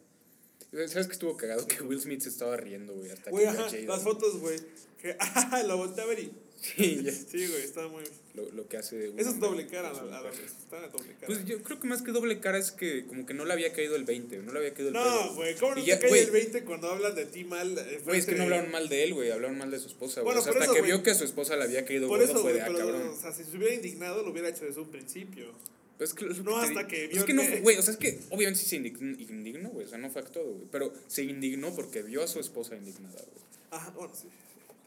¿Sabes 0.89 1.07
que 1.07 1.13
estuvo 1.13 1.37
cagado? 1.37 1.69
Que 1.69 1.83
Will 1.83 2.01
Smith 2.01 2.23
se 2.23 2.31
estaba 2.31 2.57
riendo, 2.57 2.95
güey, 2.95 3.11
hasta 3.11 3.31
Güey, 3.31 3.45
que 3.45 3.51
ajá, 3.51 3.71
Jada- 3.71 3.83
las 3.87 4.03
fotos, 4.03 4.39
güey. 4.41 4.59
Que, 5.01 5.15
ah, 5.21 5.63
lo 5.69 5.77
volteé 5.77 6.03
a 6.03 6.07
ver 6.09 6.19
y. 6.19 6.33
Sí, 6.77 7.03
ya. 7.05 7.13
Sí, 7.13 7.47
güey, 7.47 7.63
está 7.63 7.87
muy. 7.89 8.03
Lo, 8.35 8.51
lo 8.53 8.67
que 8.69 8.79
hace... 8.79 9.13
Eso 9.19 9.31
es 9.31 9.39
doble 9.39 9.67
cara, 9.67 9.93
la, 9.93 10.03
la, 10.05 10.23
mujer. 10.23 10.45
está 10.45 10.89
doble 10.89 11.13
cara. 11.15 11.27
Pues 11.27 11.45
yo 11.45 11.63
creo 11.63 11.79
que 11.79 11.87
más 11.87 12.01
que 12.03 12.11
doble 12.11 12.41
cara 12.41 12.57
es 12.59 12.73
que 12.73 13.05
como 13.07 13.27
que 13.27 13.35
no 13.35 13.45
le 13.45 13.53
había 13.53 13.73
caído 13.73 13.97
el 13.97 14.05
20, 14.05 14.39
no 14.39 14.53
le 14.53 14.59
había 14.61 14.73
caído 14.73 14.89
el 14.89 14.95
No, 14.95 15.35
güey, 15.35 15.55
¿cómo 15.57 15.75
no 15.75 15.81
Y 15.81 15.85
te 15.85 15.89
ya, 15.91 15.99
cae 16.01 16.09
güey. 16.09 16.23
el 16.23 16.31
20 16.31 16.65
cuando 16.65 16.89
hablan 16.91 17.15
de 17.15 17.27
ti 17.27 17.45
mal? 17.45 17.77
eh, 17.79 18.01
Güey, 18.05 18.19
es 18.19 18.27
que 18.27 18.35
no 18.35 18.45
hablaron 18.45 18.71
mal 18.71 18.89
de 18.89 19.05
él, 19.05 19.15
güey, 19.15 19.31
hablaron 19.31 19.59
mal 19.59 19.71
de 19.71 19.79
su 19.79 19.89
esposa, 19.89 20.23
güey. 20.23 20.35
Bueno, 20.35 20.41
o 20.41 20.43
sea, 20.43 20.53
hasta 20.53 20.65
eso, 20.65 20.75
que 20.75 20.81
vio 20.83 21.03
que 21.03 21.11
a 21.11 21.15
su 21.15 21.25
esposa 21.25 21.55
le 21.57 21.65
había 21.65 21.85
caído 21.85 22.09
Por 22.09 22.19
gordo 22.19 22.33
eso, 22.33 22.43
fue 22.43 22.55
de, 22.55 22.63
ah, 22.63 22.67
cabrón. 22.67 23.09
o 23.09 23.21
sea, 23.21 23.31
si 23.33 23.45
se 23.45 23.57
hubiera 23.57 23.75
indignado, 23.75 24.23
lo 24.23 24.31
hubiera 24.33 24.49
hecho 24.49 24.65
desde 24.65 24.81
un 24.81 24.89
principio. 24.91 25.53
Pues 25.99 26.13
que 26.13 26.25
No, 26.25 26.61
que 26.61 26.67
hasta 26.67 26.89
que 26.89 27.07
vio 27.07 27.19
Es 27.21 27.25
que 27.25 27.35
no 27.35 27.43
güey, 27.63 27.77
o 27.77 27.83
sea, 27.83 27.93
es 27.93 27.99
que 27.99 28.19
obviamente 28.31 28.59
sí 28.61 28.67
se 28.69 28.77
indignó, 28.77 29.17
indignó, 29.21 29.69
güey, 29.69 29.87
o 29.87 29.89
sea, 29.89 29.99
no 29.99 30.11
fue 30.11 30.23
actuado, 30.23 30.49
güey, 30.55 30.67
pero 30.73 30.93
se 31.07 31.23
indignó 31.23 31.73
porque 31.77 32.03
vio 32.03 32.23
a 32.25 32.27
su 32.27 32.41
esposa 32.41 32.75
indignada, 32.75 33.15
güey. 33.15 33.45
Ajá, 33.71 33.91
bueno, 33.91 34.13
sí. 34.15 34.27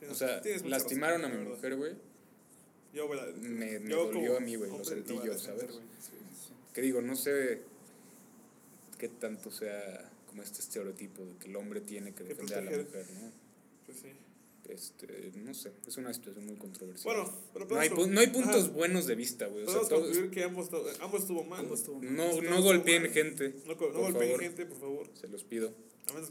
O 0.09 0.15
sea, 0.15 0.41
lastimaron 0.65 1.21
razón, 1.21 1.37
a 1.37 1.39
mi 1.43 1.49
mujer, 1.49 1.75
güey, 1.75 1.93
Yo, 2.93 3.07
güey, 3.07 3.19
me- 3.41 3.79
me 3.79 3.89
yo 3.89 4.05
dolió 4.05 4.25
como 4.33 4.37
a 4.37 4.39
mí, 4.39 4.55
güey, 4.55 4.69
lo 4.71 4.83
sentí 4.83 5.13
yo, 5.15 5.21
defender, 5.21 5.39
¿sabes? 5.39 5.71
güey, 5.73 5.85
sí, 5.99 6.11
sí. 6.47 6.53
que 6.73 6.81
digo, 6.81 7.01
no 7.01 7.15
sé 7.15 7.61
qué 8.97 9.09
tanto 9.09 9.51
sea 9.51 10.09
como 10.27 10.41
este 10.43 10.59
estereotipo 10.59 11.25
de 11.25 11.35
que 11.37 11.47
el 11.47 11.55
hombre 11.55 11.81
tiene 11.81 12.13
que 12.13 12.23
defender 12.23 12.57
a 12.57 12.61
la 12.61 12.71
mujer, 12.83 13.05
¿no? 13.21 13.31
Pues 13.85 13.99
sí. 13.99 14.09
Este, 14.69 15.31
no 15.35 15.53
sé, 15.53 15.71
es 15.87 15.95
una 15.95 16.13
situación 16.13 16.45
muy 16.45 16.57
controversial. 16.57 17.15
Bueno, 17.15 17.33
pero 17.53 17.65
no 17.67 17.79
hay, 17.79 17.89
no 17.89 18.19
hay 18.19 18.27
puntos 18.27 18.65
ajá, 18.65 18.71
buenos 18.73 19.07
de 19.07 19.15
vista, 19.15 19.47
güey. 19.47 19.63
O 19.63 19.67
sea, 19.67 19.75
Podemos 19.81 19.89
todo- 19.89 20.01
concluir 20.03 20.29
que 20.31 20.43
ambos, 20.43 20.69
to- 20.69 20.85
ambos 20.99 21.21
estuvo 21.21 21.43
mal. 21.45 21.59
Ambos 21.61 21.79
estuvo 21.79 21.99
mal. 22.01 22.15
no, 22.17 22.23
todos 22.23 22.35
no 22.43 22.49
estuvo 22.49 22.63
golpeen 22.63 23.01
mal. 23.03 23.11
gente, 23.11 23.49
No, 23.65 23.75
no 23.75 23.75
golpeen 23.77 24.13
favor. 24.13 24.39
gente, 24.41 24.65
por 24.65 24.77
favor. 24.79 25.09
se 25.13 25.27
los 25.29 25.43
pido. 25.45 25.73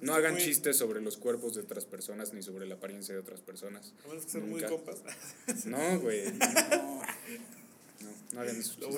No 0.00 0.14
hagan 0.14 0.34
muy- 0.34 0.42
chistes 0.42 0.76
sobre 0.76 1.00
los 1.00 1.16
cuerpos 1.16 1.54
de 1.54 1.60
otras 1.62 1.84
personas 1.84 2.32
ni 2.32 2.42
sobre 2.42 2.66
la 2.66 2.74
apariencia 2.76 3.14
de 3.14 3.20
otras 3.20 3.40
personas. 3.40 3.92
A 4.04 4.08
menos 4.08 4.24
que 4.24 4.30
sean 4.32 4.48
muy 4.48 4.62
compas. 4.62 4.98
No, 5.66 6.00
güey. 6.00 6.32
No, 6.32 7.02
No, 8.00 8.10
no 8.32 8.40
hagan 8.40 8.56
esos 8.56 8.78
Lo. 8.78 8.90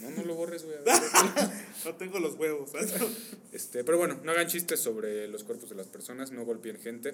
No, 0.00 0.10
no 0.10 0.24
lo 0.24 0.34
borres, 0.34 0.64
güey. 0.64 0.76
No 1.84 1.94
tengo 1.94 2.18
los 2.18 2.34
huevos. 2.34 2.70
Este, 3.52 3.84
pero 3.84 3.98
bueno, 3.98 4.20
no 4.24 4.32
hagan 4.32 4.48
chistes 4.48 4.80
sobre 4.80 5.28
los 5.28 5.44
cuerpos 5.44 5.70
de 5.70 5.76
las 5.76 5.86
personas, 5.86 6.32
no 6.32 6.44
golpeen 6.44 6.78
gente. 6.80 7.10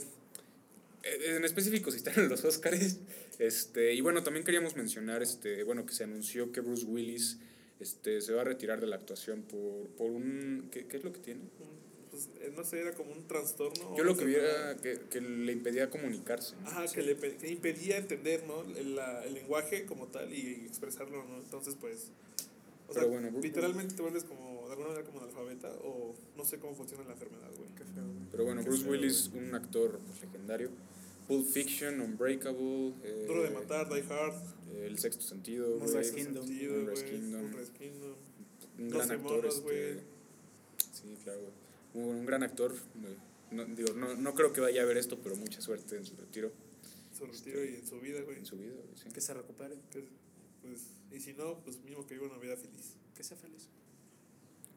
Eh, 1.02 1.36
En 1.36 1.44
específico, 1.44 1.90
si 1.90 1.98
están 1.98 2.14
en 2.18 2.28
los 2.30 2.44
Oscars. 2.44 2.96
Este, 3.38 3.94
y 3.94 4.00
bueno, 4.00 4.22
también 4.22 4.44
queríamos 4.44 4.76
mencionar, 4.76 5.22
este, 5.22 5.62
bueno, 5.64 5.84
que 5.86 5.92
se 5.94 6.04
anunció 6.04 6.50
que 6.52 6.60
Bruce 6.60 6.84
Willis 6.86 7.38
este, 7.78 8.20
se 8.22 8.32
va 8.32 8.42
a 8.42 8.44
retirar 8.44 8.80
de 8.80 8.86
la 8.86 8.96
actuación 8.96 9.42
por, 9.42 9.86
por 9.96 10.10
un... 10.10 10.68
¿qué, 10.72 10.86
qué 10.86 10.96
es 10.98 11.04
lo 11.04 11.12
que 11.12 11.20
tiene? 11.20 11.40
Pues, 12.38 12.52
no 12.56 12.64
sé, 12.64 12.80
era 12.80 12.92
como 12.94 13.12
un 13.12 13.26
trastorno. 13.26 13.96
Yo 13.96 14.04
lo 14.04 14.14
que 14.14 14.20
sé, 14.20 14.26
viera 14.26 14.76
que, 14.76 15.00
que 15.10 15.20
le 15.20 15.52
impedía 15.52 15.88
comunicarse. 15.90 16.54
¿no? 16.56 16.68
Ajá, 16.68 16.86
que 16.92 17.02
le 17.02 17.16
que 17.16 17.48
impedía 17.48 17.96
entender, 17.96 18.44
¿no? 18.46 18.62
El, 18.76 18.96
la- 18.96 19.24
el 19.24 19.34
lenguaje 19.34 19.86
como 19.86 20.06
tal 20.08 20.32
y 20.32 20.64
expresarlo, 20.66 21.24
¿no? 21.24 21.38
Entonces, 21.38 21.76
pues. 21.80 22.10
O 22.88 22.92
Pero 22.92 23.06
sea, 23.06 23.18
bueno, 23.20 23.38
literalmente 23.40 23.94
te 23.94 24.02
vuelves 24.02 24.24
como, 24.24 24.64
de 24.66 24.72
alguna 24.72 24.88
manera, 24.88 25.06
como 25.06 25.20
analfabeta 25.20 25.70
o 25.84 26.12
no 26.36 26.44
sé 26.44 26.58
cómo 26.58 26.74
funciona 26.74 27.04
la 27.04 27.12
enfermedad, 27.12 27.48
güey. 27.56 27.68
qué 27.76 27.84
feo, 27.84 28.02
güey. 28.04 28.26
Pero 28.32 28.44
bueno, 28.44 28.62
Qué 28.62 28.68
Bruce 28.68 28.82
feo, 28.82 28.92
Willis, 28.92 29.30
un 29.34 29.54
actor 29.54 30.00
pues, 30.08 30.22
legendario. 30.22 30.70
Pulp 31.28 31.46
Fiction, 31.46 32.00
Unbreakable. 32.00 32.94
eh, 33.04 33.24
Duro 33.28 33.44
de 33.44 33.50
matar, 33.50 33.88
Die 33.88 34.02
Hard, 34.12 34.34
eh, 34.72 34.86
El 34.88 34.98
sexto 34.98 35.22
sentido. 35.22 35.78
Moonrise 35.78 36.10
güey, 36.10 36.24
Kingdom. 36.24 36.44
Sentido, 36.46 36.72
Moonrise 36.74 37.02
güey, 37.06 37.14
Kingdom. 37.90 38.14
Un 38.80 38.88
gran 38.88 39.10
actor. 39.12 39.20
monos, 39.36 39.54
este, 39.54 39.62
güey. 39.62 40.00
sí, 40.92 41.16
claro, 41.22 41.40
güey. 41.42 41.52
Un, 41.94 42.02
un 42.04 42.26
gran 42.26 42.42
actor. 42.42 42.74
No, 43.50 43.64
digo, 43.64 43.92
no, 43.94 44.14
no 44.14 44.34
creo 44.34 44.52
que 44.52 44.60
vaya 44.60 44.82
a 44.82 44.84
ver 44.84 44.96
esto, 44.96 45.18
pero 45.22 45.34
mucha 45.36 45.60
suerte 45.60 45.96
en 45.96 46.04
su 46.06 46.14
retiro, 46.16 46.52
Su 47.16 47.26
retiro 47.26 47.64
y 47.64 47.74
en 47.76 47.86
su 47.86 47.98
vida, 48.00 48.20
güey. 48.22 48.38
en 48.38 48.46
su 48.46 48.56
vida. 48.56 48.72
güey, 48.74 48.96
sí. 48.96 49.08
Que 49.12 49.20
se 49.20 49.34
recupere, 49.34 49.74
Que, 49.90 50.04
pues, 50.62 50.80
y 51.12 51.20
si 51.20 51.32
no, 51.34 51.58
pues 51.64 51.78
mismo 51.82 52.06
que 52.06 52.14
viva 52.14 52.26
una 52.28 52.38
vida 52.38 52.56
feliz. 52.56 52.94
que 53.16 53.24
sea 53.24 53.36
feliz. 53.36 53.68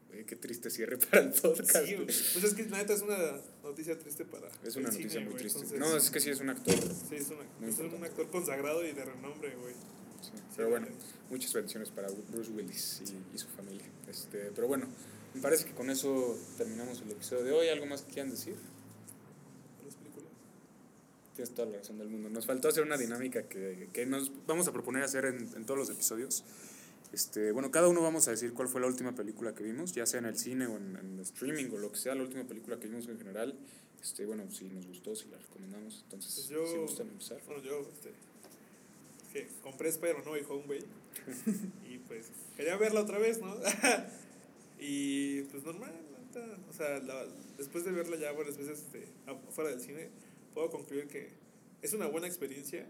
Güey, 0.08 0.26
qué 0.26 0.36
triste 0.36 0.70
cierre 0.70 0.98
para 1.10 1.22
el 1.22 1.30
podcast. 1.32 1.86
Sí, 1.86 1.94
pues 1.96 2.44
es 2.44 2.54
que 2.54 2.64
la 2.66 2.78
neta 2.78 2.94
es 2.94 3.02
una 3.02 3.40
noticia 3.62 3.96
triste 3.98 4.24
para. 4.24 4.48
es 4.64 4.74
el 4.76 4.82
una 4.82 4.90
cine, 4.92 5.04
noticia 5.04 5.20
muy 5.20 5.30
güey, 5.30 5.38
triste. 5.42 5.58
entonces- 5.60 5.78
no, 5.80 5.96
es 5.96 6.10
que 6.10 6.20
sí 6.20 6.30
es 6.30 6.40
un 6.40 6.50
actor. 6.50 6.74
Sí, 6.74 7.14
es, 7.16 7.28
una, 7.28 7.42
Muy 7.60 7.70
es 7.70 7.78
un 7.78 8.04
actor 8.04 8.28
consagrado 8.30 8.84
y 8.84 8.92
de 8.92 9.04
renombre, 9.04 9.54
güey. 9.56 9.74
sí. 10.20 10.30
Pero 10.56 10.70
bueno, 10.70 10.88
muchas 11.30 11.52
bendiciones 11.52 11.90
para 11.90 12.08
Bruce 12.32 12.50
Willis 12.50 13.02
y, 13.06 13.34
y 13.36 13.38
su 13.38 13.46
familia. 13.48 13.86
Este, 14.08 14.50
pero 14.54 14.66
bueno, 14.68 14.86
me 15.34 15.40
parece 15.40 15.64
que 15.66 15.72
con 15.72 15.90
eso 15.90 16.38
terminamos 16.56 17.00
el 17.02 17.10
episodio 17.10 17.44
de 17.44 17.52
hoy. 17.52 17.68
¿Algo 17.68 17.86
más 17.86 18.02
que 18.02 18.12
quieran 18.12 18.30
decir? 18.30 18.54
Las 19.84 19.94
películas. 19.96 20.28
Tienes 21.34 21.50
toda 21.54 21.68
la 21.68 21.78
razón 21.78 21.98
del 21.98 22.08
mundo. 22.08 22.28
Nos 22.30 22.46
faltó 22.46 22.68
hacer 22.68 22.82
una 22.84 22.96
dinámica 22.96 23.48
que, 23.48 23.88
que 23.92 24.06
nos 24.06 24.30
vamos 24.46 24.68
a 24.68 24.72
proponer 24.72 25.02
hacer 25.02 25.24
en, 25.26 25.48
en 25.56 25.66
todos 25.66 25.78
los 25.78 25.90
episodios. 25.90 26.44
Este, 27.12 27.52
bueno, 27.52 27.70
cada 27.70 27.88
uno 27.88 28.00
vamos 28.02 28.26
a 28.28 28.32
decir 28.32 28.52
cuál 28.54 28.68
fue 28.68 28.80
la 28.80 28.86
última 28.88 29.14
película 29.14 29.54
que 29.54 29.62
vimos, 29.62 29.92
ya 29.92 30.04
sea 30.06 30.18
en 30.18 30.26
el 30.26 30.36
cine 30.38 30.66
o 30.66 30.76
en, 30.76 30.96
en 30.96 31.20
streaming 31.20 31.70
o 31.72 31.78
lo 31.78 31.92
que 31.92 31.98
sea, 31.98 32.14
la 32.14 32.22
última 32.22 32.44
película 32.44 32.78
que 32.80 32.88
vimos 32.88 33.06
en 33.08 33.18
general. 33.18 33.56
Este, 34.02 34.26
bueno, 34.26 34.50
si 34.50 34.64
nos 34.66 34.86
gustó, 34.86 35.14
si 35.16 35.28
la 35.28 35.38
recomendamos. 35.38 36.00
Entonces, 36.04 36.34
Pues 36.34 36.48
yo- 36.48 36.66
si 36.66 36.76
gustan 36.78 37.08
empezar. 37.08 37.40
Bueno, 37.46 37.62
yo, 37.62 37.80
este. 37.92 38.12
que 39.32 39.48
compré 39.62 39.88
Spider-Man 39.90 40.24
No 40.24 40.32
Way 40.32 40.44
Home, 40.48 40.64
güey. 40.66 40.80
y 41.90 41.98
pues 41.98 42.26
quería 42.56 42.76
verla 42.76 43.00
otra 43.00 43.18
vez, 43.18 43.40
¿no? 43.40 43.54
y 44.84 45.42
pues 45.50 45.62
normal, 45.64 45.92
o 46.68 46.72
sea, 46.72 46.98
la- 47.00 47.26
después 47.58 47.84
de 47.84 47.92
verla 47.92 48.16
ya 48.16 48.32
varias 48.32 48.56
veces 48.58 48.80
este, 48.80 49.06
afuera 49.26 49.70
del 49.70 49.80
cine, 49.80 50.08
puedo 50.52 50.70
concluir 50.70 51.06
que 51.08 51.28
es 51.82 51.92
una 51.92 52.06
buena 52.06 52.26
experiencia, 52.26 52.86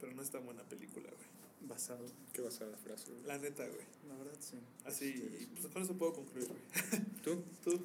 pero 0.00 0.12
no 0.12 0.22
es 0.22 0.30
tan 0.30 0.44
buena 0.44 0.62
película, 0.64 1.06
güey. 1.08 1.26
Basado. 1.68 2.06
Qué 2.32 2.42
basada 2.42 2.76
frase. 2.76 3.10
güey. 3.10 3.22
La 3.24 3.38
neta, 3.38 3.66
güey. 3.66 3.84
La 4.08 4.14
verdad, 4.16 4.36
sí. 4.40 4.56
Así, 4.84 5.06
y 5.40 5.46
pues 5.60 5.72
con 5.72 5.82
eso 5.82 5.94
puedo 5.94 6.14
concluir, 6.14 6.48
güey. 6.48 7.02
¿Tú? 7.24 7.42
Tú, 7.64 7.80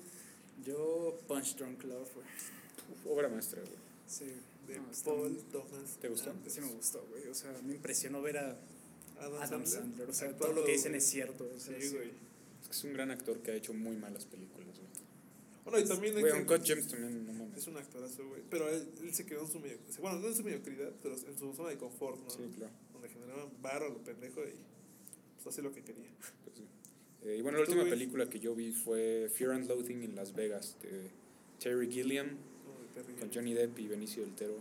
Yo, 0.65 1.19
Punch 1.27 1.55
Drunk 1.55 1.83
Love, 1.83 2.13
güey. 2.13 2.25
Uf, 2.91 3.07
obra 3.11 3.27
maestra, 3.29 3.61
güey. 3.61 3.73
Sí. 4.07 4.25
de 4.67 4.77
No, 4.77 4.85
Paul 5.03 5.37
Thomas. 5.51 5.97
¿Te 5.99 6.09
gustó? 6.09 6.31
Sí 6.47 6.61
me 6.61 6.71
gustó, 6.73 7.03
güey. 7.09 7.27
O 7.27 7.33
sea, 7.33 7.51
me 7.65 7.73
impresionó 7.73 8.21
ver 8.21 8.37
a 8.37 8.57
Adam, 9.19 9.41
Adam 9.41 9.65
Sandler. 9.65 10.09
O 10.09 10.13
sea, 10.13 10.35
todo 10.37 10.53
lo 10.53 10.63
que 10.63 10.73
dicen 10.73 10.91
güey. 10.91 10.99
es 10.99 11.09
cierto. 11.09 11.49
O 11.55 11.59
sea, 11.59 11.79
Sí, 11.81 11.89
güey. 11.89 12.11
Es 12.71 12.77
que 12.77 12.77
es 12.77 12.83
un 12.85 12.93
gran 12.93 13.11
actor 13.11 13.39
que 13.41 13.51
ha 13.51 13.55
hecho 13.55 13.73
muy 13.73 13.97
malas 13.97 14.25
películas, 14.25 14.77
güey. 14.77 14.89
Bueno, 15.65 15.79
y 15.79 15.87
también 15.87 16.19
Güey, 16.19 16.31
Uncut 16.39 16.61
James 16.65 16.87
también, 16.87 17.25
no 17.27 17.33
mames. 17.33 17.57
es 17.57 17.67
un 17.67 17.77
actorazo, 17.77 18.27
güey. 18.27 18.41
Pero 18.49 18.69
él, 18.69 18.87
él 19.03 19.13
se 19.13 19.25
quedó 19.25 19.41
en 19.41 19.51
su 19.51 19.59
mediocridad. 19.59 19.99
Bueno, 19.99 20.19
no 20.19 20.27
en 20.27 20.35
su 20.35 20.43
mediocridad, 20.43 20.91
pero 21.03 21.15
en 21.15 21.37
su 21.37 21.53
zona 21.53 21.69
de 21.69 21.77
confort, 21.77 22.17
¿no? 22.23 22.29
Sí, 22.29 22.39
claro. 22.55 22.71
Donde 22.93 23.09
generaban 23.09 23.49
barro 23.61 23.87
a 23.87 23.89
lo 23.89 23.97
pendejo 24.03 24.41
y 24.41 24.53
pues 25.35 25.47
hace 25.47 25.61
lo 25.61 25.73
que 25.73 25.83
quería. 25.83 26.09
Pues 26.45 26.55
sí. 26.57 26.63
Eh, 27.23 27.35
y 27.37 27.41
bueno, 27.41 27.59
la 27.59 27.65
¿Tú, 27.65 27.71
última 27.73 27.89
película 27.89 28.29
que 28.29 28.39
yo 28.39 28.55
vi 28.55 28.71
fue 28.71 29.29
Fear 29.35 29.51
and 29.51 29.67
Loathing 29.67 30.01
in 30.03 30.15
Las 30.15 30.33
Vegas, 30.33 30.77
de 30.81 31.09
Terry 31.59 31.91
Gilliam, 31.91 32.29
de 32.29 33.01
Terry 33.01 33.13
con. 33.19 33.31
Johnny 33.31 33.53
Depp 33.53 33.77
y 33.79 33.87
Benicio 33.87 34.23
del 34.23 34.33
Toro. 34.33 34.55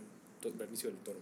Benicio 0.57 0.89
del 0.89 0.97
Toro. 0.99 1.19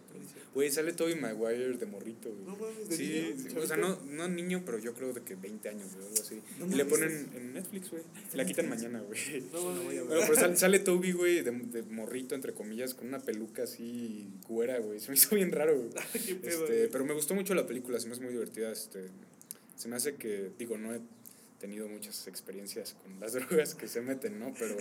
Güey, 0.55 0.71
sale 0.71 0.93
Tobey 0.93 1.15
Maguire 1.15 1.77
de 1.77 1.85
morrito, 1.85 2.29
güey. 2.29 2.43
No 2.45 2.55
mames, 2.55 2.89
de 2.89 2.95
Sí, 2.95 3.03
niño, 3.03 3.35
sí, 3.37 3.43
chavito. 3.43 3.61
o 3.61 3.67
sea, 3.67 3.77
no, 3.77 3.99
no 4.05 4.27
niño, 4.29 4.63
pero 4.65 4.79
yo 4.79 4.93
creo 4.93 5.13
de 5.13 5.21
que 5.21 5.35
20 5.35 5.69
años, 5.69 5.93
güey, 5.93 6.07
algo 6.07 6.21
así. 6.21 6.41
No 6.59 6.65
y 6.67 6.75
le 6.75 6.85
ponen 6.85 7.29
en 7.35 7.53
Netflix, 7.53 7.91
güey. 7.91 8.03
La 8.33 8.45
quitan 8.45 8.69
mañana, 8.69 9.01
güey. 9.01 9.19
No 9.53 9.61
mames. 9.63 9.83
voy 9.83 9.95
a 9.97 9.99
ver. 9.99 10.07
Bueno, 10.07 10.21
pero 10.27 10.35
sale, 10.35 10.55
sale 10.55 10.79
Toby, 10.79 11.11
güey, 11.11 11.41
de, 11.43 11.51
de 11.51 11.83
morrito, 11.83 12.33
entre 12.35 12.53
comillas, 12.53 12.93
con 12.93 13.07
una 13.07 13.19
peluca 13.19 13.63
así 13.63 14.27
güera, 14.47 14.79
güey. 14.79 14.99
Se 14.99 15.09
me 15.09 15.15
hizo 15.15 15.35
bien 15.35 15.51
raro, 15.51 15.77
güey. 15.77 15.89
Qué 16.25 16.35
pedo, 16.35 16.63
Este, 16.63 16.75
güey. 16.77 16.89
pero 16.89 17.05
me 17.05 17.13
gustó 17.13 17.35
mucho 17.35 17.53
la 17.53 17.67
película, 17.67 17.99
se 17.99 18.07
me 18.07 18.13
hace 18.13 18.21
muy 18.23 18.31
divertida. 18.33 18.71
Este, 18.71 19.07
se 19.75 19.87
me 19.87 19.95
hace 19.97 20.15
que, 20.15 20.51
digo, 20.57 20.77
no 20.77 20.93
he 20.95 20.99
tenido 21.59 21.87
muchas 21.89 22.27
experiencias 22.27 22.95
con 23.03 23.19
las 23.19 23.33
drogas 23.33 23.75
que 23.75 23.87
se 23.87 24.01
meten, 24.01 24.39
¿no? 24.39 24.53
Pero 24.57 24.75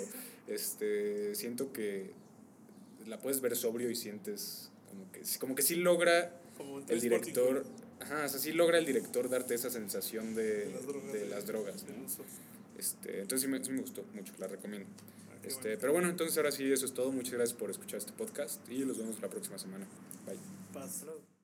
este, 0.47 1.35
siento 1.35 1.73
que 1.73 2.11
la 3.09 3.19
puedes 3.19 3.41
ver 3.41 3.57
sobrio 3.57 3.91
y 3.91 3.97
sientes 3.97 4.71
como 4.89 5.11
que, 5.13 5.23
como 5.39 5.55
que 5.55 5.63
sí 5.63 5.75
logra 5.77 6.33
Como 6.57 6.79
el 6.89 7.01
director, 7.01 7.65
ajá, 8.01 8.25
o 8.25 8.29
sea, 8.29 8.39
sí 8.39 8.53
logra 8.53 8.79
el 8.79 8.87
director 8.87 9.29
darte 9.29 9.55
esa 9.55 9.71
sensación 9.71 10.35
de, 10.35 10.67
de 10.67 10.73
las 10.73 10.87
drogas. 10.87 11.13
de 11.13 11.19
güey, 11.19 11.31
las 11.31 11.47
drogas, 11.47 11.87
del 11.87 11.99
¿no? 11.99 12.05
uso. 12.07 12.23
Este, 12.79 13.21
entonces 13.23 13.41
sí 13.43 13.49
me, 13.49 13.65
sí 13.65 13.71
me 13.73 13.81
gustó 13.81 14.05
mucho, 14.15 14.33
la 14.39 14.47
recomiendo. 14.47 14.89
Ah, 15.31 15.37
Este, 15.45 15.63
bueno. 15.69 15.79
pero 15.81 15.93
bueno, 15.93 16.09
entonces 16.09 16.37
ahora 16.37 16.53
sí, 16.53 16.71
eso 16.71 16.87
es 16.87 16.93
todo. 16.95 17.11
Muchas 17.13 17.33
gracias 17.35 17.59
por 17.59 17.71
escuchar 17.71 17.99
este 17.99 18.13
podcast 18.13 18.61
y 18.71 18.79
los 18.85 18.99
vemos 18.99 19.21
la 19.21 19.29
próxima 19.29 19.59
semana. 19.59 19.87
Bye. 20.25 21.38